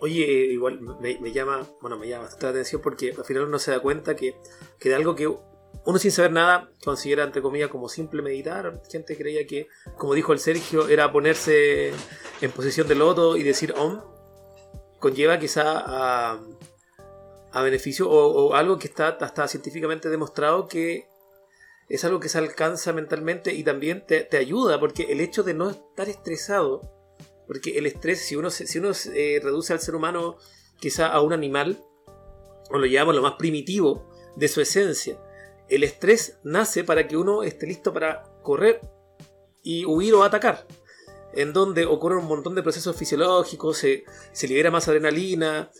Oye, 0.00 0.24
igual 0.52 0.80
me, 0.80 1.18
me 1.20 1.30
llama, 1.30 1.66
bueno, 1.82 1.98
me 1.98 2.08
llama 2.08 2.24
bastante 2.24 2.46
la 2.46 2.50
atención 2.52 2.80
porque 2.80 3.12
al 3.16 3.24
final 3.24 3.44
uno 3.44 3.58
se 3.58 3.70
da 3.70 3.80
cuenta 3.80 4.16
que, 4.16 4.34
que 4.78 4.88
de 4.88 4.94
algo 4.94 5.14
que 5.14 5.28
uno 5.84 5.98
sin 5.98 6.12
saber 6.12 6.32
nada 6.32 6.70
considera 6.84 7.24
entre 7.24 7.42
comillas 7.42 7.70
como 7.70 7.88
simple 7.88 8.22
meditar. 8.22 8.80
Gente 8.90 9.16
creía 9.16 9.46
que, 9.46 9.68
como 9.96 10.14
dijo 10.14 10.32
el 10.32 10.38
Sergio, 10.38 10.88
era 10.88 11.10
ponerse 11.10 11.92
en 12.40 12.50
posición 12.52 12.86
de 12.86 12.94
loto 12.94 13.36
y 13.36 13.42
decir 13.42 13.74
om. 13.76 14.02
Conlleva 14.98 15.38
quizá 15.38 15.82
a, 15.86 16.40
beneficio 17.62 18.08
o, 18.10 18.54
algo 18.54 18.78
que 18.78 18.88
está 18.88 19.08
hasta 19.08 19.48
científicamente 19.48 20.08
demostrado 20.08 20.68
que 20.68 21.08
es 21.88 22.04
algo 22.04 22.20
que 22.20 22.28
se 22.28 22.38
alcanza 22.38 22.92
mentalmente 22.92 23.52
y 23.52 23.64
también 23.64 24.04
te, 24.06 24.28
ayuda 24.36 24.78
porque 24.78 25.04
el 25.10 25.20
hecho 25.20 25.42
de 25.42 25.54
no 25.54 25.70
estar 25.70 26.08
estresado 26.08 26.80
porque 27.48 27.76
el 27.78 27.86
estrés, 27.86 28.20
si 28.20 28.36
uno, 28.36 28.50
si 28.50 28.78
uno 28.78 28.92
eh, 29.12 29.40
reduce 29.42 29.72
al 29.72 29.80
ser 29.80 29.96
humano 29.96 30.36
quizá 30.78 31.08
a 31.08 31.20
un 31.20 31.32
animal, 31.32 31.82
o 32.70 32.78
lo 32.78 32.86
llamamos 32.86 33.16
lo 33.16 33.22
más 33.22 33.34
primitivo 33.34 34.08
de 34.36 34.46
su 34.46 34.60
esencia, 34.60 35.18
el 35.70 35.84
estrés 35.84 36.38
nace 36.42 36.84
para 36.84 37.06
que 37.06 37.16
uno 37.16 37.42
esté 37.42 37.66
listo 37.66 37.92
para 37.92 38.24
correr 38.42 38.80
y 39.62 39.84
huir 39.86 40.14
o 40.14 40.24
atacar. 40.24 40.66
En 41.32 41.52
donde 41.52 41.86
ocurren 41.86 42.18
un 42.18 42.26
montón 42.26 42.56
de 42.56 42.62
procesos 42.62 42.96
fisiológicos, 42.96 43.78
se, 43.78 44.04
se 44.32 44.48
libera 44.48 44.72
más 44.72 44.88
adrenalina, 44.88 45.70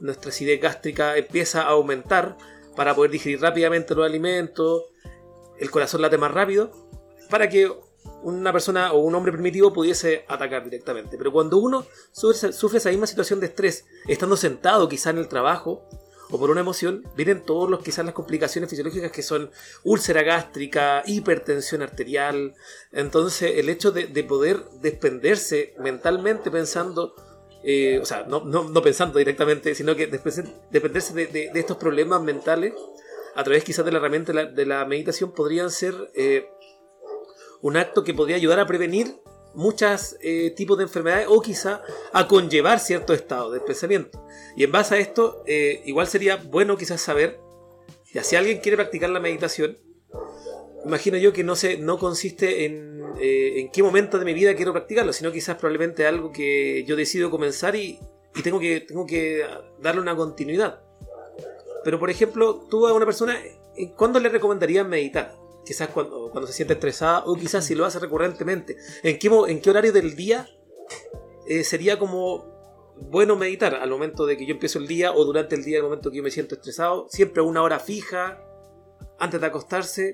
nuestra 0.00 0.30
acidez 0.30 0.60
gástrica 0.60 1.18
empieza 1.18 1.62
a 1.62 1.68
aumentar 1.68 2.38
para 2.74 2.94
poder 2.94 3.10
digerir 3.10 3.42
rápidamente 3.42 3.94
los 3.94 4.06
alimentos, 4.06 4.84
el 5.58 5.70
corazón 5.70 6.00
late 6.00 6.16
más 6.16 6.32
rápido, 6.32 6.70
para 7.28 7.50
que 7.50 7.70
una 8.22 8.50
persona 8.50 8.92
o 8.92 9.00
un 9.00 9.14
hombre 9.14 9.32
primitivo 9.32 9.74
pudiese 9.74 10.24
atacar 10.26 10.64
directamente. 10.64 11.18
Pero 11.18 11.32
cuando 11.32 11.58
uno 11.58 11.84
sufre, 12.12 12.54
sufre 12.54 12.78
esa 12.78 12.88
misma 12.88 13.06
situación 13.06 13.40
de 13.40 13.46
estrés, 13.46 13.84
estando 14.08 14.38
sentado 14.38 14.88
quizá 14.88 15.10
en 15.10 15.18
el 15.18 15.28
trabajo 15.28 15.86
o 16.30 16.38
por 16.38 16.50
una 16.50 16.60
emoción, 16.60 17.02
vienen 17.16 17.44
todos 17.44 17.68
los 17.68 17.82
quizás 17.82 18.04
las 18.04 18.14
complicaciones 18.14 18.70
fisiológicas 18.70 19.10
que 19.10 19.22
son 19.22 19.50
úlcera 19.84 20.22
gástrica, 20.22 21.02
hipertensión 21.06 21.82
arterial. 21.82 22.54
Entonces 22.92 23.52
el 23.56 23.68
hecho 23.68 23.90
de, 23.90 24.06
de 24.06 24.24
poder 24.24 24.62
desprenderse 24.80 25.74
mentalmente 25.78 26.50
pensando, 26.50 27.14
eh, 27.64 27.98
o 28.00 28.04
sea, 28.06 28.24
no, 28.28 28.44
no- 28.44 28.68
no 28.68 28.82
pensando 28.82 29.18
directamente, 29.18 29.74
sino 29.74 29.94
que 29.96 30.06
desprenderse 30.06 31.14
de, 31.14 31.26
de- 31.26 31.50
estos 31.54 31.76
problemas 31.76 32.22
mentales 32.22 32.74
a 33.34 33.44
través 33.44 33.62
quizás 33.64 33.84
de 33.84 33.92
la 33.92 33.98
herramienta 33.98 34.32
de 34.32 34.44
la, 34.44 34.50
de 34.50 34.66
la 34.66 34.84
meditación 34.84 35.32
podrían 35.32 35.70
ser 35.70 35.94
eh, 36.14 36.48
un 37.60 37.76
acto 37.76 38.02
que 38.04 38.14
podría 38.14 38.36
ayudar 38.36 38.58
a 38.60 38.66
prevenir 38.66 39.14
muchos 39.54 40.16
tipos 40.56 40.78
de 40.78 40.84
enfermedades 40.84 41.26
o 41.28 41.40
quizá 41.40 41.82
a 42.12 42.28
conllevar 42.28 42.80
cierto 42.80 43.12
estado 43.12 43.50
de 43.50 43.60
pensamiento. 43.60 44.24
Y 44.56 44.64
en 44.64 44.72
base 44.72 44.94
a 44.94 44.98
esto, 44.98 45.42
eh, 45.46 45.82
igual 45.86 46.06
sería 46.06 46.36
bueno 46.36 46.76
quizás 46.76 47.00
saber, 47.00 47.40
ya 48.12 48.24
si 48.24 48.36
alguien 48.36 48.58
quiere 48.58 48.76
practicar 48.76 49.10
la 49.10 49.20
meditación, 49.20 49.78
imagino 50.84 51.16
yo 51.18 51.32
que 51.32 51.44
no, 51.44 51.56
se, 51.56 51.78
no 51.78 51.98
consiste 51.98 52.64
en 52.64 52.90
eh, 53.18 53.60
en 53.60 53.70
qué 53.70 53.82
momento 53.82 54.18
de 54.18 54.24
mi 54.24 54.34
vida 54.34 54.54
quiero 54.54 54.72
practicarlo, 54.72 55.12
sino 55.12 55.32
quizás 55.32 55.56
probablemente 55.56 56.06
algo 56.06 56.32
que 56.32 56.84
yo 56.84 56.96
decido 56.96 57.30
comenzar 57.30 57.74
y, 57.76 57.98
y 58.34 58.42
tengo, 58.42 58.60
que, 58.60 58.80
tengo 58.80 59.06
que 59.06 59.44
darle 59.80 60.00
una 60.00 60.16
continuidad. 60.16 60.82
Pero 61.84 61.98
por 61.98 62.10
ejemplo, 62.10 62.66
tú 62.70 62.86
a 62.86 62.94
una 62.94 63.06
persona, 63.06 63.38
¿en 63.76 63.88
¿cuándo 63.90 64.20
le 64.20 64.28
recomendarías 64.28 64.86
meditar? 64.86 65.36
Quizás 65.64 65.88
cuando, 65.90 66.30
cuando 66.30 66.46
se 66.46 66.52
siente 66.54 66.74
estresada 66.74 67.24
o 67.26 67.34
quizás 67.36 67.64
si 67.64 67.74
lo 67.74 67.84
hace 67.84 67.98
recurrentemente. 67.98 68.76
¿En 69.02 69.18
qué, 69.18 69.28
en 69.48 69.60
qué 69.60 69.70
horario 69.70 69.92
del 69.92 70.16
día 70.16 70.48
eh, 71.48 71.64
sería 71.64 71.98
como 71.98 72.44
bueno 73.10 73.36
meditar? 73.36 73.74
Al 73.74 73.90
momento 73.90 74.26
de 74.26 74.36
que 74.36 74.46
yo 74.46 74.52
empiezo 74.54 74.78
el 74.78 74.86
día 74.88 75.12
o 75.12 75.24
durante 75.24 75.54
el 75.54 75.64
día, 75.64 75.78
al 75.78 75.84
momento 75.84 76.10
que 76.10 76.16
yo 76.16 76.22
me 76.22 76.30
siento 76.30 76.54
estresado. 76.54 77.06
Siempre 77.10 77.40
a 77.42 77.44
una 77.44 77.62
hora 77.62 77.78
fija, 77.78 78.42
antes 79.18 79.40
de 79.40 79.46
acostarse. 79.46 80.12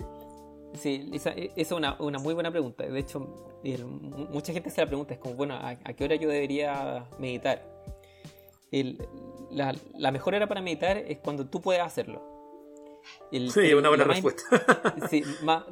Sí, 0.75 1.09
esa, 1.15 1.31
e- 1.31 1.53
esa 1.57 1.61
es 1.61 1.73
una, 1.73 1.97
una 2.01 2.19
muy 2.19 2.35
buena 2.35 2.51
pregunta. 2.51 2.85
De 2.85 2.99
hecho, 2.99 3.61
el- 3.65 3.85
mu- 3.87 4.27
mucha 4.27 4.53
gente 4.53 4.69
se 4.71 4.81
la 4.81 4.87
pregunta, 4.89 5.15
es 5.15 5.21
como, 5.21 5.35
bueno, 5.37 5.55
¿a, 5.55 5.71
a 5.71 5.93
qué 5.95 6.05
hora 6.05 6.17
yo 6.17 6.29
debería 6.29 7.07
meditar? 7.19 7.65
El- 8.73 8.99
la, 9.53 9.75
la 9.97 10.11
mejor 10.11 10.35
hora 10.35 10.49
para 10.49 10.61
meditar 10.61 10.99
es 10.99 11.19
cuando 11.19 11.47
tú 11.47 11.61
puedas 11.63 11.87
hacerlo. 11.87 12.36
El- 13.33 13.51
Sí, 13.51 13.73
una 13.75 13.89
buena 13.89 14.05
más 14.05 14.17
respuesta. 14.23 14.43
sí, 15.11 15.23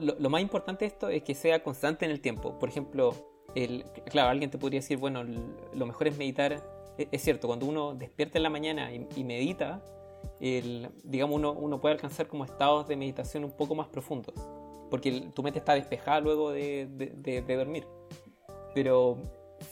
lo, 0.00 0.16
lo 0.18 0.30
más 0.30 0.40
importante 0.42 0.84
de 0.84 0.88
esto 0.88 1.08
es 1.08 1.22
que 1.22 1.34
sea 1.34 1.62
constante 1.62 2.04
en 2.04 2.10
el 2.10 2.20
tiempo. 2.20 2.58
Por 2.58 2.68
ejemplo, 2.68 3.14
el, 3.54 3.84
claro, 4.10 4.30
alguien 4.30 4.50
te 4.50 4.58
podría 4.58 4.80
decir, 4.80 4.98
bueno, 4.98 5.22
lo 5.24 5.86
mejor 5.86 6.08
es 6.08 6.16
meditar. 6.18 6.52
E- 6.98 7.08
Es 7.10 7.22
cierto, 7.22 7.46
cuando 7.48 7.66
uno 7.66 7.94
despierta 7.94 8.38
en 8.38 8.42
la 8.44 8.50
mañana 8.50 8.92
y, 8.92 9.06
y 9.16 9.24
medita, 9.24 9.82
el, 10.40 10.90
digamos, 11.02 11.36
uno, 11.36 11.52
uno 11.52 11.80
puede 11.80 11.94
alcanzar 11.94 12.26
como 12.28 12.44
estados 12.44 12.88
de 12.88 12.96
meditación 12.96 13.44
un 13.44 13.52
poco 13.52 13.74
más 13.74 13.88
profundos. 13.88 14.34
Porque 14.90 15.08
el- 15.08 15.32
tu 15.32 15.42
mente 15.42 15.58
está 15.58 15.74
despejada 15.74 16.20
luego 16.20 16.50
de, 16.52 16.86
de- 16.90 17.12
de- 17.14 17.42
de 17.42 17.56
dormir. 17.56 17.86
Pero 18.74 19.18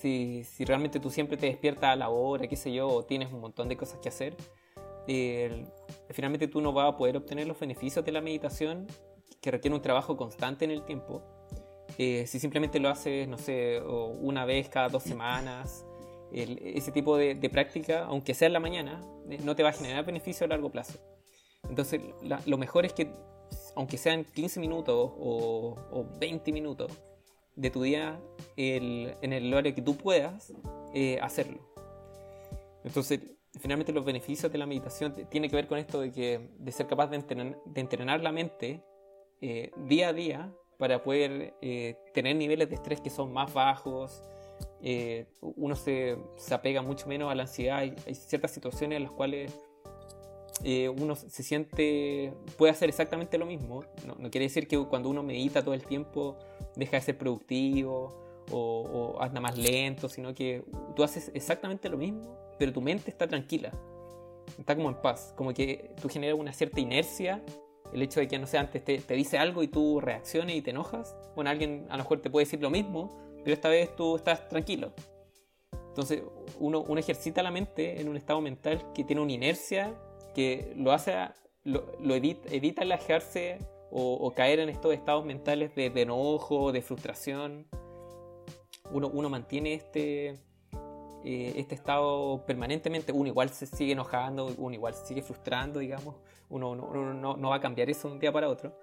si, 0.01 0.45
si 0.45 0.65
realmente 0.65 1.01
tú 1.01 1.11
siempre 1.11 1.37
te 1.37 1.47
despiertas 1.47 1.91
a 1.91 1.97
la 1.97 2.09
hora, 2.09 2.47
qué 2.47 2.57
sé 2.57 2.73
yo, 2.73 2.89
o 2.89 3.03
tienes 3.05 3.33
un 3.33 3.41
montón 3.41 3.69
de 3.69 3.77
cosas 3.77 3.99
que 3.99 4.09
hacer, 4.09 4.35
el- 5.07 5.67
finalmente 6.11 6.49
tú 6.49 6.61
no 6.61 6.73
vas 6.73 6.93
a 6.93 6.97
poder 6.97 7.17
obtener 7.17 7.47
los 7.47 7.59
beneficios 7.59 8.05
de 8.05 8.13
la 8.13 8.21
meditación 8.21 8.87
que 9.41 9.51
requiere 9.51 9.75
un 9.75 9.83
trabajo 9.83 10.17
constante 10.17 10.65
en 10.65 10.71
el 10.71 10.85
tiempo. 10.85 11.23
Eh, 11.99 12.27
si 12.27 12.39
simplemente 12.39 12.79
lo 12.81 12.89
haces, 12.89 13.29
no 13.29 13.37
sé, 13.39 13.81
una 13.83 14.45
vez 14.45 14.69
cada 14.69 14.89
dos 14.89 15.03
semanas, 15.03 15.85
el- 16.33 16.59
ese 16.63 16.91
tipo 16.93 17.17
de, 17.17 17.35
de 17.35 17.51
práctica, 17.51 18.05
aunque 18.05 18.35
sea 18.35 18.47
en 18.47 18.53
la 18.55 18.61
mañana, 18.61 19.01
eh, 19.29 19.39
no 19.45 19.55
te 19.57 19.63
va 19.63 19.71
a 19.71 19.73
generar 19.73 20.05
beneficio 20.05 20.45
a 20.47 20.49
largo 20.49 20.71
plazo. 20.71 20.99
Entonces, 21.69 22.01
la- 22.23 22.41
lo 22.47 22.57
mejor 22.57 22.87
es 22.87 22.93
que, 22.93 23.11
aunque 23.77 23.99
sean 23.99 24.25
15 24.25 24.59
minutos 24.61 24.95
o, 25.19 25.77
o 25.91 26.07
20 26.19 26.53
minutos 26.53 26.91
de 27.57 27.71
tu 27.71 27.83
día, 27.83 28.19
el- 28.57 29.15
en 29.21 29.33
el 29.35 29.53
horario 29.53 29.75
que 29.75 29.83
tú 29.83 29.97
puedas, 29.97 30.53
eh, 30.95 31.19
hacerlo. 31.21 31.59
Entonces, 32.85 33.21
finalmente 33.61 33.93
los 33.93 34.05
beneficios 34.05 34.51
de 34.51 34.59
la 34.59 34.67
meditación 34.67 35.15
tiene 35.29 35.49
que 35.49 35.57
ver 35.57 35.67
con 35.67 35.79
esto 35.79 36.01
de 36.01 36.11
que 36.11 36.51
de 36.59 36.73
ser 36.73 36.87
capaz 36.87 37.09
de 37.09 37.17
entrenar, 37.75 38.21
la 38.21 38.33
mente 38.33 38.83
eh, 39.41 39.71
día 39.77 40.09
a 40.09 40.13
día 40.13 40.53
para 40.79 41.03
poder 41.03 41.55
eh, 41.61 41.97
tener 42.15 42.37
niveles 42.37 42.69
de 42.69 42.77
estrés 42.77 43.01
que 43.01 43.11
son 43.11 43.33
más 43.33 43.53
bajos. 43.53 44.23
eh, 44.81 45.27
uno 45.41 45.77
se, 45.77 46.17
apega 46.51 46.83
mucho 46.83 47.07
menos 47.09 47.31
a 47.31 47.35
la 47.35 47.43
ansiedad. 47.43 47.79
Hay, 47.79 47.95
ciertas 48.15 48.53
situaciones 48.53 48.97
en 48.97 49.05
las 49.05 49.13
cuales 49.13 49.53
uno 50.97 51.17
se 51.17 51.43
siente, 51.43 52.33
puede 52.57 52.71
hacer 52.71 52.89
exactamente 52.89 53.37
lo 53.37 53.47
mismo. 53.47 53.85
No, 54.07 54.15
no 54.15 54.31
quiere 54.31 54.47
decir 54.47 54.67
que 54.69 54.79
cuando 54.87 55.09
uno 55.09 55.23
medita 55.23 55.63
todo 55.63 55.75
el 55.75 55.85
tiempo 55.85 56.39
deja 56.77 56.97
de 56.97 57.03
ser 57.03 57.19
productivo 57.19 58.45
o, 58.51 59.15
o 59.17 59.23
anda 59.23 59.41
más 59.41 59.59
lento, 59.59 60.09
sino 60.09 60.33
que 60.35 60.65
tú 60.95 61.03
haces 61.03 61.31
exactamente 61.35 61.89
lo 61.89 61.97
mismo, 61.97 62.42
pero 62.63 62.73
tu 62.73 62.81
mente 62.81 63.11
está 63.11 63.27
tranquila, 63.27 63.73
está 64.57 64.77
como 64.77 64.89
en 64.89 64.95
paz, 64.95 65.35
como 65.37 65.53
que 65.53 65.97
tú 66.01 66.09
generas 66.09 66.39
una 66.39 66.53
cierta 66.53 66.79
inercia. 66.79 67.43
El 67.93 68.03
hecho 68.03 68.21
de 68.21 68.29
que, 68.29 68.39
no 68.39 68.47
sé, 68.47 68.57
antes 68.57 68.85
te, 68.85 69.15
dice 69.17 69.37
algo 69.37 69.65
y 69.65 69.67
tú 69.67 70.01
reacciones 70.01 70.55
y 70.55 70.63
te 70.63 70.71
enojas. 70.71 71.17
Bueno, 71.35 71.51
alguien 71.51 71.87
a 71.91 71.97
lo 71.97 72.05
mejor 72.05 72.23
te 72.23 72.31
puede 72.31 72.47
decir 72.47 72.63
lo 72.63 72.71
mismo, 72.71 73.19
pero 73.43 73.53
esta 73.53 73.69
vez 73.69 73.97
tú 73.97 74.15
estás 74.15 74.49
tranquilo. 74.49 74.93
Entonces, 75.89 76.23
uno, 76.61 76.87
ejercita 76.97 77.43
la 77.43 77.51
mente 77.51 78.01
en 78.01 78.09
un 78.09 78.17
estado 78.17 78.41
mental 78.41 78.93
que 78.95 79.03
tiene 79.03 79.21
una 79.21 79.33
inercia 79.33 79.93
que 80.33 80.73
lo 80.77 80.93
hace, 80.93 81.17
lo, 81.65 81.97
lo 81.99 82.15
evita, 82.15 82.49
evita 82.55 82.83
alejarse 82.83 83.59
o, 83.91 84.33
caer 84.37 84.61
en 84.61 84.69
estos 84.69 84.95
estados 84.95 85.25
mentales 85.25 85.75
de, 85.75 85.91
de 85.91 86.03
enojo, 86.03 86.71
de 86.71 86.81
frustración. 86.81 87.67
Uno 88.93 89.29
mantiene 89.29 89.75
este, 89.75 90.39
eh, 91.25 91.53
este 91.57 91.75
estado 91.75 92.43
permanentemente. 92.47 93.13
Uno 93.13 93.29
igual 93.29 93.51
se 93.51 93.67
sigue 93.67 93.93
enojando, 93.93 94.53
uno 94.59 94.75
igual 94.75 94.95
se 94.95 95.07
sigue 95.07 95.23
frustrando, 95.23 95.81
digamos. 95.81 96.17
Uno, 96.49 96.75
no- 96.75 96.85
uno 96.87 97.15
no, 97.15 97.37
no 97.37 97.49
va 97.51 97.57
a 97.57 97.61
cambiar 97.61 97.89
eso 97.91 98.09
de 98.09 98.15
un 98.15 98.21
día 98.21 98.33
para 98.33 98.49
otro. 98.49 98.77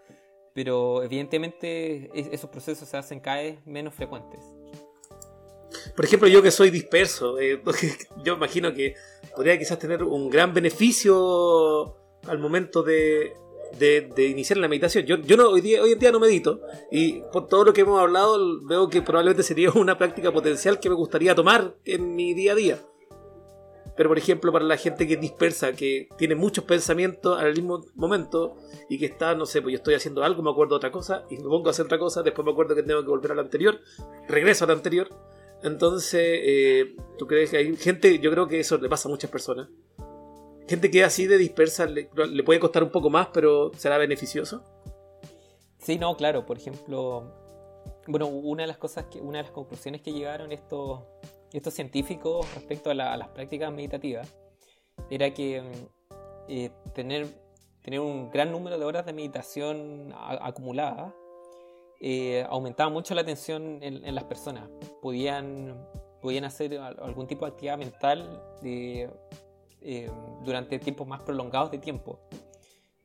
Pero 0.54 1.04
evidentemente 1.04 2.10
es- 2.20 2.28
esos 2.32 2.50
procesos 2.50 2.88
se 2.90 2.98
hacen 2.98 3.20
cada 3.20 3.38
vez 3.42 3.66
menos 3.66 3.94
frecuentes. 3.94 4.44
por 5.96 6.06
ejemplo, 6.06 6.28
yo 6.28 6.42
que 6.42 6.50
soy 6.52 6.70
disperso, 6.72 7.40
eh, 7.40 7.62
yo 8.24 8.34
imagino 8.36 8.74
que 8.74 8.96
podría 9.36 9.58
quizás 9.58 9.78
tener 9.80 10.04
un 10.04 10.30
gran 10.30 10.54
beneficio 10.54 11.96
al 12.28 12.40
momento 12.40 12.82
de, 12.84 13.34
de, 13.78 14.28
iniciar 14.28 14.58
la 14.58 14.68
meditación. 14.68 15.06
Yo, 15.06 15.18
yo 15.18 15.38
no, 15.38 15.50
hoy, 15.50 15.62
día, 15.62 15.82
hoy 15.82 15.94
en 15.94 16.00
día 16.00 16.12
no 16.12 16.20
medito 16.20 16.62
y 16.92 17.22
por 17.32 17.48
todo 17.48 17.66
lo 17.66 17.74
que 17.74 17.82
hemos 17.82 18.00
hablado 18.00 18.38
veo 18.66 18.90
que 18.90 19.02
probablemente 19.02 19.44
sería 19.44 19.72
una 19.72 19.98
práctica 19.98 20.32
potencial 20.32 20.80
que 20.80 20.90
me 20.90 20.96
gustaría 20.96 21.36
tomar 21.36 21.76
en 21.86 22.16
mi 22.16 22.34
día 22.34 22.54
a 22.54 22.56
día. 22.56 22.80
Pero 24.00 24.08
por 24.08 24.18
ejemplo, 24.18 24.54
para 24.54 24.64
la 24.64 24.78
gente 24.78 25.06
que 25.06 25.16
es 25.16 25.20
dispersa, 25.20 25.74
que 25.74 26.08
tiene 26.18 26.34
muchos 26.34 26.64
pensamientos 26.64 27.38
al 27.38 27.54
mismo 27.54 27.86
momento 27.96 28.56
y 28.90 28.98
que 28.98 29.08
está, 29.08 29.36
no 29.36 29.46
sé, 29.46 29.62
pues 29.62 29.74
yo 29.74 29.78
estoy 29.78 29.94
haciendo 29.94 30.24
algo, 30.24 30.42
me 30.42 30.52
acuerdo 30.52 30.76
de 30.76 30.78
otra 30.78 30.92
cosa 30.92 31.26
y 31.30 31.36
me 31.36 31.44
pongo 31.44 31.68
a 31.68 31.72
hacer 31.72 31.84
otra 31.84 32.00
cosa, 32.00 32.24
después 32.24 32.46
me 32.46 32.54
acuerdo 32.54 32.76
que 32.76 32.84
tengo 32.84 33.02
que 33.02 33.10
volver 33.10 33.34
a 33.34 33.36
la 33.36 33.42
anterior, 33.42 33.82
regreso 34.30 34.64
a 34.64 34.68
la 34.68 34.74
anterior. 34.74 35.10
Entonces, 35.64 36.22
eh, 36.24 36.96
¿tú 37.18 37.28
crees 37.28 37.50
que 37.50 37.58
hay 37.58 37.76
gente? 37.76 38.20
Yo 38.20 38.32
creo 38.32 38.48
que 38.48 38.62
eso 38.62 38.78
le 38.78 38.88
pasa 38.88 39.10
a 39.10 39.12
muchas 39.12 39.30
personas. 39.30 39.68
Gente 40.70 40.92
que 40.92 41.00
es 41.00 41.08
así 41.08 41.26
de 41.26 41.40
dispersa 41.40 41.88
le, 41.88 42.04
puede 42.44 42.60
costar 42.60 42.84
un 42.84 42.92
poco 42.92 43.10
más, 43.10 43.30
pero 43.34 43.72
será 43.76 43.98
beneficioso. 43.98 44.64
Sí, 45.80 45.98
no, 45.98 46.16
claro. 46.16 46.46
Por 46.46 46.60
ejemplo, 46.60 47.34
bueno, 48.06 48.28
una 48.28 48.62
de 48.62 48.68
las 48.68 48.78
cosas 48.78 49.06
una 49.20 49.40
de 49.40 49.46
las 49.46 49.52
conclusiones 49.52 50.02
que 50.02 50.14
llegaron 50.14 50.52
estos 50.52 51.74
científicos 51.74 52.46
respecto 52.54 52.92
a, 52.92 52.94
las 52.94 53.30
prácticas 53.30 53.74
meditativas 53.74 54.32
era 55.10 55.34
que 55.34 55.60
mm, 55.60 55.66
eh, 56.50 56.72
tener, 56.94 57.26
tener 57.82 58.00
un 58.00 58.30
gran 58.30 58.52
número 58.52 58.78
de 58.78 58.86
horas 58.86 59.08
de 59.08 59.14
meditación 59.14 60.14
acumuladas 60.16 61.12
eh, 62.00 62.46
aumentaba 62.48 62.92
mucho 62.92 63.16
la 63.16 63.22
atención 63.22 63.80
en, 63.82 64.14
las 64.14 64.26
personas. 64.26 64.70
Podían, 65.02 65.84
podían 66.22 66.46
hacer 66.46 66.78
algún 66.78 67.26
tipo 67.26 67.46
de 67.46 67.54
actividad 67.54 67.80
mental 67.80 68.44
eh, 69.82 70.10
durante 70.44 70.80
tiempos 70.80 71.08
más 71.08 71.22
prolongados 71.22 71.72
de 71.72 71.78
tiempo. 71.78 72.20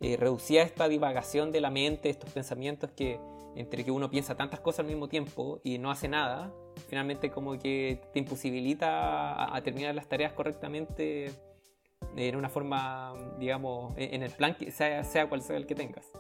reducía 0.01 0.63
esta 0.63 0.87
divagación 0.89 1.51
de 1.51 1.61
la 1.61 1.71
mente, 1.71 2.11
estos 2.11 2.31
pensamientos 2.31 2.91
que 2.91 3.19
entre 3.57 3.85
que 3.85 3.91
uno 3.91 4.11
piensa 4.11 4.35
tantas 4.35 4.61
cosas 4.61 4.81
al 4.81 4.87
mismo 4.87 5.09
tiempo 5.09 5.61
y 5.63 5.79
no 5.79 5.91
hace 5.91 6.09
nada, 6.09 6.53
finalmente 6.89 7.31
como 7.31 7.59
que 7.59 8.01
te 8.13 8.19
imposibilita 8.19 9.55
a, 9.55 9.63
terminar 9.63 9.95
las 9.95 10.09
tareas 10.09 10.33
correctamente 10.33 11.31
en 12.17 12.37
una 12.37 12.49
forma, 12.49 13.15
digamos, 13.39 13.95
en 13.97 14.23
el 14.23 14.33
plan 14.33 14.57
que 14.57 14.71
sea, 14.71 15.05
sea 15.05 15.29
cual 15.29 15.41
sea 15.43 15.57
el 15.57 15.67
que 15.67 15.75
tengas. 15.75 16.11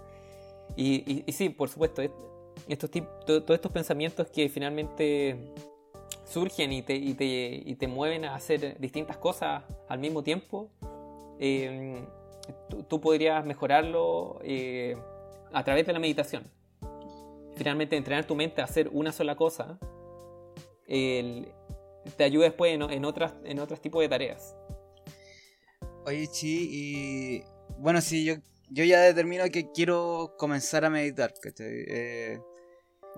Y, 0.76 1.24
sí, 1.32 1.50
por 1.50 1.68
supuesto, 1.68 2.02
estos 2.68 2.90
todos 3.26 3.50
estos 3.50 3.72
pensamientos 3.72 4.28
que 4.28 4.48
finalmente 4.48 5.52
surgen 6.24 6.72
y 6.72 6.82
te, 6.82 6.94
y 6.94 7.74
te, 7.74 7.88
mueven 7.88 8.24
a 8.24 8.34
hacer 8.34 8.78
distintas 8.80 9.16
cosas 9.18 9.62
al 9.88 9.98
mismo 9.98 10.22
tiempo, 10.22 10.70
eh, 11.38 12.04
tú, 12.88 13.00
podrías 13.00 13.44
mejorarlo 13.44 14.38
eh, 14.42 14.96
a 15.52 15.64
través 15.64 15.86
de 15.86 15.92
la 15.92 15.98
meditación. 15.98 16.44
Finalmente 17.56 17.96
entrenar 17.96 18.26
tu 18.26 18.34
mente 18.34 18.60
a 18.60 18.64
hacer 18.64 18.88
una 18.92 19.12
sola 19.12 19.36
cosa 19.36 19.78
te 22.16 22.24
ayuda 22.24 22.44
después 22.44 22.72
en, 22.74 23.04
otras, 23.04 23.34
en 23.44 23.58
otros 23.58 23.80
tipos 23.80 24.02
de 24.02 24.08
tareas. 24.08 24.54
Oye, 26.06 26.26
Chi, 26.28 26.68
y 26.70 27.42
bueno, 27.78 28.00
sí, 28.00 28.24
yo, 28.24 28.34
yo 28.70 28.84
ya 28.84 29.00
determino 29.00 29.44
que 29.50 29.70
quiero 29.72 30.34
comenzar 30.38 30.84
a 30.84 30.90
meditar, 30.90 31.32
eh, 31.58 32.38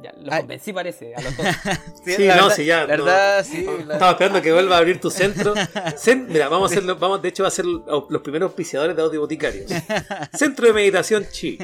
Ya, 0.02 0.12
lo 0.18 0.30
convencí 0.30 0.72
parece, 0.74 1.14
a 1.14 1.22
los 1.22 1.36
dos. 1.36 1.46
sí, 2.04 2.28
no, 2.28 2.50
sí, 2.50 2.66
ya. 2.66 2.84
verdad, 2.84 3.44
sí. 3.44 3.66
Estaba 3.80 4.10
esperando 4.10 4.42
que 4.42 4.52
vuelva 4.52 4.76
a 4.76 4.78
abrir 4.78 5.00
tu 5.00 5.10
centro. 5.10 5.54
mira, 6.28 6.48
vamos 6.48 6.70
a 6.70 6.74
hacerlo, 6.74 6.96
vamos, 6.96 7.22
de 7.22 7.28
hecho, 7.28 7.46
a 7.46 7.50
ser 7.50 7.64
los 7.64 8.22
primeros 8.22 8.48
auspiciadores 8.48 8.94
de 8.94 9.02
Audio 9.02 9.20
Boticarios. 9.20 9.70
Centro 10.34 10.66
de 10.66 10.74
Meditación 10.74 11.26
Chi. 11.30 11.58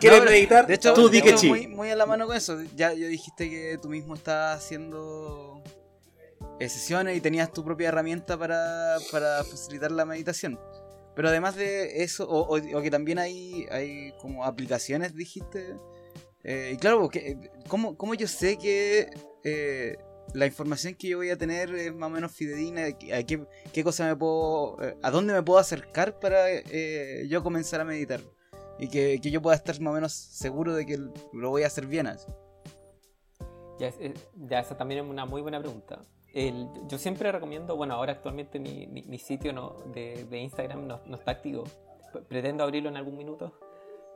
¿Quieres 0.00 0.24
meditar? 0.24 0.66
De 0.66 0.74
hecho, 0.74 0.94
tú 0.94 1.08
di 1.08 1.20
que 1.20 1.34
muy, 1.46 1.66
muy 1.66 1.90
a 1.90 1.96
la 1.96 2.06
mano 2.06 2.26
con 2.26 2.36
eso. 2.36 2.58
Ya, 2.74 2.94
ya 2.94 3.08
dijiste 3.08 3.50
que 3.50 3.78
tú 3.80 3.88
mismo 3.90 4.14
estás 4.14 4.58
haciendo 4.58 5.62
eh, 6.60 6.68
sesiones 6.68 7.16
y 7.16 7.20
tenías 7.20 7.52
tu 7.52 7.62
propia 7.62 7.88
herramienta 7.88 8.38
para, 8.38 8.96
para 9.12 9.44
facilitar 9.44 9.92
la 9.92 10.06
meditación. 10.06 10.58
Pero 11.14 11.28
además 11.28 11.56
de 11.56 12.02
eso, 12.02 12.26
o, 12.28 12.82
que 12.82 12.90
también 12.90 13.18
hay, 13.18 13.66
hay 13.70 14.12
como 14.20 14.44
aplicaciones, 14.44 15.14
dijiste. 15.14 15.76
Eh, 16.44 16.72
y 16.74 16.76
claro, 16.76 17.10
¿cómo, 17.68 17.96
¿cómo, 17.96 18.14
yo 18.14 18.28
sé 18.28 18.58
que 18.58 19.08
eh, 19.42 19.96
la 20.34 20.46
información 20.46 20.94
que 20.94 21.08
yo 21.08 21.18
voy 21.18 21.30
a 21.30 21.38
tener 21.38 21.74
es 21.74 21.94
más 21.94 22.08
o 22.08 22.10
menos 22.10 22.32
fidedigna? 22.32 22.86
¿A 22.86 23.22
qué, 23.22 23.44
qué 23.72 23.84
cosa 23.84 24.06
me 24.06 24.14
puedo, 24.14 24.76
a 25.02 25.10
dónde 25.10 25.32
me 25.32 25.42
puedo 25.42 25.58
acercar 25.58 26.18
para 26.20 26.46
yo 27.26 27.42
comenzar 27.42 27.80
a 27.80 27.84
meditar? 27.84 28.20
y 28.78 28.88
que, 28.88 29.18
yo 29.18 29.40
pueda 29.40 29.56
estar 29.56 29.78
más 29.80 29.92
o 29.92 29.94
menos 29.94 30.12
seguro 30.12 30.74
de 30.74 30.86
que 30.86 30.98
lo 31.32 31.50
voy 31.50 31.62
a 31.62 31.66
hacer 31.66 31.86
bien. 31.86 32.08
Ya, 33.78 33.90
ya 34.48 34.60
esa 34.60 34.76
también 34.76 35.04
es 35.04 35.10
una 35.10 35.24
muy 35.26 35.42
buena 35.42 35.60
pregunta. 35.60 36.02
yo 36.88 36.98
siempre 36.98 37.30
recomiendo, 37.30 37.76
bueno, 37.76 37.94
ahora 37.94 38.12
actualmente 38.12 38.58
mi, 38.58 38.86
mi, 38.86 39.18
sitio 39.18 39.52
no, 39.52 39.76
de, 39.92 40.24
de, 40.24 40.38
Instagram 40.38 40.86
no, 40.86 41.00
no, 41.06 41.16
está 41.16 41.32
activo. 41.32 41.64
Pretendo 42.28 42.62
abrirlo 42.62 42.88
en 42.88 42.96
algún 42.96 43.16
minuto. 43.16 43.52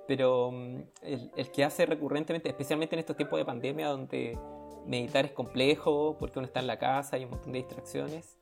Pero 0.08 0.50
mm, 0.50 0.76
el, 1.02 1.30
el, 1.36 1.50
que 1.52 1.62
hace 1.62 1.86
recurrentemente, 1.86 2.48
especialmente 2.48 2.96
en 2.96 3.00
estos 3.00 3.16
tiempos 3.16 3.38
de 3.38 3.44
pandemia 3.44 3.86
donde 3.86 4.36
meditar 4.84 5.24
es 5.24 5.32
complejo 5.32 6.16
porque 6.18 6.40
uno 6.40 6.46
está 6.46 6.58
en 6.58 6.66
la 6.66 6.78
casa, 6.78 7.14
hay 7.16 7.24
un 7.24 7.30
montón 7.30 7.52
de 7.52 7.58
distracciones 7.58 8.38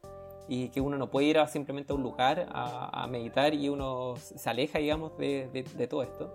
y 0.49 0.69
que 0.69 0.81
uno 0.81 0.97
no 0.97 1.11
puede 1.11 1.27
ir 1.27 1.39
a 1.39 1.49
simplemente 1.49 1.93
a 1.93 1.97
un 1.97 2.03
lugar 2.03 2.49
a, 2.51 3.07
meditar 3.11 3.53
y 3.53 3.69
uno 3.69 4.15
se 4.17 4.49
aleja, 4.49 4.79
digamos, 4.79 5.17
de, 5.19 5.49
de, 5.49 5.87
todo 5.87 6.03
esto. 6.03 6.33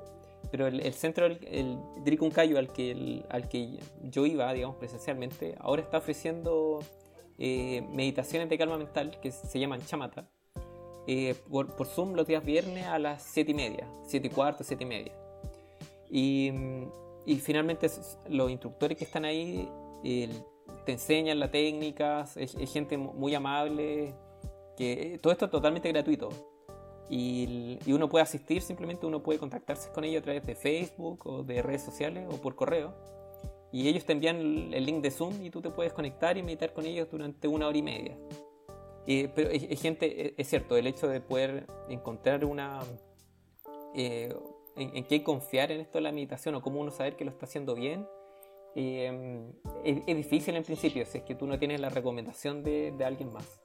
Pero 0.51 0.67
el, 0.67 0.93
centro, 0.93 1.25
el, 1.25 1.39
el 1.49 1.77
Dricuncayo 2.03 2.57
al 2.57 2.67
que, 2.73 3.23
al 3.29 3.47
que 3.47 3.79
yo 4.03 4.25
iba, 4.25 4.51
digamos, 4.51 4.75
presencialmente, 4.75 5.55
ahora 5.59 5.81
está 5.81 5.99
ofreciendo 5.99 6.79
eh, 7.37 7.87
meditaciones 7.91 8.49
de 8.49 8.57
calma 8.57 8.77
mental 8.77 9.17
que 9.21 9.31
se 9.31 9.59
llaman 9.59 9.81
chamata, 9.85 10.27
eh, 11.07 11.35
por, 11.49 11.75
por, 11.75 11.87
Zoom 11.87 12.13
los 12.13 12.27
días 12.27 12.43
viernes 12.43 12.85
a 12.87 12.99
las 12.99 13.23
7 13.23 13.51
y 13.51 13.53
media, 13.53 13.87
7 14.07 14.27
y 14.27 14.29
cuarto, 14.29 14.63
7 14.63 14.83
y 14.83 14.87
media. 14.87 15.20
Y, 16.11 16.51
y 17.25 17.35
finalmente 17.37 17.87
los 18.29 18.51
instructores 18.51 18.97
que 18.97 19.05
están 19.05 19.25
ahí 19.25 19.67
te 20.85 20.93
enseñan 20.93 21.39
la 21.39 21.51
técnica, 21.51 22.25
es, 22.35 22.55
gente 22.71 22.97
muy 22.97 23.35
amable, 23.35 24.13
que 24.77 25.19
todo 25.21 25.31
esto 25.33 25.45
es 25.45 25.51
totalmente 25.51 25.89
gratuito. 25.89 26.29
Y, 27.09 27.77
uno 27.87 28.09
puede 28.09 28.23
asistir, 28.23 28.61
simplemente 28.61 29.05
uno 29.05 29.21
puede 29.21 29.37
contactarse 29.37 29.91
con 29.91 30.03
ellos 30.03 30.21
a 30.21 30.23
través 30.23 30.45
de 30.45 30.55
Facebook 30.55 31.27
o 31.27 31.43
de 31.43 31.61
redes 31.61 31.83
sociales 31.83 32.27
o 32.29 32.37
por 32.37 32.55
correo. 32.55 32.93
Y 33.71 33.87
ellos 33.87 34.05
te 34.05 34.13
envían 34.13 34.37
el, 34.73 34.85
link 34.85 35.01
de 35.01 35.11
Zoom 35.11 35.43
y 35.43 35.49
tú 35.49 35.61
te 35.61 35.69
puedes 35.69 35.93
conectar 35.93 36.37
y 36.37 36.43
meditar 36.43 36.73
con 36.73 36.85
ellos 36.85 37.09
durante 37.09 37.47
una 37.47 37.67
hora 37.67 37.77
y 37.77 37.81
media. 37.81 38.17
pero 39.05 39.49
es, 39.49 39.81
gente, 39.81 40.33
es, 40.39 40.47
cierto, 40.47 40.75
el 40.77 40.87
hecho 40.87 41.07
de 41.07 41.21
poder 41.21 41.67
encontrar 41.89 42.45
una... 42.45 42.79
Eh, 43.93 44.33
en, 44.75 44.95
en 44.95 45.03
qué 45.05 45.23
confiar 45.23 45.71
en 45.71 45.81
esto 45.81 45.97
de 45.97 46.03
la 46.03 46.11
meditación 46.11 46.55
o 46.55 46.61
cómo 46.61 46.79
uno 46.79 46.91
saber 46.91 47.15
que 47.15 47.25
lo 47.25 47.31
está 47.31 47.45
haciendo 47.45 47.75
bien, 47.75 48.07
Em, 48.73 49.51
es, 49.83 50.05
difícil 50.05 50.55
en 50.55 50.63
principio 50.63 51.05
si 51.05 51.17
es 51.17 51.23
que 51.25 51.35
tú 51.35 51.45
no 51.45 51.59
tienes 51.59 51.81
la 51.81 51.89
recomendación 51.89 52.63
de, 52.63 52.93
alguien 53.03 53.31
más. 53.33 53.59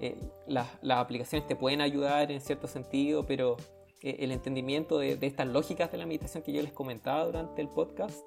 Eh, 0.00 0.16
las, 0.46 0.66
aplicaciones 0.88 1.46
te 1.46 1.56
pueden 1.56 1.80
ayudar 1.80 2.30
en 2.30 2.40
cierto 2.40 2.66
sentido, 2.66 3.26
pero 3.26 3.56
eh, 4.02 4.16
el 4.20 4.32
entendimiento 4.32 4.98
de, 4.98 5.18
estas 5.20 5.46
lógicas 5.46 5.92
de 5.92 5.98
la 5.98 6.06
meditación 6.06 6.42
que 6.42 6.52
yo 6.52 6.62
les 6.62 6.72
comentaba 6.72 7.24
durante 7.24 7.60
el 7.60 7.68
podcast, 7.68 8.24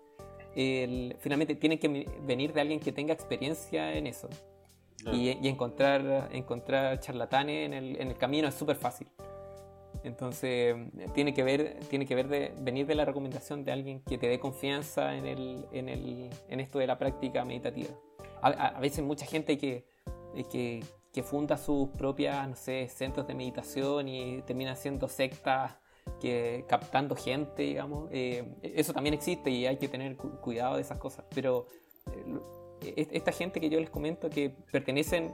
finalmente 0.54 1.56
tiene 1.56 1.80
que 1.80 2.06
venir 2.22 2.54
de 2.54 2.62
alguien 2.62 2.80
que 2.80 2.92
tenga 2.92 3.12
experiencia 3.12 3.94
en 3.98 4.06
eso. 4.06 4.30
Y, 5.12 5.30
encontrar, 5.48 6.30
encontrar 6.32 7.00
charlatanes 7.00 7.66
en 7.66 7.74
el, 7.74 8.00
en 8.00 8.08
el 8.10 8.18
camino 8.18 8.48
es 8.48 8.54
súper 8.54 8.78
fácil. 8.78 9.08
Entonces, 10.04 10.76
tiene 11.14 11.34
que 11.34 11.44
ver, 11.44 11.80
tiene 11.90 12.06
que 12.06 12.16
ver 12.16 12.28
de, 12.28 12.54
venir 12.60 12.86
de 12.86 12.96
la 12.96 13.06
recomendación 13.06 13.64
de 13.64 13.72
alguien 13.72 14.02
que 14.02 14.18
te 14.18 14.28
dé 14.28 14.40
confianza 14.40 15.16
en, 15.16 15.26
el, 15.26 15.66
en, 15.72 15.90
el, 15.90 16.30
en 16.50 16.60
esto 16.60 16.80
de 16.80 16.88
la 16.88 16.98
práctica 16.98 17.46
meditativa. 17.46 17.90
A, 18.42 18.78
veces 18.82 19.06
mucha 19.06 19.26
gente 19.26 19.58
que, 19.58 19.86
que, 20.52 20.84
que, 21.14 21.24
funda 21.24 21.58
sus 21.58 21.88
propias, 21.90 22.48
no 22.50 22.58
sé, 22.58 22.90
centros 22.90 23.26
de 23.26 23.34
meditación 23.34 24.10
y 24.10 24.42
termina 24.42 24.74
haciendo 24.74 25.08
sectas 25.08 25.78
que 26.20 26.66
captando 26.68 27.16
gente, 27.16 27.64
digamos. 27.64 28.10
Eh, 28.12 28.44
eso 28.62 28.92
también 28.92 29.14
existe 29.14 29.50
y 29.50 29.66
hay 29.66 29.78
que 29.78 29.88
tener 29.88 30.18
cuidado 30.18 30.76
de 30.76 30.82
esas 30.82 30.98
cosas. 30.98 31.24
Pero 31.34 31.68
eh, 32.82 33.08
esta 33.12 33.32
gente 33.32 33.62
que 33.62 33.70
yo 33.70 33.80
les 33.80 33.90
comento 33.90 34.30
que 34.30 34.50
pertenecen 34.50 35.34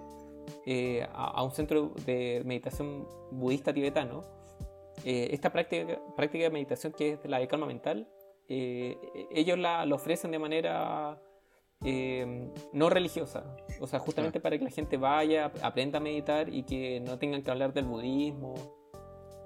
eh, 0.68 1.08
a, 1.14 1.26
a, 1.26 1.44
un 1.44 1.52
centro 1.52 1.94
de 2.06 2.44
meditación 2.46 3.08
budista 3.32 3.74
tibetano, 3.74 4.24
eh, 5.06 5.30
esta 5.32 5.52
práctica, 5.52 6.00
práctica 6.16 6.44
de 6.46 6.50
meditación 6.50 6.94
que 6.94 7.12
es 7.14 7.20
la 7.26 7.40
de 7.40 7.48
calma 7.48 7.66
mental, 7.66 8.08
eh, 8.48 8.98
ellos 9.32 9.58
la, 9.58 9.84
ofrecen 9.94 10.32
de 10.32 10.40
manera 10.40 11.22
eh, 11.84 12.50
no 12.74 12.90
religiosa. 12.90 13.56
O 13.80 13.88
sea, 13.88 14.00
justamente 14.00 14.40
para 14.40 14.58
que 14.58 14.64
la 14.66 14.72
gente 14.72 14.98
vaya, 14.98 15.52
aprenda 15.62 15.98
a 16.00 16.02
meditar 16.02 16.50
y 16.54 16.64
que 16.64 17.00
no 17.00 17.18
tengan 17.20 17.42
que 17.44 17.52
hablar 17.52 17.74
del 17.74 17.86
budismo, 17.86 18.56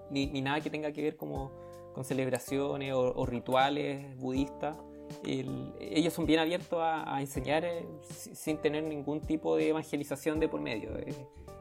ni, 0.10 0.28
ni 0.28 0.42
nada 0.42 0.62
que 0.62 0.70
tenga 0.70 0.92
que 0.92 1.02
ver 1.02 1.16
como 1.16 1.52
con 1.94 2.04
celebraciones 2.04 2.94
o, 2.94 3.00
o 3.14 3.26
rituales 3.26 4.18
budistas. 4.18 4.78
El- 5.26 5.74
ellos 5.80 6.14
son 6.14 6.26
bien 6.26 6.40
abiertos 6.40 6.80
a, 6.82 7.16
a 7.16 7.22
enseñar 7.22 7.64
eh, 7.66 7.86
si- 8.02 8.34
sin 8.36 8.58
tener 8.58 8.84
ningún 8.84 9.22
tipo 9.22 9.56
de 9.56 9.70
evangelización 9.70 10.40
de 10.40 10.48
por 10.48 10.60
medio. 10.62 10.98
Eh, 10.98 11.14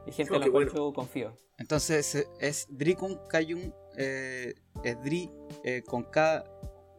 es 0.07 0.15
gente 0.15 0.33
Oh, 0.33 0.37
a 0.37 0.39
la 0.39 0.49
cual 0.49 0.65
bueno. 0.65 0.73
yo 0.89 0.93
confío. 0.93 1.33
Entonces 1.59 2.15
eh, 2.15 2.27
es 2.39 2.65
Drikung 2.69 3.17
Kayun, 3.29 3.73
eh, 3.97 4.53
es 4.83 5.01
Dri 5.03 5.29
eh, 5.63 5.81
con 5.85 6.03
K, 6.03 6.43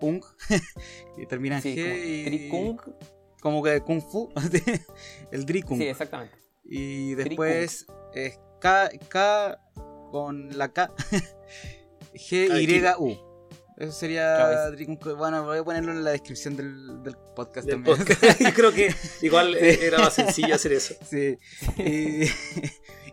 Ung, 0.00 0.22
y 1.18 1.26
termina 1.26 1.56
en 1.56 1.62
Sí, 1.62 1.76
G. 1.76 1.82
como 1.82 1.94
y- 2.04 2.24
Drikung. 2.24 2.80
Como 3.40 3.62
que 3.62 3.80
Kung 3.82 4.00
Fu, 4.00 4.32
el 5.30 5.44
Drikung. 5.44 5.78
Sí, 5.78 5.86
exactamente. 5.88 6.34
Y 6.64 7.14
después 7.14 7.86
es 8.14 8.38
K, 8.60 8.88
K 9.08 9.60
con 10.10 10.56
la 10.56 10.72
K, 10.72 10.90
G, 12.14 12.62
Y. 12.62 12.84
U. 12.98 13.18
Eso 13.76 13.90
sería. 13.92 14.70
Bueno, 15.18 15.44
voy 15.44 15.58
a 15.58 15.64
ponerlo 15.64 15.90
en 15.92 16.04
la 16.04 16.12
descripción 16.12 16.56
del, 16.56 17.02
del 17.02 17.16
podcast 17.34 17.66
Del 17.66 17.82
también. 17.82 17.98
podcast. 17.98 18.40
Yo 18.40 18.54
creo 18.54 18.72
que 18.72 18.94
igual 19.20 19.56
eh, 19.56 19.74
Sí. 19.74 19.84
era 19.84 19.98
más 19.98 20.14
sencillo 20.14 20.54
hacer 20.54 20.72
eso. 20.74 20.94
Sí. 21.10 21.36
Y, 21.76 22.24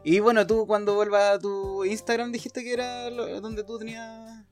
y 0.03 0.19
bueno, 0.19 0.45
tú 0.47 0.65
cuando 0.67 0.95
vuelvas 0.95 1.35
a 1.35 1.39
tu 1.39 1.83
Instagram 1.85 2.31
dijiste 2.31 2.63
que 2.63 2.73
era 2.73 3.09
lo- 3.09 3.39
donde 3.41 3.63
tú 3.63 3.77
tenías... 3.77 4.45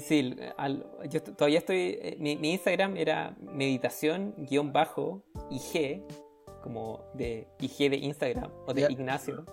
Sí, 0.00 0.34
al- 0.56 0.84
yo 1.08 1.22
todavía 1.22 1.58
estoy. 1.58 1.98
eh, 2.02 2.16
Mi, 2.18 2.36
mi 2.36 2.50
Instagram 2.52 2.96
era 2.96 3.36
meditación 3.40 4.34
guion 4.38 4.72
bajo 4.72 5.22
IG, 5.50 6.02
como 6.64 7.04
de 7.14 7.46
IG 7.60 7.90
de 7.90 7.96
Instagram, 7.98 8.50
o 8.66 8.74
de 8.74 8.80
Ya. 8.82 8.90
Ignacio. 8.90 9.44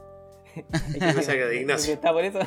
De 0.98 1.58
Ignacio. 1.62 1.94
Está 1.94 2.12
por 2.12 2.24
eso. 2.24 2.40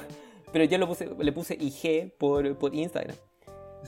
Pero 0.52 0.64
yo 0.64 0.76
lo 0.78 0.88
puse, 0.88 1.08
le 1.16 1.32
puse 1.32 1.54
IG 1.54 2.12
por, 2.18 2.58
por 2.58 2.74
Instagram. 2.74 3.16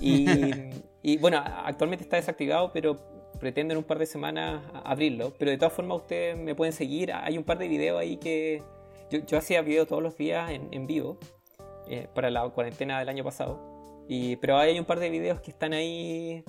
Y, 0.01 0.27
y, 1.03 1.17
bueno, 1.19 1.39
actualmente 1.45 2.05
está 2.05 2.15
desactivado, 2.17 2.71
pero 2.73 2.97
pretendo 3.39 3.73
en 3.73 3.79
un 3.79 3.85
par 3.85 3.99
de 3.99 4.07
semanas 4.07 4.63
abrirlo. 4.85 5.33
Pero 5.39 5.51
de 5.51 5.59
todas 5.59 5.73
formas, 5.73 5.99
ustedes 5.99 6.37
me 6.37 6.55
pueden 6.55 6.73
seguir. 6.73 7.13
Hay 7.13 7.37
un 7.39 7.45
par 7.45 7.59
de 7.59 7.69
videos 7.69 7.99
ahí 8.01 8.17
que. 8.17 8.63
Yo, 9.11 9.21
yo 9.25 9.39
hacía 9.39 9.63
videos 9.63 9.87
todos 9.87 10.03
los 10.03 10.17
días 10.17 10.51
en, 10.51 10.69
en 10.73 10.87
vivo 10.89 11.17
eh, 11.89 12.09
para 12.15 12.29
la 12.31 12.49
cuarentena 12.49 12.99
del 12.99 13.09
año 13.09 13.23
pasado. 13.23 13.61
Y, 14.09 14.37
pero 14.37 14.59
hay 14.59 14.79
un 14.79 14.85
par 14.85 14.99
de 15.01 15.11
videos 15.11 15.41
que 15.41 15.51
están 15.53 15.73
ahí 15.73 16.43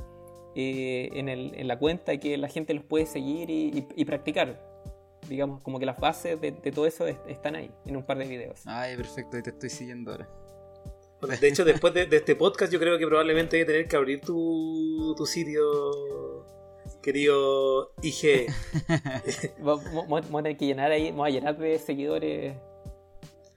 eh, 0.56 1.10
en, 1.14 1.30
el- 1.30 1.54
en 1.56 1.68
la 1.68 1.78
cuenta 1.78 2.14
y 2.14 2.18
que 2.20 2.36
la 2.38 2.48
gente 2.50 2.74
los 2.74 2.84
puede 2.84 3.06
seguir 3.06 3.50
y, 3.52 3.68
y- 3.70 3.88
y 3.96 4.06
practicar. 4.06 4.60
Digamos, 5.30 5.62
como 5.62 5.78
que 5.80 5.86
las 5.86 6.00
bases 6.00 6.40
de, 6.42 6.52
de 6.52 6.72
todo 6.72 6.88
eso 6.88 7.06
est- 7.06 7.20
están 7.28 7.56
ahí, 7.56 7.70
en 7.86 7.98
un 7.98 8.04
par 8.04 8.18
de 8.18 8.26
videos. 8.26 8.62
Ay, 8.66 8.96
perfecto, 8.96 9.38
ahí 9.38 9.44
te 9.44 9.50
estoy 9.52 9.70
siguiendo 9.70 10.12
ahora. 10.12 10.28
De 11.42 11.48
hecho, 11.48 11.66
después 11.66 11.94
de, 11.94 12.06
de 12.06 12.18
este 12.18 12.36
podcast, 12.36 12.72
yo 12.72 12.80
creo 12.80 12.98
que 12.98 13.06
probablemente 13.08 13.58
voy 13.58 13.64
a 13.64 13.66
tener 13.68 13.88
que 13.88 13.96
abrir 13.96 14.22
tu, 14.22 15.14
tu 15.18 15.26
sitio, 15.26 15.64
querido 17.08 17.94
IG. 18.02 18.48
Vamos 19.60 20.22
a 20.22 20.44
tener 20.44 20.58
que 20.58 20.66
llenar 20.66 20.92
ahí, 20.92 21.10
vamos 21.12 21.28
a 21.28 21.30
llenar 21.30 21.58
de 21.58 21.80
seguidores. 21.80 22.58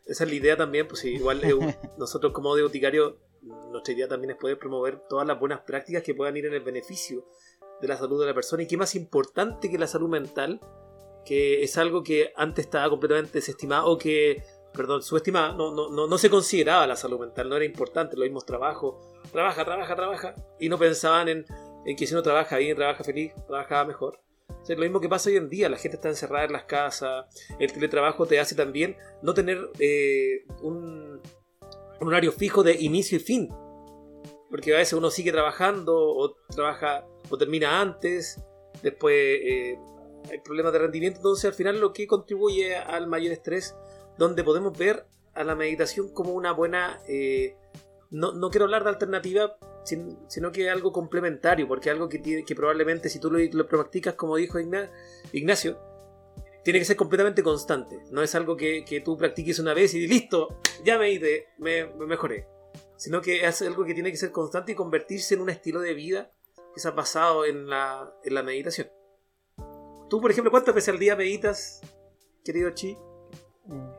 Esa 0.06 0.22
es 0.22 0.30
la 0.30 0.36
idea 0.36 0.56
también, 0.56 0.86
pues 0.86 1.04
igual 1.04 1.42
nosotros 1.98 2.32
como 2.32 2.50
boticario, 2.50 3.18
nuestra 3.72 3.92
idea 3.92 4.06
también 4.06 4.30
es 4.30 4.36
poder 4.36 4.56
promover 4.56 5.00
todas 5.08 5.26
las 5.26 5.40
buenas 5.40 5.62
prácticas 5.62 6.04
que 6.04 6.14
puedan 6.14 6.36
ir 6.36 6.46
en 6.46 6.54
el 6.54 6.60
beneficio 6.60 7.26
de 7.80 7.88
la 7.88 7.96
salud 7.96 8.20
de 8.20 8.26
la 8.26 8.34
persona 8.34 8.62
y 8.62 8.68
qué 8.68 8.76
más 8.76 8.94
importante 8.94 9.68
que 9.68 9.78
la 9.78 9.88
salud 9.88 10.08
mental, 10.08 10.60
que 11.24 11.64
es 11.64 11.76
algo 11.76 12.04
que 12.04 12.32
antes 12.36 12.66
estaba 12.66 12.88
completamente 12.88 13.32
desestimado 13.32 13.90
o 13.90 13.98
que, 13.98 14.44
perdón, 14.72 15.02
subestimada, 15.02 15.54
no, 15.54 15.74
no, 15.74 15.90
no, 15.90 16.06
no 16.06 16.18
se 16.18 16.30
consideraba 16.30 16.86
la 16.86 16.94
salud 16.94 17.18
mental, 17.18 17.48
no 17.48 17.56
era 17.56 17.64
importante, 17.64 18.16
los 18.16 18.26
mismos 18.26 18.46
trabajos, 18.46 18.94
trabaja, 19.32 19.64
trabaja, 19.64 19.96
trabaja, 19.96 20.34
y 20.60 20.68
no 20.68 20.78
pensaban 20.78 21.28
en, 21.28 21.46
en 21.84 21.96
que 21.96 22.06
si 22.06 22.14
uno 22.14 22.22
trabaja 22.22 22.58
bien, 22.58 22.76
trabaja 22.76 23.04
feliz, 23.04 23.32
trabajaba 23.46 23.84
mejor. 23.84 24.20
O 24.48 24.72
lo 24.72 24.80
mismo 24.80 25.00
que 25.00 25.08
pasa 25.08 25.30
hoy 25.30 25.36
en 25.36 25.48
día, 25.48 25.68
la 25.68 25.78
gente 25.78 25.96
está 25.96 26.08
encerrada 26.08 26.44
en 26.44 26.52
las 26.52 26.64
casas, 26.64 27.26
el 27.58 27.72
teletrabajo 27.72 28.26
te 28.26 28.38
hace 28.38 28.54
también 28.54 28.96
no 29.22 29.34
tener 29.34 29.70
eh, 29.78 30.44
un, 30.62 31.20
horario 32.00 32.32
fijo 32.32 32.62
de 32.62 32.74
inicio 32.74 33.16
y 33.16 33.20
fin. 33.20 33.48
Porque 34.50 34.74
a 34.74 34.78
veces 34.78 34.94
uno 34.94 35.10
sigue 35.10 35.32
trabajando 35.32 35.94
o 35.96 36.36
trabaja 36.54 37.06
o 37.30 37.38
termina 37.38 37.80
antes, 37.80 38.40
después 38.82 39.14
eh, 39.14 39.78
hay 40.30 40.38
problemas 40.40 40.72
de 40.72 40.80
rendimiento, 40.80 41.18
entonces 41.18 41.46
al 41.46 41.54
final 41.54 41.80
lo 41.80 41.92
que 41.92 42.06
contribuye 42.06 42.76
al 42.76 43.06
mayor 43.06 43.32
estrés, 43.32 43.76
donde 44.18 44.44
podemos 44.44 44.76
ver 44.76 45.06
a 45.34 45.44
la 45.44 45.54
meditación 45.54 46.12
como 46.12 46.32
una 46.32 46.52
buena... 46.52 47.00
eh, 47.08 47.56
no, 48.10 48.32
no 48.32 48.50
quiero 48.50 48.64
hablar 48.64 48.82
de 48.82 48.90
alternativa, 48.90 49.56
sino 49.84 50.52
que 50.52 50.68
algo 50.70 50.92
complementario, 50.92 51.66
porque 51.66 51.90
algo 51.90 52.08
que, 52.08 52.18
tiene, 52.18 52.44
que 52.44 52.54
probablemente 52.54 53.08
si 53.08 53.18
tú 53.18 53.30
lo, 53.30 53.38
lo 53.38 53.66
practicas, 53.66 54.14
como 54.14 54.36
dijo 54.36 54.58
Igna- 54.60 54.90
Ignacio, 55.32 55.78
tiene 56.62 56.78
que 56.78 56.84
ser 56.84 56.96
completamente 56.96 57.42
constante. 57.42 57.98
No 58.10 58.22
es 58.22 58.34
algo 58.34 58.56
que, 58.56 58.84
que 58.84 59.00
tú 59.00 59.16
practiques 59.16 59.58
una 59.58 59.72
vez 59.74 59.94
y 59.94 60.06
listo, 60.06 60.58
ya 60.84 60.98
me 60.98 61.10
hice, 61.10 61.46
me, 61.58 61.86
me 61.86 62.06
mejoré. 62.06 62.46
Sino 62.96 63.22
que 63.22 63.46
es 63.46 63.62
algo 63.62 63.84
que 63.84 63.94
tiene 63.94 64.10
que 64.10 64.18
ser 64.18 64.30
constante 64.30 64.72
y 64.72 64.74
convertirse 64.74 65.34
en 65.34 65.40
un 65.40 65.48
estilo 65.50 65.80
de 65.80 65.94
vida 65.94 66.30
que 66.74 66.86
ha 66.86 66.90
basado 66.90 67.46
en 67.46 67.68
la, 67.68 68.12
en 68.24 68.34
la 68.34 68.42
meditación. 68.42 68.88
Tú, 70.10 70.20
por 70.20 70.30
ejemplo, 70.30 70.50
¿cuántas 70.50 70.74
veces 70.74 70.90
al 70.90 70.98
día 70.98 71.16
meditas, 71.16 71.80
querido 72.44 72.70
Chi? 72.70 72.96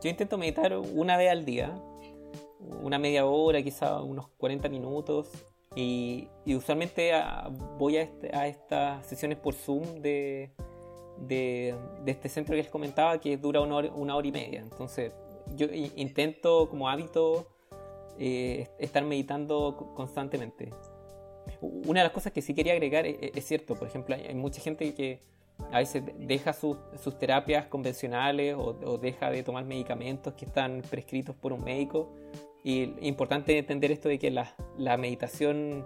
Yo 0.03 0.09
intento 0.09 0.37
meditar 0.37 0.77
una 0.77 1.17
vez 1.17 1.31
al 1.31 1.45
día, 1.45 1.73
una 2.59 2.99
media 2.99 3.25
hora, 3.25 3.61
quizá 3.63 4.01
unos 4.01 4.27
40 4.37 4.69
minutos. 4.69 5.29
Y, 5.75 6.27
y 6.45 6.55
usualmente 6.55 7.13
ah, 7.13 7.49
voy 7.77 7.97
a, 7.97 8.01
este- 8.01 8.35
a 8.35 8.47
estas 8.47 9.05
sesiones 9.07 9.37
por 9.37 9.53
Zoom 9.53 10.01
de, 10.01 10.51
de, 11.17 11.75
de 12.03 12.11
este 12.11 12.27
centro 12.27 12.53
que 12.53 12.61
les 12.63 12.69
comentaba 12.69 13.19
que 13.19 13.37
dura 13.37 13.61
una 13.61 13.75
hora, 13.75 13.91
una 13.93 14.15
hora 14.15 14.27
y 14.27 14.31
media. 14.31 14.59
Entonces 14.59 15.13
yo 15.55 15.67
intento 15.95 16.69
como 16.69 16.89
hábito 16.89 17.47
eh, 18.19 18.67
estar 18.79 19.03
meditando 19.05 19.75
co- 19.77 19.93
constantemente. 19.95 20.73
Una 21.61 22.01
de 22.01 22.05
las 22.05 22.13
cosas 22.13 22.33
que 22.33 22.41
sí 22.41 22.53
quería 22.53 22.73
agregar 22.73 23.05
es, 23.05 23.17
es 23.33 23.45
cierto, 23.45 23.75
por 23.75 23.87
ejemplo, 23.87 24.13
hay 24.15 24.25
hay 24.27 24.35
mucha 24.35 24.61
gente 24.61 24.93
que 24.93 25.19
a 25.71 25.79
veces 25.79 26.05
de- 26.05 26.13
deja 26.17 26.51
sus, 26.53 26.77
sus 27.01 27.17
terapias 27.17 27.67
convencionales 27.67 28.55
o, 28.55 28.77
o 28.85 28.97
deja 28.97 29.29
de 29.29 29.41
tomar 29.43 29.63
medicamentos 29.63 30.33
que 30.33 30.43
están 30.45 30.81
prescritos 30.89 31.33
por 31.35 31.53
un 31.53 31.63
médico. 31.63 32.09
Y 32.63 32.83
es 32.83 32.89
importante 33.03 33.57
entender 33.57 33.91
esto 33.91 34.07
de 34.09 34.19
que 34.19 34.29
la, 34.31 34.55
la 34.77 34.97
meditación 34.97 35.85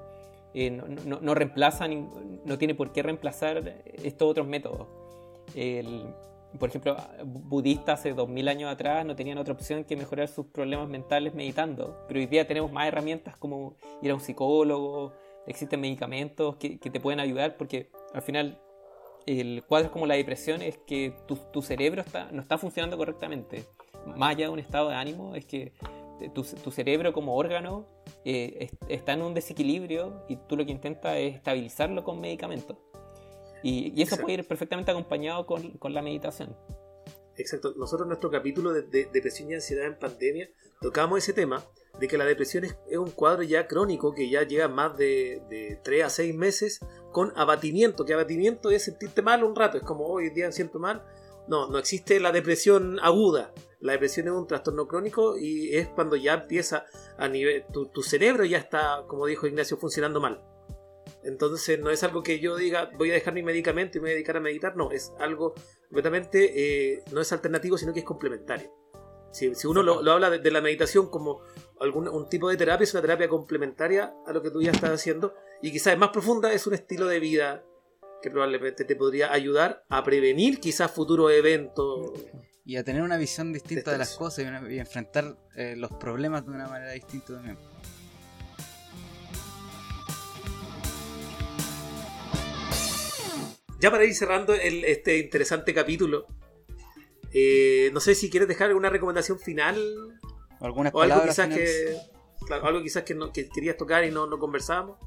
eh, 0.54 0.70
no, 0.72 0.86
no- 1.06 1.20
no 1.22 1.34
reemplaza, 1.34 1.88
no 1.88 2.58
tiene 2.58 2.76
por 2.76 2.92
qué 2.92 3.04
reemplazar 3.04 3.82
estos 4.04 4.30
otros 4.30 4.48
métodos. 4.48 4.88
El- 5.56 6.06
por 6.60 6.70
ejemplo, 6.70 6.96
budistas 7.26 8.00
hace 8.00 8.14
2000 8.14 8.48
años 8.48 8.72
atrás 8.72 9.06
no 9.06 9.14
tenían 9.16 9.38
otra 9.38 9.54
opción 9.54 9.84
que 9.84 9.98
mejorar 9.98 10.30
sus 10.30 10.46
problemas 10.46 10.88
mentales 10.88 11.34
meditando, 11.34 11.98
pero 12.08 12.18
hoy 12.22 12.28
día 12.28 12.48
tenemos 12.48 12.72
más 12.72 12.88
herramientas 12.88 13.36
como 13.36 13.76
ir 14.02 14.12
a 14.12 14.14
un 14.14 14.22
psicólogo, 14.22 15.12
existen 15.48 15.82
medicamentos 15.82 16.56
que, 16.56 16.80
que 16.80 16.90
te 16.90 17.02
pueden 17.02 17.20
ayudar 17.20 17.58
porque 17.58 17.90
al 18.14 18.22
final 18.22 18.58
el 19.26 19.64
cuadro 19.68 19.92
como 19.92 20.06
la 20.06 20.14
depresión 20.16 20.62
es 20.62 20.78
que 20.78 21.14
tu, 21.28 21.36
tu 21.36 21.62
cerebro 21.62 22.02
está, 22.02 22.30
no 22.32 22.42
está 22.42 22.58
funcionando 22.58 22.96
correctamente. 22.96 23.66
Más 24.16 24.30
allá 24.36 24.46
de 24.46 24.54
un 24.54 24.60
estado 24.60 24.88
de 24.90 24.96
ánimo, 24.96 25.36
es 25.36 25.44
que 25.46 25.74
tu, 26.34 26.44
tu 26.44 26.72
cerebro 26.72 27.14
como 27.14 27.36
órgano 27.36 27.88
eh, 28.24 28.58
es- 28.62 28.72
está 28.90 29.14
en 29.14 29.22
un 29.22 29.34
desequilibrio 29.34 30.24
y 30.28 30.38
tú 30.38 30.56
lo 30.58 30.66
que 30.66 30.72
intentas 30.72 31.16
es 31.18 31.36
estabilizarlo 31.36 32.04
con 32.04 32.20
medicamentos. 32.22 32.78
Y, 33.64 33.88
y 33.90 34.02
eso 34.02 34.02
Exacto. 34.16 34.24
puede 34.24 34.38
ir 34.40 34.48
perfectamente 34.48 34.92
acompañado 34.92 35.46
con, 35.46 35.72
con 35.78 35.94
la 35.94 36.02
meditación. 36.02 36.56
Exacto. 37.38 37.74
Nosotros 37.78 38.06
en 38.06 38.10
nuestro 38.10 38.30
capítulo 38.32 38.72
de, 38.72 38.84
de 38.84 39.06
depresión 39.12 39.50
y 39.52 39.56
ansiedad 39.56 39.86
en 39.86 39.98
pandemia 40.00 40.50
tocamos 40.82 41.18
ese 41.18 41.34
tema 41.34 41.64
de 42.00 42.08
que 42.08 42.18
la 42.18 42.26
depresión 42.26 42.66
es, 42.66 42.78
es 42.90 42.98
un 42.98 43.10
cuadro 43.12 43.44
ya 43.44 43.68
crónico 43.68 44.14
que 44.14 44.30
ya 44.30 44.44
llega 44.44 44.68
más 44.68 44.96
de, 44.98 45.42
de 45.50 45.80
3 45.84 46.04
a 46.06 46.10
6 46.10 46.36
meses 46.36 46.80
con 47.12 47.32
abatimiento, 47.38 48.06
que 48.06 48.14
abatimiento 48.14 48.70
es 48.70 48.84
sentirte 48.84 49.22
mal 49.22 49.44
un 49.44 49.56
rato, 49.56 49.78
es 49.78 49.84
como 49.84 50.06
hoy 50.06 50.30
día 50.30 50.48
me 50.48 50.52
siento 50.52 50.80
mal. 50.80 51.04
No, 51.48 51.68
no 51.70 51.78
existe 51.78 52.20
la 52.20 52.32
depresión 52.32 53.00
aguda. 53.02 53.54
La 53.86 53.92
depresión 53.92 54.26
es 54.28 54.34
un 54.34 54.48
trastorno 54.48 54.88
crónico 54.88 55.38
y 55.38 55.76
es 55.76 55.88
cuando 55.90 56.16
ya 56.16 56.34
empieza 56.34 56.86
a 57.20 57.28
nivel. 57.28 57.66
Tu, 57.72 57.86
tu 57.90 58.02
cerebro 58.02 58.44
ya 58.44 58.58
está, 58.58 59.04
como 59.08 59.28
dijo 59.28 59.46
Ignacio, 59.46 59.78
funcionando 59.78 60.20
mal. 60.20 60.44
Entonces 61.24 61.80
no 61.80 61.92
es 61.92 62.04
algo 62.04 62.24
que 62.24 62.40
yo 62.40 62.56
diga 62.56 62.90
voy 62.98 63.12
a 63.12 63.14
dejar 63.14 63.36
mi 63.36 63.44
medicamento 63.44 63.98
y 63.98 64.02
me 64.02 64.06
voy 64.06 64.12
a 64.12 64.16
dedicar 64.16 64.38
a 64.38 64.40
meditar, 64.40 64.76
no, 64.76 64.90
es 64.90 65.14
algo 65.20 65.54
completamente, 65.88 66.94
eh, 66.96 67.04
no 67.12 67.22
es 67.22 67.32
alternativo, 67.32 67.78
sino 67.78 67.94
que 67.94 68.00
es 68.00 68.06
complementario. 68.06 68.72
Si, 69.32 69.54
si 69.54 69.68
uno 69.68 69.84
lo, 69.84 70.02
lo 70.02 70.14
habla 70.14 70.32
de, 70.32 70.40
de 70.40 70.50
la 70.50 70.62
meditación 70.62 71.12
como 71.12 71.42
algún 71.80 72.08
un 72.08 72.28
tipo 72.28 72.50
de 72.50 72.58
terapia, 72.58 72.86
es 72.86 72.94
una 72.96 73.02
terapia 73.02 73.30
complementaria 73.30 74.16
a 74.26 74.34
lo 74.34 74.42
que 74.42 74.50
tú 74.50 74.64
ya 74.64 74.72
estás 74.72 74.90
haciendo 74.90 75.36
y 75.62 75.72
quizás 75.72 75.94
es 75.94 76.00
más 76.00 76.10
profunda, 76.10 76.52
es 76.54 76.66
un 76.66 76.74
estilo 76.74 77.06
de 77.06 77.20
vida 77.20 77.64
que 78.24 78.32
probablemente 78.32 78.84
te 78.84 78.96
podría 78.96 79.32
ayudar 79.32 79.86
a 79.90 80.04
prevenir 80.04 80.60
quizás 80.60 80.90
futuros 80.90 81.32
eventos. 81.32 82.14
Y 82.66 82.78
a 82.78 82.84
tener 82.84 83.04
una 83.04 83.18
visión 83.18 83.54
distinta 83.54 83.92
de 83.92 83.98
las 84.00 84.16
cosas 84.16 84.44
y, 84.44 84.48
una- 84.48 84.72
y 84.74 84.80
enfrentar 84.80 85.38
eh, 85.56 85.76
los 85.78 85.92
problemas 85.92 86.46
de 86.46 86.52
una 86.52 86.68
manera 86.68 86.92
distinta 86.94 87.34
también. 87.36 87.58
Ya 93.80 93.92
para 93.92 94.06
ir 94.06 94.16
cerrando 94.16 94.54
el- 94.54 94.84
este 94.86 95.18
interesante 95.20 95.74
capítulo, 95.74 96.26
eh, 97.34 97.90
no 97.94 98.00
sé 98.00 98.16
si 98.16 98.30
quieres 98.30 98.48
dejar 98.48 98.68
alguna 98.70 98.90
recomendación 98.90 99.38
final 99.40 99.78
Algunas 100.60 100.94
o 100.94 101.02
algo 101.02 101.22
quizás 101.24 101.46
finales. 101.48 101.70
que, 102.40 102.46
claro, 102.48 102.66
algo 102.68 102.82
quizás 102.82 103.04
que, 103.04 103.14
no- 103.14 103.32
que 103.32 103.50
querías 103.50 103.78
tocar 103.78 104.04
y 104.06 104.12
no, 104.12 104.26
no 104.28 104.40
conversamos. 104.40 104.98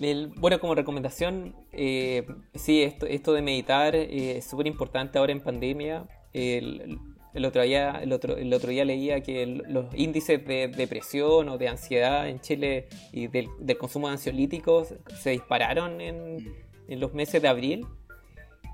El- 0.00 0.28
bueno, 0.36 0.58
como 0.60 0.74
recomendación, 0.74 1.54
eh, 1.72 2.26
sí, 2.54 2.82
esto, 2.82 3.06
esto 3.06 3.32
de 3.32 3.42
meditar 3.42 3.94
eh, 3.94 4.38
es 4.38 4.44
súper 4.46 4.66
importante 4.66 5.18
ahora 5.18 5.32
en 5.32 5.40
pandemia. 5.40 6.06
El, 6.34 6.98
otro 7.44 7.62
día, 7.62 8.00
el, 8.02 8.12
otro, 8.12 8.36
el 8.36 8.52
otro 8.52 8.70
día 8.70 8.84
leía 8.84 9.22
que 9.22 9.46
los 9.46 9.86
índices 9.94 10.44
de 10.46 10.68
depresión 10.68 11.48
o 11.48 11.58
de 11.58 11.68
ansiedad 11.68 12.28
en 12.28 12.40
Chile 12.40 12.88
y 13.12 13.28
del, 13.28 13.48
consumo 13.78 14.08
de 14.08 14.14
ansiolíticos 14.14 14.94
se 15.20 15.30
dispararon 15.30 16.00
en, 16.00 16.54
en 16.88 17.00
los 17.00 17.14
meses 17.14 17.40
de 17.40 17.48
abril. 17.48 17.86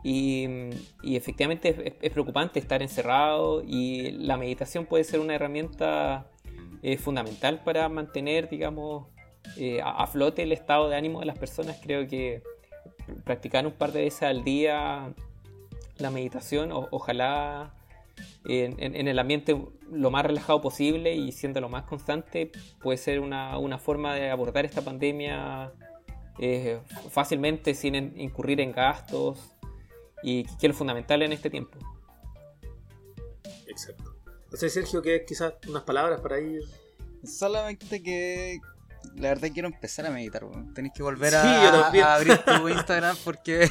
Y, 0.02 0.46
y 1.02 1.16
efectivamente 1.16 1.68
es, 1.68 1.94
es 2.00 2.10
preocupante 2.10 2.58
estar 2.58 2.80
encerrado 2.80 3.62
y 3.62 4.12
la 4.12 4.38
meditación 4.38 4.86
puede 4.86 5.04
ser 5.04 5.20
una 5.20 5.34
herramienta 5.34 6.26
eh, 6.82 6.96
fundamental 6.96 7.62
para 7.62 7.90
mantener, 7.90 8.48
digamos, 8.48 9.06
eh, 9.58 9.82
a, 9.82 10.02
a 10.02 10.06
flote 10.06 10.42
el 10.42 10.52
estado 10.52 10.88
de 10.88 10.96
ánimo 10.96 11.20
de 11.20 11.26
las 11.26 11.38
personas. 11.38 11.78
Creo 11.82 12.06
que 12.08 12.42
practicar 13.24 13.66
un 13.66 13.72
par 13.72 13.92
de 13.92 14.02
veces 14.02 14.22
al 14.22 14.44
día 14.44 15.12
la 16.00 16.10
meditación, 16.10 16.72
o- 16.72 16.88
ojalá 16.90 17.74
en, 18.44 18.82
en- 18.82 18.94
en 18.96 19.08
el 19.08 19.18
ambiente 19.18 19.56
lo 19.90 20.10
más 20.10 20.24
relajado 20.26 20.60
posible 20.60 21.14
y 21.14 21.32
siendo 21.32 21.60
lo 21.60 21.68
más 21.68 21.84
constante, 21.84 22.50
puede 22.82 22.98
ser 22.98 23.20
una, 23.20 23.58
una 23.58 23.78
forma 23.78 24.14
de 24.14 24.30
abordar 24.30 24.64
esta 24.64 24.82
pandemia 24.82 25.72
eh, 26.38 26.80
fácilmente 27.10 27.74
sin 27.74 27.94
en- 27.94 28.18
incurrir 28.20 28.60
en 28.60 28.72
gastos 28.72 29.52
y 30.22 30.44
que 30.44 30.66
es 30.66 30.68
lo 30.68 30.74
fundamental 30.74 31.22
en 31.22 31.32
este 31.32 31.50
tiempo. 31.50 31.78
Exacto. 33.66 34.14
No 34.50 34.56
sé, 34.56 34.68
Sergio, 34.68 35.00
que 35.00 35.24
quizás 35.24 35.54
unas 35.68 35.84
palabras 35.84 36.20
para 36.20 36.40
ir. 36.40 36.62
Solamente 37.24 38.02
que 38.02 38.58
la 39.16 39.28
verdad 39.30 39.48
quiero 39.52 39.68
empezar 39.68 40.06
a 40.06 40.10
meditar. 40.10 40.44
weón. 40.44 40.72
Tenéis 40.74 40.92
que 40.94 41.02
volver 41.02 41.30
Sí, 41.30 41.36
a, 41.38 41.70
también. 41.82 42.04
a 42.04 42.14
abrir 42.14 42.38
tu 42.38 42.68
Instagram 42.68 43.16
porque 43.24 43.68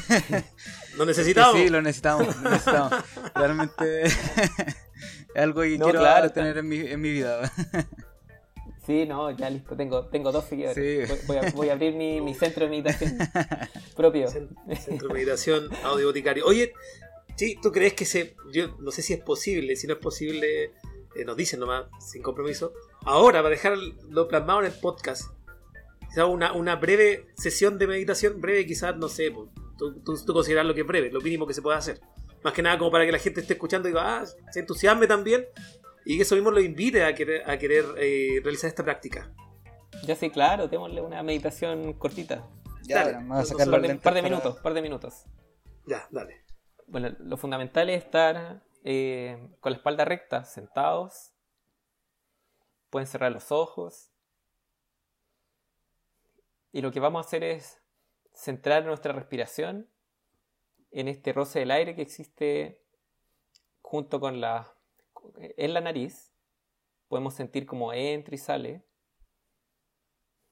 Lo 0.96 1.06
necesitamos. 1.06 1.56
Sí, 1.56 1.68
lo 1.68 1.82
necesitamos. 1.82 2.36
lo 2.42 2.50
necesitamos. 2.50 2.92
Realmente 3.34 4.02
es 4.04 4.16
algo 5.34 5.62
que 5.62 5.78
No, 5.78 5.84
quiero 5.84 6.00
claro, 6.00 6.30
tener 6.30 6.58
en 6.58 6.68
mi, 6.68 6.78
en 6.80 7.00
mi 7.00 7.10
vida. 7.12 7.50
Sí, 8.86 9.06
no, 9.06 9.30
ya 9.30 9.48
listo, 9.50 9.76
tengo, 9.76 10.06
tengo 10.06 10.32
dos 10.32 10.46
seguidores. 10.46 10.74
Sí. 10.74 11.14
Voy, 11.14 11.18
voy 11.26 11.36
a, 11.46 11.50
voy 11.52 11.68
a 11.68 11.72
abrir 11.74 11.94
mi, 11.94 12.20
mi 12.20 12.34
centro 12.34 12.64
de 12.64 12.70
meditación 12.70 13.18
propio. 13.94 14.26
Centro 14.28 15.06
de 15.08 15.14
Meditación 15.14 15.68
Audio 15.84 16.06
Boticario. 16.08 16.44
Oye, 16.44 16.72
sí, 17.36 17.56
¿tú 17.62 17.70
crees 17.70 17.92
que 17.92 18.04
se.? 18.04 18.34
Yo 18.52 18.76
no 18.80 18.90
sé 18.90 19.02
si 19.02 19.12
es 19.12 19.20
posible, 19.20 19.76
si 19.76 19.86
no 19.86 19.92
es 19.92 19.98
posible, 20.00 20.72
eh, 21.14 21.24
nos 21.24 21.36
dicen 21.36 21.60
nomás, 21.60 21.84
sin 22.00 22.20
compromiso. 22.22 22.72
Ahora, 23.04 23.40
para 23.40 23.50
dejarlo 23.50 24.28
plasmado 24.28 24.60
en 24.60 24.66
el 24.66 24.72
podcast, 24.72 25.32
quizás 26.00 26.24
una, 26.26 26.52
una 26.52 26.76
breve 26.76 27.28
sesión 27.36 27.78
de 27.78 27.86
meditación, 27.86 28.40
breve, 28.40 28.66
quizás, 28.66 28.96
no 28.96 29.08
sé, 29.08 29.30
pues, 29.30 29.48
tú, 29.78 30.00
tú, 30.02 30.14
tú 30.24 30.32
consideras 30.32 30.66
lo 30.66 30.74
que 30.74 30.82
es 30.82 30.86
breve, 30.86 31.10
lo 31.10 31.20
mínimo 31.20 31.46
que 31.46 31.54
se 31.54 31.62
puede 31.62 31.78
hacer. 31.78 32.00
Más 32.42 32.52
que 32.52 32.62
nada, 32.62 32.78
como 32.78 32.90
para 32.90 33.04
que 33.06 33.12
la 33.12 33.18
gente 33.18 33.40
esté 33.40 33.54
escuchando 33.54 33.88
y 33.88 33.92
diga, 33.92 34.20
ah, 34.20 34.24
se 34.50 34.60
entusiasme 34.60 35.06
también 35.06 35.46
y 36.04 36.16
que 36.16 36.22
eso 36.22 36.34
mismo 36.34 36.50
lo 36.50 36.60
invite 36.60 37.04
a 37.04 37.14
querer, 37.14 37.48
a 37.48 37.58
querer 37.58 37.84
eh, 37.98 38.40
realizar 38.42 38.68
esta 38.68 38.84
práctica. 38.84 39.30
Ya 40.04 40.16
sí, 40.16 40.30
claro, 40.30 40.68
démosle 40.68 41.00
una 41.02 41.22
meditación 41.22 41.92
cortita. 41.94 42.48
Ya, 42.84 43.04
Dale. 43.04 43.26
voy 43.26 43.36
a 43.36 43.40
Un 43.40 43.46
sacar 43.46 43.66
Un 43.68 43.72
par 43.72 43.82
de, 43.82 43.88
par 43.88 44.14
de 44.14 44.20
para- 44.20 44.22
minutos, 44.22 44.56
par 44.58 44.74
de 44.74 44.82
minutos. 44.82 45.24
Ya, 45.86 46.06
dale. 46.10 46.44
Bueno, 46.86 47.14
lo 47.20 47.36
fundamental 47.36 47.90
es 47.90 48.04
estar 48.04 48.62
eh, 48.84 49.36
con 49.60 49.72
la 49.72 49.76
espalda 49.78 50.04
recta, 50.06 50.44
sentados. 50.44 51.32
Pueden 52.90 53.06
cerrar 53.06 53.32
los 53.32 53.50
ojos. 53.52 54.10
Y 56.72 56.82
lo 56.82 56.92
que 56.92 57.00
vamos 57.00 57.24
a 57.24 57.26
hacer 57.26 57.42
es 57.42 57.80
centrar 58.34 58.84
nuestra 58.84 59.12
respiración 59.12 59.88
en 60.90 61.08
este 61.08 61.32
roce 61.32 61.60
del 61.60 61.70
aire 61.70 61.94
que 61.94 62.02
existe 62.02 62.82
junto 63.80 64.20
con 64.20 64.40
la 64.40 64.74
en 65.56 65.74
la 65.74 65.80
nariz. 65.80 66.32
Podemos 67.08 67.34
sentir 67.34 67.66
como 67.66 67.92
entra 67.92 68.34
y 68.34 68.38
sale. 68.38 68.84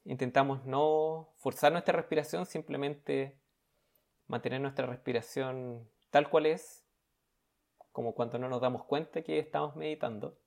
Intentamos 0.05 0.65
no 0.65 1.33
forzar 1.37 1.73
nuestra 1.73 1.95
respiración, 1.95 2.47
simplemente 2.47 3.39
mantener 4.27 4.61
nuestra 4.61 4.87
respiración 4.87 5.89
tal 6.11 6.31
cual 6.31 6.47
es, 6.47 6.85
como 7.93 8.15
cuando 8.15 8.39
no 8.39 8.49
nos 8.49 8.61
damos 8.61 8.85
cuenta 8.85 9.23
que 9.23 9.39
estamos 9.39 9.77
meditando. 9.77 10.39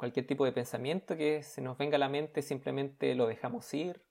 Cualquier 0.00 0.26
tipo 0.26 0.46
de 0.46 0.52
pensamiento 0.52 1.14
que 1.14 1.42
se 1.42 1.60
nos 1.60 1.76
venga 1.76 1.96
a 1.96 1.98
la 1.98 2.08
mente 2.08 2.40
simplemente 2.40 3.14
lo 3.14 3.26
dejamos 3.26 3.74
ir. 3.74 4.02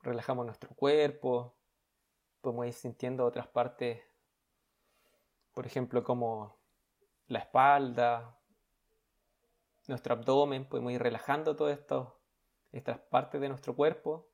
Relajamos 0.00 0.46
nuestro 0.46 0.74
cuerpo, 0.74 1.54
podemos 2.40 2.66
ir 2.66 2.72
sintiendo 2.72 3.24
otras 3.24 3.46
partes, 3.46 4.02
por 5.54 5.64
ejemplo, 5.64 6.02
como 6.02 6.58
la 7.28 7.38
espalda, 7.38 8.36
nuestro 9.86 10.14
abdomen, 10.14 10.68
podemos 10.68 10.90
ir 10.90 11.00
relajando 11.00 11.54
todas 11.54 11.78
estas 12.72 12.98
partes 12.98 13.40
de 13.40 13.48
nuestro 13.48 13.76
cuerpo. 13.76 14.31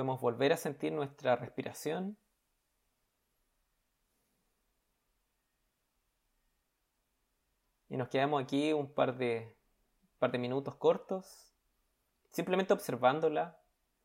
Podemos 0.00 0.22
volver 0.22 0.50
a 0.54 0.56
sentir 0.56 0.92
nuestra 0.92 1.36
respiración. 1.36 2.16
Y 7.90 7.98
nos 7.98 8.08
quedamos 8.08 8.42
aquí 8.42 8.72
un 8.72 8.94
par 8.94 9.18
de, 9.18 9.58
par 10.18 10.32
de 10.32 10.38
minutos 10.38 10.74
cortos, 10.76 11.52
simplemente 12.30 12.72
observándola. 12.72 13.60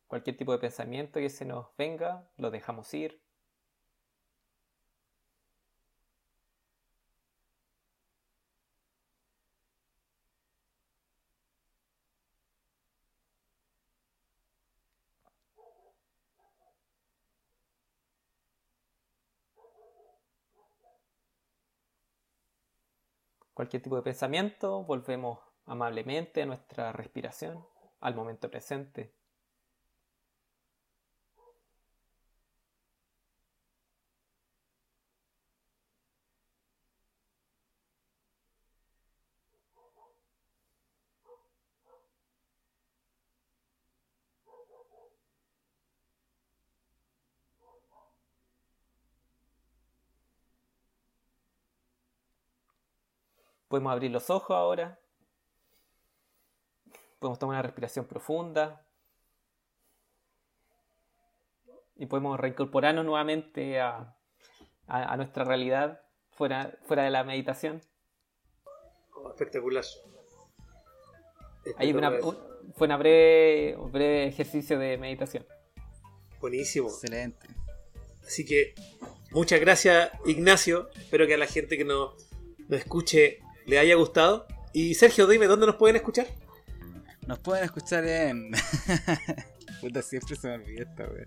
Cualquier 0.06 0.36
tipo 0.36 0.52
de 0.52 0.58
pensamiento 0.58 1.18
que 1.18 1.30
se 1.30 1.46
nos 1.46 1.74
venga, 1.78 2.28
lo 2.36 2.50
dejamos 2.50 2.92
ir. 2.92 3.25
Cualquier 23.56 23.82
tipo 23.82 23.96
de 23.96 24.02
pensamiento, 24.02 24.84
volvemos 24.84 25.38
amablemente 25.64 26.42
a 26.42 26.46
nuestra 26.46 26.92
respiración, 26.92 27.66
al 28.00 28.14
momento 28.14 28.50
presente. 28.50 29.14
Podemos 53.68 53.92
abrir 53.92 54.10
los 54.10 54.30
ojos 54.30 54.56
ahora. 54.56 54.98
Podemos 57.18 57.38
tomar 57.38 57.54
una 57.54 57.62
respiración 57.62 58.06
profunda. 58.06 58.84
Y 61.96 62.06
podemos 62.06 62.38
reincorporarnos 62.38 63.04
nuevamente 63.04 63.80
a, 63.80 64.14
a- 64.86 65.12
a 65.12 65.16
nuestra 65.16 65.44
realidad, 65.44 66.02
fuera, 66.32 66.76
fuera 66.86 67.04
de 67.04 67.10
la 67.10 67.24
meditación. 67.24 67.80
Oh, 69.14 69.30
espectacular. 69.30 69.84
Ahí 71.78 71.92
una- 71.92 72.10
un- 72.10 72.38
fue 72.76 72.86
una 72.86 72.96
breve, 72.98 73.76
un 73.76 73.90
breve 73.90 74.26
ejercicio 74.26 74.78
de 74.78 74.98
meditación. 74.98 75.46
Buenísimo. 76.40 76.88
Excelente. 76.88 77.48
Así 78.26 78.44
que 78.44 78.74
muchas 79.30 79.58
gracias 79.60 80.10
Ignacio. 80.26 80.90
Espero 80.96 81.26
que 81.26 81.34
a 81.34 81.38
la 81.38 81.46
gente 81.46 81.78
que 81.78 81.84
nos, 81.84 82.28
nos 82.68 82.78
escuche 82.78 83.40
le 83.66 83.78
haya 83.78 83.94
gustado. 83.94 84.46
Y 84.72 84.94
Sergio, 84.94 85.26
dime, 85.26 85.46
¿dónde 85.46 85.66
nos 85.66 85.76
pueden 85.76 85.96
escuchar? 85.96 86.26
Nos 87.26 87.38
pueden 87.40 87.64
escuchar 87.64 88.06
en. 88.06 88.52
Puta, 89.80 90.00
siempre 90.02 90.36
se 90.36 90.48
me 90.48 90.54
olvida 90.54 90.82
esta 90.82 91.04
wea. 91.04 91.26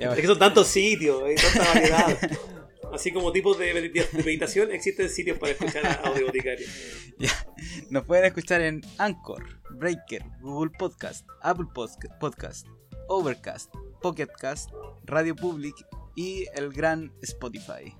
Es 0.14 0.20
que 0.20 0.26
son 0.26 0.38
tantos 0.38 0.66
sitios, 0.68 1.22
hay 1.22 1.34
tanta 1.36 1.64
variedad. 1.72 2.30
Así 2.92 3.12
como 3.12 3.32
tipos 3.32 3.58
de, 3.58 3.72
medita- 3.74 4.08
de 4.16 4.22
meditación, 4.22 4.70
existen 4.70 5.08
sitios 5.08 5.38
para 5.38 5.52
escuchar 5.52 5.86
a 5.86 5.92
Audio 6.08 6.26
Boticario. 6.26 6.66
Ya. 7.16 7.30
Nos 7.90 8.02
pueden 8.04 8.24
escuchar 8.24 8.60
en 8.60 8.80
Anchor, 8.98 9.60
Breaker, 9.70 10.24
Google 10.40 10.72
Podcast, 10.76 11.24
Apple 11.42 11.66
Podcast, 11.72 12.66
Overcast, 13.08 13.72
Pocket 14.02 14.26
Cast, 14.40 14.70
Radio 15.04 15.36
Public 15.36 15.76
y 16.14 16.46
el 16.54 16.72
gran 16.72 17.12
Spotify. 17.22 17.94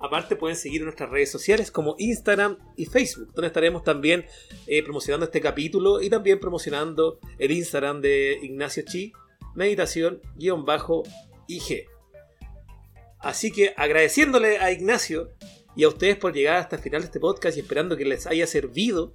Aparte 0.00 0.36
pueden 0.36 0.56
seguir 0.56 0.82
nuestras 0.82 1.08
redes 1.08 1.30
sociales 1.30 1.70
como 1.70 1.96
Instagram 1.98 2.58
y 2.76 2.84
Facebook, 2.84 3.32
donde 3.32 3.46
estaremos 3.46 3.84
también 3.84 4.26
eh, 4.66 4.82
promocionando 4.82 5.24
este 5.24 5.40
capítulo 5.40 6.02
y 6.02 6.10
también 6.10 6.38
promocionando 6.38 7.18
el 7.38 7.52
Instagram 7.52 8.02
de 8.02 8.38
Ignacio 8.42 8.82
Chi, 8.86 9.12
meditación-ig. 9.54 10.20
Así 13.18 13.50
que 13.50 13.72
agradeciéndole 13.78 14.58
a 14.58 14.70
Ignacio 14.72 15.32
y 15.74 15.84
a 15.84 15.88
ustedes 15.88 16.16
por 16.18 16.34
llegar 16.34 16.56
hasta 16.56 16.76
el 16.76 16.82
final 16.82 17.00
de 17.00 17.06
este 17.06 17.20
podcast 17.20 17.56
y 17.56 17.60
esperando 17.60 17.96
que 17.96 18.04
les 18.04 18.26
haya 18.26 18.46
servido, 18.46 19.14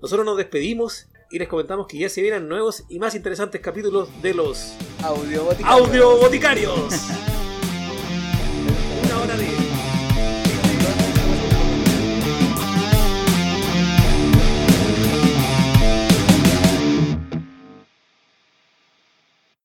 nosotros 0.00 0.24
nos 0.24 0.38
despedimos 0.38 1.08
y 1.32 1.38
les 1.38 1.48
comentamos 1.48 1.86
que 1.86 1.98
ya 1.98 2.08
se 2.10 2.20
vienen 2.20 2.46
nuevos 2.46 2.84
y 2.90 2.98
más 2.98 3.14
interesantes 3.14 3.60
capítulos 3.60 4.10
de 4.20 4.34
los 4.34 4.74
Audio 5.02 5.44
Boticarios. 5.44 5.88
Audio 5.88 6.16
Boticarios. 6.18 7.41